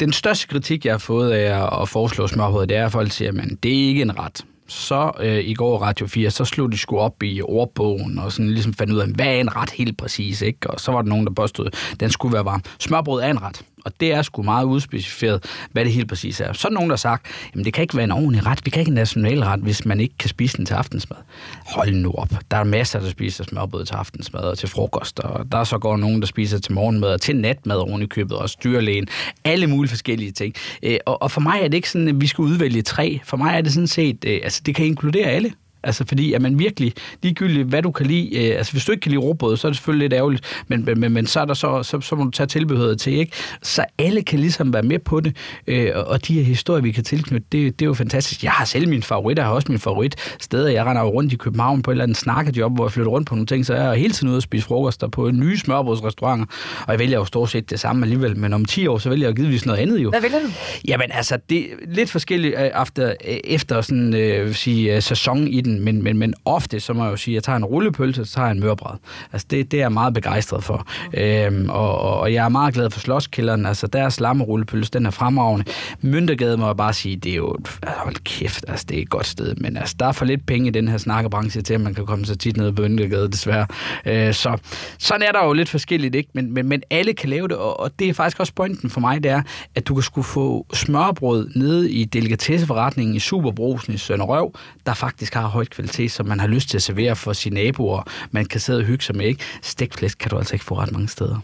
den 0.01 0.13
største 0.13 0.49
kritik, 0.49 0.85
jeg 0.85 0.93
har 0.93 0.99
fået 0.99 1.33
af 1.33 1.83
at 1.83 1.89
foreslå 1.89 2.27
smørbrød, 2.27 2.67
det 2.67 2.77
er, 2.77 2.87
at 2.87 2.93
folk 2.93 3.13
siger, 3.13 3.31
at 3.31 3.63
det 3.63 3.73
er 3.73 3.89
ikke 3.89 4.03
en 4.03 4.19
ret. 4.19 4.45
Så 4.73 5.13
øh, 5.21 5.39
i 5.39 5.55
går 5.55 5.79
Radio 5.79 6.07
4, 6.07 6.31
så 6.31 6.45
slog 6.45 6.73
de 6.73 6.79
sgu 6.79 6.99
op 6.99 7.23
i 7.23 7.43
ordbogen 7.43 8.19
og 8.19 8.33
sådan 8.33 8.51
ligesom 8.51 8.75
fandt 8.75 8.93
ud 8.93 8.99
af, 8.99 9.09
hvad 9.09 9.27
er 9.27 9.41
en 9.41 9.57
ret 9.57 9.71
helt 9.71 9.99
præcis, 9.99 10.43
ikke? 10.43 10.71
Og 10.71 10.81
så 10.81 10.93
var 10.93 11.03
der 11.03 11.09
nogen, 11.09 11.27
der 11.27 11.33
påstod, 11.33 11.71
den 12.01 12.11
skulle 12.11 12.35
være 12.35 12.45
varm. 12.45 12.63
Smørbrød 12.79 13.23
er 13.23 13.31
en 13.31 13.43
ret. 13.43 13.63
Og 13.85 13.93
det 14.01 14.13
er 14.13 14.23
sgu 14.23 14.43
meget 14.43 14.65
udspecificeret, 14.65 15.45
hvad 15.73 15.85
det 15.85 15.93
helt 15.93 16.09
præcis 16.09 16.41
er. 16.41 16.53
Så 16.53 16.69
er 16.69 16.73
nogen, 16.73 16.91
der 16.91 16.95
har 16.95 16.99
sagt, 16.99 17.27
jamen 17.55 17.65
det 17.65 17.75
kan 17.75 17.83
ikke 17.83 17.97
være 17.97 18.05
en 18.05 18.13
ordentlig 18.13 18.47
ret. 18.47 18.61
Vi 18.65 18.71
kan 18.71 18.81
ikke 18.81 18.91
en 18.91 18.95
nationalret, 18.95 19.61
hvis 19.61 19.85
man 19.85 20.01
ikke 20.01 20.15
kan 20.19 20.29
spise 20.29 20.57
den 20.57 20.67
til 20.67 20.75
aftensmad. 20.75 21.19
Hold 21.67 21.95
nu 21.95 22.13
op. 22.13 22.29
Der 22.51 22.57
er 22.57 22.65
masser, 22.65 23.01
der 23.01 23.11
spiser 23.11 23.45
smørbrød 23.45 23.85
til 23.85 23.95
aftensmad 23.95 24.41
og 24.41 24.59
til 24.59 24.69
frokost. 24.69 25.21
Og 25.21 25.53
der 25.53 25.59
er 25.59 25.65
så 25.65 25.79
går 25.79 25.97
nogen, 25.97 26.21
der 26.21 26.27
spiser 26.27 26.59
til 26.59 26.73
morgenmad 26.73 27.09
og 27.09 27.21
til 27.21 27.37
natmad 27.37 27.77
oven 27.77 28.03
i 28.03 28.07
købet 28.07 28.37
og 28.37 28.51
styrlægen. 28.51 29.09
Alle 29.45 29.67
mulige 29.67 29.89
forskellige 29.89 30.33
ting. 30.33 30.55
Øh, 30.83 30.99
og, 31.07 31.23
og 31.23 31.31
for 31.31 31.41
mig 31.41 31.61
er 31.63 31.69
det 31.69 31.75
ikke 31.75 31.91
sådan, 31.91 32.09
at 32.09 32.21
vi 32.21 32.27
skal 32.27 32.43
udvælge 32.43 32.83
tre. 32.83 33.21
For 33.25 33.37
mig 33.37 33.57
er 33.57 33.61
det 33.61 33.73
sådan 33.73 33.87
set, 33.87 34.25
øh, 34.27 34.41
altså 34.43 34.63
det 34.67 34.75
kan 34.75 34.87
inkludere 34.87 35.27
alle. 35.27 35.53
Altså 35.85 36.05
fordi, 36.07 36.33
at 36.33 36.43
man 36.43 36.59
virkelig, 36.59 36.93
ligegyldigt 37.23 37.69
hvad 37.69 37.83
du 37.83 37.91
kan 37.91 38.07
lide, 38.07 38.49
øh, 38.49 38.59
altså 38.59 38.73
hvis 38.73 38.85
du 38.85 38.93
ikke 38.93 39.01
kan 39.01 39.11
lide 39.11 39.21
råbrød, 39.21 39.57
så 39.57 39.67
er 39.67 39.71
det 39.71 39.77
selvfølgelig 39.77 40.05
lidt 40.05 40.13
ærgerligt, 40.13 40.65
men, 40.69 40.85
men, 40.97 41.13
men 41.13 41.27
så, 41.27 41.41
er 41.41 41.45
der 41.45 41.55
så, 41.55 41.83
så, 41.83 42.01
så 42.01 42.17
må 42.17 42.25
du 42.25 42.31
tage 42.31 42.47
tilbehøret 42.47 43.01
til, 43.01 43.13
ikke? 43.13 43.33
Så 43.63 43.85
alle 43.99 44.23
kan 44.23 44.39
ligesom 44.39 44.73
være 44.73 44.83
med 44.83 44.99
på 44.99 45.21
det, 45.21 45.37
øh, 45.67 45.91
og 45.95 46.29
de 46.29 46.35
her 46.35 46.43
historier, 46.43 46.83
vi 46.83 46.93
kan 46.93 47.05
tilknytte, 47.05 47.47
det, 47.53 47.79
det 47.79 47.85
er 47.85 47.87
jo 47.87 47.95
fantastisk. 47.95 48.45
Jeg 48.45 48.53
har 48.53 48.65
selv 48.65 48.89
min 48.89 49.03
favorit, 49.03 49.39
jeg 49.39 49.47
har 49.47 49.53
også 49.53 49.73
min 49.73 49.79
favorit 49.79 50.17
steder. 50.41 50.69
Jeg 50.69 50.85
render 50.85 51.03
jo 51.03 51.09
rundt 51.09 51.33
i 51.33 51.37
København 51.37 51.83
på 51.83 51.91
et 51.91 51.93
eller 51.93 52.03
andet 52.03 52.17
snakkejob, 52.17 52.75
hvor 52.75 52.85
jeg 52.85 52.93
flytter 52.93 53.11
rundt 53.11 53.29
på 53.29 53.35
nogle 53.35 53.47
ting, 53.47 53.67
så 53.67 53.75
jeg 53.75 53.87
er 53.87 53.95
hele 53.95 54.13
tiden 54.13 54.29
ude 54.29 54.37
og 54.37 54.43
spise 54.43 54.67
frokoster 54.67 55.09
på 55.09 55.31
nye 55.31 55.59
smørbrødsrestauranter, 55.59 56.47
og 56.87 56.93
jeg 56.93 56.99
vælger 56.99 57.19
jo 57.19 57.25
stort 57.25 57.51
set 57.51 57.71
det 57.71 57.81
samme 57.81 58.07
alligevel, 58.07 58.37
men 58.37 58.53
om 58.53 58.65
10 58.65 58.87
år, 58.87 58.99
så 58.99 59.09
vælger 59.09 59.29
jeg 59.29 59.37
givetvis 59.37 59.67
noget 59.67 59.79
andet 59.79 59.99
jo. 59.99 60.11
Hvad 60.11 60.21
vælger 60.21 60.39
du? 60.39 60.49
Jamen 60.89 61.11
altså, 61.13 61.39
det 61.51 61.59
er 61.59 61.67
lidt 61.87 62.11
forskelligt 62.11 62.55
øh, 62.59 62.71
efter, 62.83 63.13
øh, 63.29 63.37
efter 63.45 63.81
sådan, 63.81 64.15
øh, 64.15 64.55
sige, 64.55 64.97
øh, 64.97 65.03
sæson 65.03 65.49
i 65.49 65.61
den, 65.61 65.72
men, 65.81 66.03
men, 66.03 66.19
men 66.19 66.35
ofte, 66.45 66.81
så 66.81 66.93
må 66.93 67.05
jeg 67.05 67.11
jo 67.11 67.17
sige, 67.17 67.33
at 67.33 67.35
jeg 67.35 67.43
tager 67.43 67.57
en 67.57 67.65
rullepølse, 67.65 68.25
så 68.25 68.35
tager 68.35 68.47
jeg 68.47 68.53
en 68.53 68.61
mørbræd. 68.61 68.97
Altså, 69.33 69.47
det, 69.51 69.71
det 69.71 69.77
er 69.77 69.83
jeg 69.83 69.93
meget 69.93 70.15
begejstret 70.15 70.65
for. 70.65 70.87
Øhm, 71.15 71.71
og, 71.71 71.99
og, 71.99 72.33
jeg 72.33 72.45
er 72.45 72.49
meget 72.49 72.75
glad 72.75 72.91
for 72.91 73.01
Slotskælderen. 73.01 73.67
Altså, 73.67 73.87
deres 73.87 74.21
lammerullepølse, 74.21 74.91
den 74.91 75.07
er 75.07 75.11
fremragende. 75.11 75.65
Myndergade 76.01 76.57
må 76.57 76.67
jeg 76.67 76.77
bare 76.77 76.93
sige, 76.93 77.17
det 77.17 77.33
er 77.33 77.37
jo, 77.37 77.57
altså, 77.83 78.01
hold 78.03 78.17
kæft, 78.25 78.65
altså, 78.69 78.87
det 78.89 78.99
er 78.99 79.03
et 79.03 79.11
godt 79.11 79.27
sted, 79.27 79.55
men 79.55 79.77
altså, 79.77 79.97
der 79.99 80.07
er 80.07 80.13
for 80.13 80.25
lidt 80.25 80.47
penge 80.47 80.69
i 80.69 80.71
den 80.71 80.89
her 80.89 80.99
snakkebranche 80.99 81.63
til, 81.63 81.75
at 81.75 81.81
man 81.81 81.95
kan 81.95 82.07
komme 82.07 82.25
så 82.25 82.37
tit 82.37 82.57
ned 82.57 82.73
på 82.73 82.83
Myndergade, 82.83 83.29
desværre. 83.29 83.67
Øh, 84.07 84.35
så 84.35 84.59
sådan 84.99 85.23
er 85.23 85.33
der 85.33 85.45
jo 85.45 85.53
lidt 85.53 85.69
forskelligt, 85.69 86.15
ikke? 86.15 86.31
Men, 86.33 86.55
men, 86.55 86.69
men 86.69 86.83
alle 86.91 87.15
kan 87.15 87.29
lave 87.29 87.49
det, 87.49 87.57
og, 87.57 87.81
og 87.81 87.91
det 87.99 88.09
er 88.09 88.15
faktisk 88.15 88.41
også 88.41 88.53
pointen 88.55 88.91
for 88.91 89.01
mig, 89.01 89.23
det 89.23 89.31
er, 89.31 89.43
at 89.75 89.89
du 89.89 89.95
kan 89.95 90.03
skulle 90.03 90.25
få 90.25 90.67
smørbrød 90.73 91.51
nede 91.55 91.93
i 91.93 92.05
delikatesseforretningen 92.05 93.17
i 93.17 93.19
Superbrosen 93.19 93.95
i 93.95 93.97
Sønderøv, 93.97 94.55
der 94.87 94.95
faktisk 94.95 95.35
har 95.35 95.47
højt 95.63 95.71
kvalitet, 95.71 96.13
som 96.13 96.27
man 96.27 96.41
har 96.41 96.47
lyst 96.47 96.69
til 96.69 96.79
at 96.79 96.83
servere 96.83 97.17
for 97.17 97.33
sine 97.33 97.55
naboer. 97.55 98.03
Man 98.31 98.45
kan 98.45 98.61
sidde 98.61 98.79
og 98.79 98.85
hygge 98.85 99.05
sig 99.05 99.17
med, 99.17 99.27
ikke? 99.27 99.45
Stegflæsk 99.63 100.19
kan 100.19 100.31
du 100.31 100.39
altså 100.39 100.55
ikke 100.55 100.65
få 100.65 100.75
ret 100.75 100.93
mange 100.93 101.09
steder. 101.09 101.41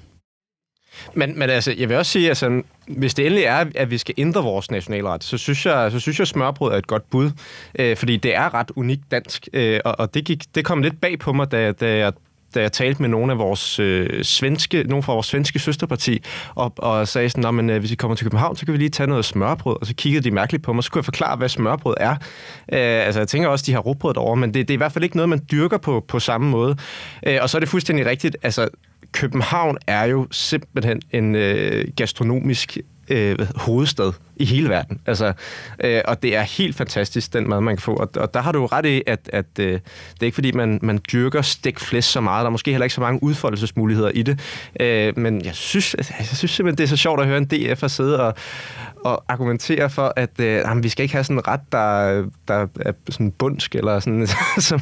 Men, 1.14 1.38
men 1.38 1.50
altså, 1.50 1.74
jeg 1.78 1.88
vil 1.88 1.96
også 1.96 2.12
sige, 2.12 2.24
at 2.24 2.28
altså, 2.28 2.62
hvis 2.88 3.14
det 3.14 3.26
endelig 3.26 3.44
er, 3.44 3.64
at 3.74 3.90
vi 3.90 3.98
skal 3.98 4.14
ændre 4.18 4.42
vores 4.42 4.70
nationalret, 4.70 5.24
så 5.24 5.38
synes 5.38 5.66
jeg, 5.66 5.92
så 5.92 6.00
synes 6.00 6.18
jeg 6.18 6.26
smørbrød 6.26 6.72
er 6.72 6.76
et 6.76 6.86
godt 6.86 7.10
bud. 7.10 7.30
Øh, 7.78 7.96
fordi 7.96 8.16
det 8.16 8.34
er 8.34 8.54
ret 8.54 8.70
unikt 8.76 9.10
dansk. 9.10 9.48
Øh, 9.52 9.80
og 9.84 9.94
og 9.98 10.14
det, 10.14 10.24
gik, 10.24 10.54
det 10.54 10.64
kom 10.64 10.82
lidt 10.82 11.00
bag 11.00 11.18
på 11.18 11.32
mig, 11.32 11.52
da, 11.52 11.72
da 11.72 11.96
jeg 11.96 12.12
da 12.54 12.60
jeg 12.60 12.72
talte 12.72 13.02
med 13.02 13.08
nogle 13.08 13.32
af 13.32 13.38
vores 13.38 13.78
øh, 13.78 14.24
svenske, 14.24 14.82
nogle 14.82 15.02
fra 15.02 15.12
vores 15.12 15.26
svenske 15.26 15.58
søsterparti, 15.58 16.22
og, 16.54 16.72
og 16.76 17.08
sagde 17.08 17.30
sådan, 17.30 17.54
men 17.54 17.70
øh, 17.70 17.78
hvis 17.78 17.90
vi 17.90 17.96
kommer 17.96 18.14
til 18.14 18.24
København, 18.24 18.56
så 18.56 18.64
kan 18.64 18.72
vi 18.72 18.78
lige 18.78 18.90
tage 18.90 19.06
noget 19.06 19.24
smørbrød, 19.24 19.76
og 19.80 19.86
så 19.86 19.94
kiggede 19.94 20.24
de 20.24 20.30
mærkeligt 20.30 20.62
på 20.64 20.72
mig, 20.72 20.84
så 20.84 20.90
kunne 20.90 20.98
jeg 21.00 21.04
forklare, 21.04 21.36
hvad 21.36 21.48
smørbrød 21.48 21.94
er. 22.00 22.10
Øh, 22.72 23.06
altså, 23.06 23.20
jeg 23.20 23.28
tænker 23.28 23.48
også, 23.48 23.64
de 23.66 23.72
har 23.72 23.80
råbrød 23.80 24.16
over, 24.16 24.34
men 24.34 24.54
det, 24.54 24.68
det 24.68 24.74
er 24.74 24.76
i 24.76 24.82
hvert 24.82 24.92
fald 24.92 25.04
ikke 25.04 25.16
noget, 25.16 25.28
man 25.28 25.40
dyrker 25.52 25.78
på, 25.78 26.04
på 26.08 26.20
samme 26.20 26.50
måde. 26.50 26.76
Øh, 27.26 27.38
og 27.42 27.50
så 27.50 27.58
er 27.58 27.60
det 27.60 27.68
fuldstændig 27.68 28.06
rigtigt, 28.06 28.36
altså, 28.42 28.68
København 29.12 29.78
er 29.86 30.04
jo 30.04 30.26
simpelthen 30.30 31.00
en 31.10 31.34
øh, 31.34 31.84
gastronomisk 31.96 32.78
øh, 33.10 33.38
hovedstad 33.56 34.12
i 34.36 34.44
hele 34.44 34.68
verden. 34.68 35.00
Altså, 35.06 35.32
øh, 35.84 36.00
og 36.04 36.22
det 36.22 36.36
er 36.36 36.42
helt 36.42 36.76
fantastisk, 36.76 37.32
den 37.32 37.48
mad, 37.48 37.60
man 37.60 37.76
kan 37.76 37.82
få. 37.82 37.94
Og, 37.94 38.08
og 38.16 38.34
der 38.34 38.40
har 38.40 38.52
du 38.52 38.66
ret 38.66 38.86
i, 38.86 39.02
at, 39.06 39.30
at 39.32 39.46
øh, 39.60 39.72
det 39.72 39.82
er 40.20 40.24
ikke 40.24 40.34
fordi, 40.34 40.52
man, 40.52 40.78
man 40.82 41.00
dyrker 41.12 41.42
stikflæs 41.42 42.04
så 42.04 42.20
meget. 42.20 42.42
Der 42.42 42.46
er 42.46 42.50
måske 42.50 42.70
heller 42.70 42.84
ikke 42.84 42.94
så 42.94 43.00
mange 43.00 43.22
udfoldelsesmuligheder 43.22 44.10
i 44.14 44.22
det. 44.22 44.40
Øh, 44.80 45.18
men 45.18 45.44
jeg 45.44 45.54
synes, 45.54 45.96
jeg 45.98 46.26
synes 46.26 46.50
simpelthen, 46.50 46.78
det 46.78 46.84
er 46.84 46.88
så 46.88 46.96
sjovt 46.96 47.20
at 47.20 47.26
høre 47.26 47.38
en 47.38 47.44
DF 47.44 47.84
sidde 47.88 48.26
og, 48.26 48.34
og 49.04 49.24
argumentere 49.28 49.90
for, 49.90 50.12
at 50.16 50.40
øh, 50.40 50.46
jamen, 50.46 50.82
vi 50.82 50.88
skal 50.88 51.02
ikke 51.02 51.14
have 51.14 51.24
sådan 51.24 51.36
en 51.36 51.48
ret, 51.48 51.60
der, 51.72 52.24
der 52.48 52.66
er 52.80 52.92
sådan 53.08 53.30
bundsk, 53.30 53.74
eller 53.74 54.00
sådan, 54.00 54.26
som, 54.68 54.80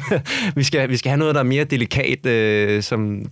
vi, 0.55 0.63
skal, 0.63 0.89
vi 0.89 0.97
skal 0.97 1.09
have 1.09 1.19
noget, 1.19 1.35
der 1.35 1.41
er 1.41 1.45
mere 1.45 1.63
delikat, 1.63 2.25
øh, 2.25 2.83
som 2.83 3.25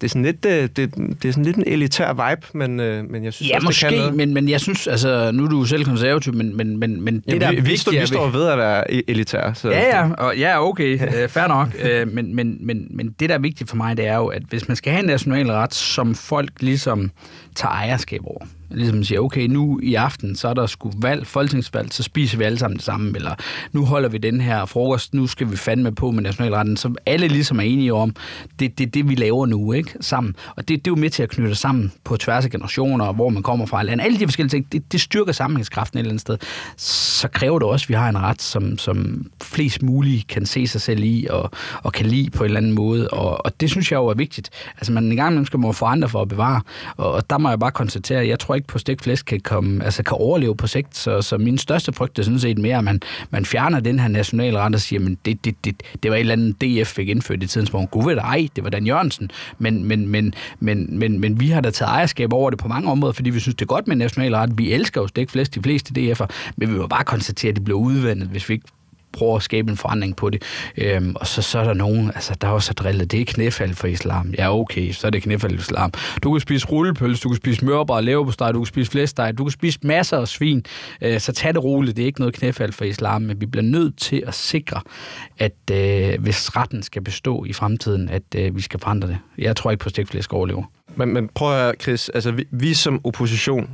det 0.00 0.06
er 0.06 0.08
sådan 0.08 0.22
lidt, 0.22 0.42
det, 0.42 0.50
øh, 0.50 0.68
det, 0.76 0.94
det 1.22 1.28
er 1.28 1.32
sådan 1.32 1.44
lidt 1.44 1.56
en 1.56 1.64
elitær 1.66 2.12
vibe, 2.12 2.46
men, 2.54 2.80
øh, 2.80 3.10
men 3.10 3.24
jeg 3.24 3.32
synes 3.32 3.50
ja, 3.50 3.56
også, 3.56 3.64
måske, 3.64 3.86
det 3.86 3.92
kan 3.92 3.98
noget. 3.98 4.14
men, 4.14 4.34
men 4.34 4.48
jeg 4.48 4.60
synes, 4.60 4.86
altså, 4.86 5.30
nu 5.32 5.44
er 5.44 5.48
du 5.48 5.64
selv 5.64 5.84
konservativ, 5.84 6.34
men, 6.34 6.56
men, 6.56 6.76
men, 6.76 7.00
men 7.02 7.14
det 7.14 7.22
Jamen, 7.26 7.40
der 7.40 7.50
vi, 7.50 7.60
vi, 7.60 7.76
står, 7.76 7.92
vi 7.92 8.06
står 8.06 8.28
ved 8.28 8.48
at 8.48 8.58
være 8.58 8.90
e- 8.90 9.02
elitær. 9.08 9.52
Så 9.52 9.70
ja, 9.70 9.98
ja, 9.98 10.12
og, 10.12 10.38
ja, 10.38 10.66
okay, 10.68 11.00
øh, 11.22 11.28
fair 11.28 11.46
nok. 11.46 11.68
Øh, 11.82 12.12
men, 12.12 12.34
men, 12.34 12.58
men, 12.60 12.86
men 12.90 13.14
det, 13.20 13.28
der 13.28 13.34
er 13.34 13.38
vigtigt 13.38 13.70
for 13.70 13.76
mig, 13.76 13.96
det 13.96 14.06
er 14.06 14.16
jo, 14.16 14.26
at 14.26 14.42
hvis 14.42 14.68
man 14.68 14.76
skal 14.76 14.92
have 14.92 15.00
en 15.00 15.06
national 15.06 15.50
ret, 15.50 15.74
som 15.74 16.14
folk 16.14 16.50
ligesom 16.60 17.10
tager 17.54 17.72
ejerskab 17.72 18.20
over, 18.24 18.44
ligesom 18.70 19.04
siger, 19.04 19.20
okay, 19.20 19.46
nu 19.46 19.80
i 19.82 19.94
aften, 19.94 20.36
så 20.36 20.48
er 20.48 20.54
der 20.54 20.66
sgu 20.66 20.92
valg, 20.96 21.26
folketingsvalg, 21.26 21.92
så 21.92 22.02
spiser 22.02 22.38
vi 22.38 22.44
alle 22.44 22.58
sammen 22.58 22.76
det 22.76 22.84
samme, 22.84 23.12
eller 23.16 23.34
nu 23.72 23.84
holder 23.84 24.08
vi 24.08 24.18
den 24.18 24.40
her 24.40 24.64
frokost, 24.64 25.14
nu 25.14 25.26
skal 25.26 25.50
vi 25.50 25.56
fandme 25.56 25.94
på 25.94 26.10
med 26.10 26.22
nationalretten, 26.22 26.76
så 26.76 26.94
alle 27.06 27.28
ligesom 27.28 27.58
er 27.58 27.62
enige 27.62 27.94
om, 27.94 28.14
det 28.58 28.64
er 28.64 28.74
det, 28.78 28.94
det, 28.94 29.08
vi 29.08 29.14
laver 29.14 29.46
nu, 29.46 29.72
ikke? 29.72 29.94
Sammen. 30.00 30.36
Og 30.56 30.68
det, 30.68 30.84
det 30.84 30.90
er 30.90 30.94
jo 30.96 31.00
med 31.00 31.10
til 31.10 31.22
at 31.22 31.28
knytte 31.28 31.54
sammen 31.54 31.92
på 32.04 32.16
tværs 32.16 32.44
af 32.44 32.50
generationer, 32.50 33.12
hvor 33.12 33.28
man 33.28 33.42
kommer 33.42 33.66
fra 33.66 33.82
land. 33.82 34.00
Alle 34.00 34.18
de 34.18 34.26
forskellige 34.26 34.50
ting, 34.50 34.72
det, 34.72 34.92
det 34.92 35.00
styrker 35.00 35.32
sammenhængskraften 35.32 35.98
et 35.98 36.00
eller 36.00 36.10
andet 36.10 36.20
sted. 36.20 36.38
Så 36.76 37.28
kræver 37.28 37.58
det 37.58 37.68
også, 37.68 37.84
at 37.84 37.88
vi 37.88 37.94
har 37.94 38.08
en 38.08 38.18
ret, 38.18 38.42
som, 38.42 38.78
som 38.78 39.26
flest 39.42 39.82
muligt 39.82 40.26
kan 40.26 40.46
se 40.46 40.66
sig 40.66 40.80
selv 40.80 41.02
i, 41.02 41.26
og, 41.30 41.50
og 41.82 41.92
kan 41.92 42.06
lide 42.06 42.30
på 42.30 42.44
en 42.44 42.44
eller 42.44 42.60
anden 42.60 42.72
måde, 42.72 43.08
og, 43.08 43.44
og 43.44 43.60
det 43.60 43.70
synes 43.70 43.92
jeg 43.92 43.98
jo 43.98 44.06
er 44.06 44.14
vigtigt. 44.14 44.50
Altså 44.76 44.92
man 44.92 45.04
en 45.04 45.16
gang 45.16 45.34
man 45.34 45.46
skal 45.46 45.58
må 45.60 45.72
forandre 45.72 46.08
for 46.08 46.22
at 46.22 46.28
bevare, 46.28 46.60
og, 46.96 47.12
og 47.12 47.30
der 47.30 47.38
må 47.38 47.48
jeg 47.48 47.58
bare 47.58 47.70
konstatere, 47.70 48.26
jeg 48.26 48.38
tror 48.38 48.54
ikke 48.58 48.68
på 48.68 48.78
stegt 48.78 49.02
flæsk 49.02 49.26
kan, 49.26 49.40
komme, 49.40 49.84
altså 49.84 50.02
kan 50.02 50.16
overleve 50.16 50.56
på 50.56 50.66
sigt. 50.66 50.96
Så, 50.96 51.22
så 51.22 51.38
min 51.38 51.58
største 51.58 51.92
frygt 51.92 52.18
er 52.18 52.22
sådan 52.22 52.38
set 52.38 52.58
mere, 52.58 52.78
at 52.78 52.84
man, 52.84 53.00
man 53.30 53.44
fjerner 53.44 53.80
den 53.80 53.98
her 53.98 54.08
nationalret 54.08 54.74
og 54.74 54.80
siger, 54.80 55.00
men 55.00 55.18
det, 55.24 55.44
det, 55.44 55.64
det, 55.64 55.82
det 56.02 56.10
var 56.10 56.16
et 56.16 56.20
eller 56.20 56.32
andet 56.32 56.60
DF 56.60 56.88
fik 56.88 57.08
indført 57.08 57.42
i 57.42 57.46
tidens 57.46 57.72
morgen. 57.72 57.88
Gud 57.88 58.04
ved 58.04 58.16
det, 58.16 58.22
ej, 58.22 58.48
det 58.56 58.64
var 58.64 58.70
Dan 58.70 58.86
Jørgensen. 58.86 59.30
Men, 59.58 59.84
men, 59.84 60.08
men, 60.08 60.34
men, 60.60 60.98
men, 60.98 61.20
men 61.20 61.40
vi 61.40 61.48
har 61.48 61.60
da 61.60 61.70
taget 61.70 61.90
ejerskab 61.90 62.32
over 62.32 62.50
det 62.50 62.58
på 62.58 62.68
mange 62.68 62.90
områder, 62.90 63.12
fordi 63.12 63.30
vi 63.30 63.40
synes, 63.40 63.54
det 63.54 63.62
er 63.62 63.66
godt 63.66 63.88
med 63.88 63.96
national 63.96 64.34
ret. 64.34 64.58
Vi 64.58 64.72
elsker 64.72 65.00
jo 65.00 65.06
stegt 65.06 65.30
flæsk, 65.30 65.54
de 65.54 65.62
fleste 65.62 65.92
DF'er, 65.98 66.26
men 66.56 66.68
vi 66.68 66.78
vil 66.78 66.88
bare 66.88 67.04
konstatere, 67.04 67.48
at 67.48 67.56
det 67.56 67.64
bliver 67.64 67.78
udvandet, 67.78 68.28
hvis 68.28 68.48
vi 68.48 68.54
ikke 68.54 68.68
prøver 69.12 69.36
at 69.36 69.42
skabe 69.42 69.70
en 69.70 69.76
forandring 69.76 70.16
på 70.16 70.30
det. 70.30 70.42
Øhm, 70.76 71.16
og 71.16 71.26
så, 71.26 71.42
så 71.42 71.58
er 71.58 71.64
der 71.64 71.74
nogen, 71.74 72.10
altså 72.14 72.34
der 72.40 72.48
er 72.48 72.52
også 72.52 72.72
drillet, 72.72 73.10
det 73.10 73.20
er 73.20 73.24
knæfald 73.24 73.74
for 73.74 73.86
islam. 73.86 74.34
Ja, 74.38 74.58
okay, 74.58 74.92
så 74.92 75.06
er 75.06 75.10
det 75.10 75.22
knæfald 75.22 75.52
for 75.52 75.60
islam. 75.60 75.92
Du 76.22 76.32
kan 76.32 76.40
spise 76.40 76.66
rullepølse, 76.66 77.22
du 77.22 77.28
kan 77.28 77.36
spise 77.36 77.64
mørbrad, 77.64 78.02
leverpostej, 78.02 78.52
du 78.52 78.58
kan 78.58 78.66
spise 78.66 78.90
flæsteg, 78.90 79.38
du 79.38 79.44
kan 79.44 79.50
spise 79.50 79.78
masser 79.82 80.18
af 80.18 80.28
svin. 80.28 80.64
Øh, 81.02 81.20
så 81.20 81.32
tag 81.32 81.54
det 81.54 81.64
roligt, 81.64 81.96
det 81.96 82.02
er 82.02 82.06
ikke 82.06 82.20
noget 82.20 82.34
knæfald 82.34 82.72
for 82.72 82.84
islam, 82.84 83.22
men 83.22 83.40
vi 83.40 83.46
bliver 83.46 83.64
nødt 83.64 83.96
til 83.96 84.22
at 84.26 84.34
sikre, 84.34 84.80
at 85.38 85.70
øh, 85.72 86.20
hvis 86.20 86.56
retten 86.56 86.82
skal 86.82 87.02
bestå 87.02 87.44
i 87.44 87.52
fremtiden, 87.52 88.08
at 88.08 88.22
øh, 88.36 88.56
vi 88.56 88.60
skal 88.60 88.80
forandre 88.80 89.08
det. 89.08 89.18
Jeg 89.38 89.56
tror 89.56 89.70
ikke 89.70 89.82
på, 89.82 89.86
at 89.86 89.90
stikflæsk 89.90 90.32
overlever. 90.32 90.62
Men, 90.96 91.14
men 91.14 91.28
prøv 91.34 91.52
at 91.52 91.62
høre, 91.62 91.74
Chris, 91.80 92.08
altså 92.08 92.30
vi, 92.30 92.44
vi 92.50 92.74
som 92.74 93.00
opposition, 93.04 93.70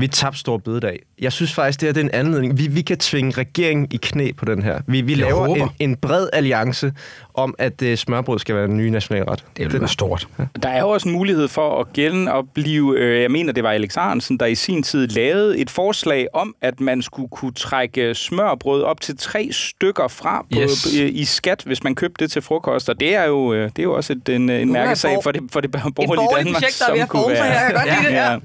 vi 0.00 0.08
tabte 0.08 0.38
stor 0.38 0.56
bededag. 0.56 0.98
Jeg 1.20 1.32
synes 1.32 1.54
faktisk, 1.54 1.80
det 1.80 1.86
her 1.86 1.92
det 1.92 2.00
er 2.00 2.04
en 2.04 2.14
anledning. 2.14 2.58
Vi, 2.58 2.66
vi 2.66 2.82
kan 2.82 2.98
tvinge 2.98 3.30
regeringen 3.30 3.88
i 3.90 3.96
knæ 4.02 4.30
på 4.36 4.44
den 4.44 4.62
her. 4.62 4.80
Vi, 4.86 5.00
vi 5.00 5.14
laver 5.14 5.46
en, 5.46 5.68
en 5.78 5.96
bred 5.96 6.28
alliance 6.32 6.92
om, 7.34 7.54
at 7.58 7.82
uh, 7.82 7.94
smørbrød 7.94 8.38
skal 8.38 8.54
være 8.54 8.64
en 8.64 8.76
ny 8.76 8.88
nationalret. 8.88 9.44
Det 9.56 9.72
vil 9.72 9.80
være 9.80 9.88
stort. 9.88 10.28
Ja. 10.38 10.44
Der 10.62 10.68
er 10.68 10.80
jo 10.80 10.88
også 10.88 11.08
en 11.08 11.14
mulighed 11.14 11.48
for 11.48 11.80
at 11.80 11.92
gælde 11.92 12.32
og 12.32 12.48
blive, 12.54 12.98
øh, 12.98 13.22
jeg 13.22 13.30
mener, 13.30 13.52
det 13.52 13.64
var 13.64 13.70
Alex 13.70 13.96
Arnsen, 13.96 14.38
der 14.38 14.46
i 14.46 14.54
sin 14.54 14.82
tid 14.82 15.08
lavede 15.08 15.58
et 15.58 15.70
forslag 15.70 16.26
om, 16.34 16.54
at 16.60 16.80
man 16.80 17.02
skulle 17.02 17.28
kunne 17.28 17.52
trække 17.52 18.14
smørbrød 18.14 18.82
op 18.82 19.00
til 19.00 19.16
tre 19.18 19.48
stykker 19.52 20.08
fra 20.08 20.42
på, 20.42 20.60
yes. 20.60 20.96
øh, 21.00 21.10
i 21.12 21.24
skat, 21.24 21.62
hvis 21.66 21.84
man 21.84 21.94
købte 21.94 22.24
det 22.24 22.32
til 22.32 22.42
frokost. 22.42 22.88
Og 22.88 23.00
det 23.00 23.14
er 23.14 23.24
jo, 23.24 23.52
øh, 23.52 23.62
det 23.62 23.78
er 23.78 23.82
jo 23.82 23.94
også 23.94 24.12
et, 24.12 24.28
en, 24.28 24.50
en 24.50 24.72
mærkesag 24.72 25.18
for 25.22 25.32
det, 25.32 25.42
for 25.52 25.60
det 25.60 25.70
borgerlige 25.70 26.28
Danmark. 26.36 26.62
Projekt, 26.62 26.82
der 26.88 26.96
som 26.98 27.08
kunne 27.08 27.32
være. 27.32 27.44
Her. 27.44 27.52
Jeg 27.52 27.66
kan 27.66 27.74
godt 27.74 27.86
ja. 27.86 28.08
det, 28.08 28.14
ja. 28.14 28.38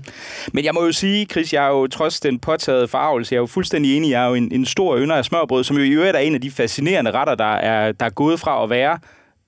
Men 0.54 0.66
jeg 0.66 0.74
må 0.74 0.86
jo 0.86 0.92
sige, 0.92 1.26
Chris, 1.26 1.45
jeg 1.54 1.66
er 1.66 1.70
jo 1.70 1.88
trods 1.88 2.20
den 2.20 2.40
påtagede 2.40 2.88
farvelse, 2.88 3.34
jeg 3.34 3.38
er 3.38 3.42
jo 3.42 3.46
fuldstændig 3.46 3.98
enig, 3.98 4.12
jeg 4.12 4.24
er 4.24 4.28
jo 4.28 4.34
en, 4.34 4.52
en 4.52 4.66
stor 4.66 4.98
ynder 4.98 5.16
af 5.16 5.26
smørbrød, 5.26 5.64
som 5.64 5.78
jo 5.78 5.84
i 5.84 5.90
øvrigt 5.90 6.16
er 6.16 6.20
en 6.20 6.36
af 6.36 6.42
de 6.42 6.52
fascinerende 6.52 7.12
retter, 7.12 7.36
der 7.36 7.54
er, 7.56 7.92
der 7.92 8.06
er 8.06 8.10
gået 8.10 8.40
fra 8.40 8.64
at 8.64 8.70
være 8.70 9.00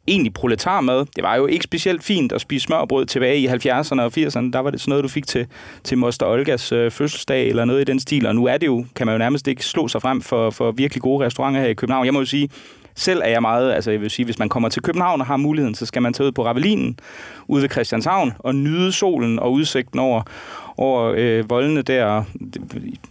egentlig 0.07 0.33
proletarmad. 0.33 1.05
Det 1.15 1.23
var 1.23 1.35
jo 1.35 1.45
ikke 1.45 1.63
specielt 1.63 2.03
fint 2.03 2.31
at 2.31 2.41
spise 2.41 2.63
smørbrød 2.63 3.05
tilbage 3.05 3.37
i 3.39 3.47
70'erne 3.47 4.01
og 4.01 4.11
80'erne. 4.17 4.51
Der 4.51 4.59
var 4.59 4.69
det 4.69 4.81
sådan 4.81 4.89
noget, 4.89 5.03
du 5.03 5.09
fik 5.09 5.27
til, 5.27 5.47
til 5.83 5.97
Moster 5.97 6.25
Olgas 6.25 6.71
øh, 6.71 6.91
fødselsdag 6.91 7.47
eller 7.47 7.65
noget 7.65 7.81
i 7.81 7.83
den 7.83 7.99
stil. 7.99 8.25
Og 8.25 8.35
nu 8.35 8.45
er 8.45 8.57
det 8.57 8.67
jo, 8.67 8.85
kan 8.95 9.07
man 9.07 9.13
jo 9.13 9.17
nærmest 9.17 9.47
ikke 9.47 9.65
slå 9.65 9.87
sig 9.87 10.01
frem 10.01 10.21
for, 10.21 10.49
for 10.49 10.71
virkelig 10.71 11.01
gode 11.01 11.25
restauranter 11.25 11.61
her 11.61 11.67
i 11.67 11.73
København. 11.73 12.05
Jeg 12.05 12.13
må 12.13 12.19
jo 12.19 12.25
sige, 12.25 12.49
selv 12.97 13.21
er 13.23 13.29
jeg 13.29 13.41
meget, 13.41 13.73
altså 13.73 13.91
jeg 13.91 14.01
vil 14.01 14.09
sige, 14.09 14.25
hvis 14.25 14.39
man 14.39 14.49
kommer 14.49 14.69
til 14.69 14.81
København 14.81 15.21
og 15.21 15.27
har 15.27 15.37
muligheden, 15.37 15.75
så 15.75 15.85
skal 15.85 16.01
man 16.01 16.13
tage 16.13 16.27
ud 16.27 16.31
på 16.31 16.45
Ravelinen 16.45 16.99
ude 17.47 17.61
ved 17.61 17.69
Christianshavn 17.69 18.33
og 18.39 18.55
nyde 18.55 18.91
solen 18.91 19.39
og 19.39 19.51
udsigten 19.51 19.99
over, 19.99 20.21
over 20.77 21.13
øh, 21.17 21.49
voldene 21.49 21.81
der. 21.81 22.23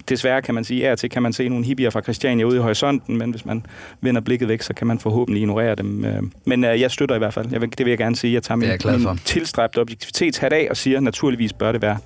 Desværre 0.08 0.42
kan 0.42 0.54
man 0.54 0.64
sige, 0.64 0.88
at 0.88 0.98
til 0.98 1.10
kan 1.10 1.22
man 1.22 1.32
se 1.32 1.48
nogle 1.48 1.64
hippier 1.64 1.90
fra 1.90 2.00
Christiania 2.00 2.44
ude 2.44 2.56
i 2.56 2.60
horisonten, 2.60 3.18
men 3.18 3.30
hvis 3.30 3.44
man 3.46 3.66
vender 4.00 4.20
blikket 4.20 4.48
væk, 4.48 4.62
så 4.62 4.74
kan 4.74 4.86
man 4.86 4.98
forhåbentlig 4.98 5.40
ignorere 5.40 5.74
dem. 5.74 6.04
Øh. 6.04 6.22
Men 6.44 6.64
øh, 6.64 6.80
jeg 6.80 6.90
støtter 6.90 7.14
i 7.14 7.18
hvert 7.18 7.34
fald. 7.34 7.46
Jeg 7.52 7.60
vil, 7.60 7.70
det 7.70 7.86
vil 7.86 7.90
jeg 7.90 7.98
gerne 7.98 8.16
sige. 8.16 8.32
Jeg 8.32 8.42
tager 8.42 8.56
min, 8.56 8.68
min 8.84 9.18
tilstræbte 9.24 9.80
objektivitetshat 9.80 10.52
af 10.52 10.66
og 10.70 10.76
siger, 10.76 10.96
at 10.96 11.02
naturligvis 11.02 11.52
bør 11.52 11.72
det 11.72 11.82
være 11.82 11.98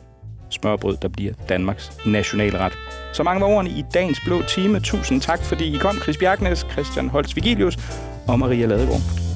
smørbrød, 0.51 0.97
der 1.03 1.09
bliver 1.09 1.33
Danmarks 1.49 1.93
nationalret. 2.07 2.73
Så 3.13 3.23
mange 3.23 3.41
var 3.41 3.47
ordene 3.47 3.71
i 3.71 3.85
dagens 3.95 4.21
blå 4.25 4.43
time. 4.43 4.81
Tusind 4.81 5.21
tak, 5.21 5.43
fordi 5.43 5.75
I 5.75 5.79
kom. 5.79 5.99
Chris 6.03 6.17
Bjergnes, 6.17 6.67
Christian 6.73 7.09
Holst 7.09 7.37
Vigilius 7.37 7.79
og 8.29 8.39
Maria 8.39 8.67
Ladegaard. 8.67 9.30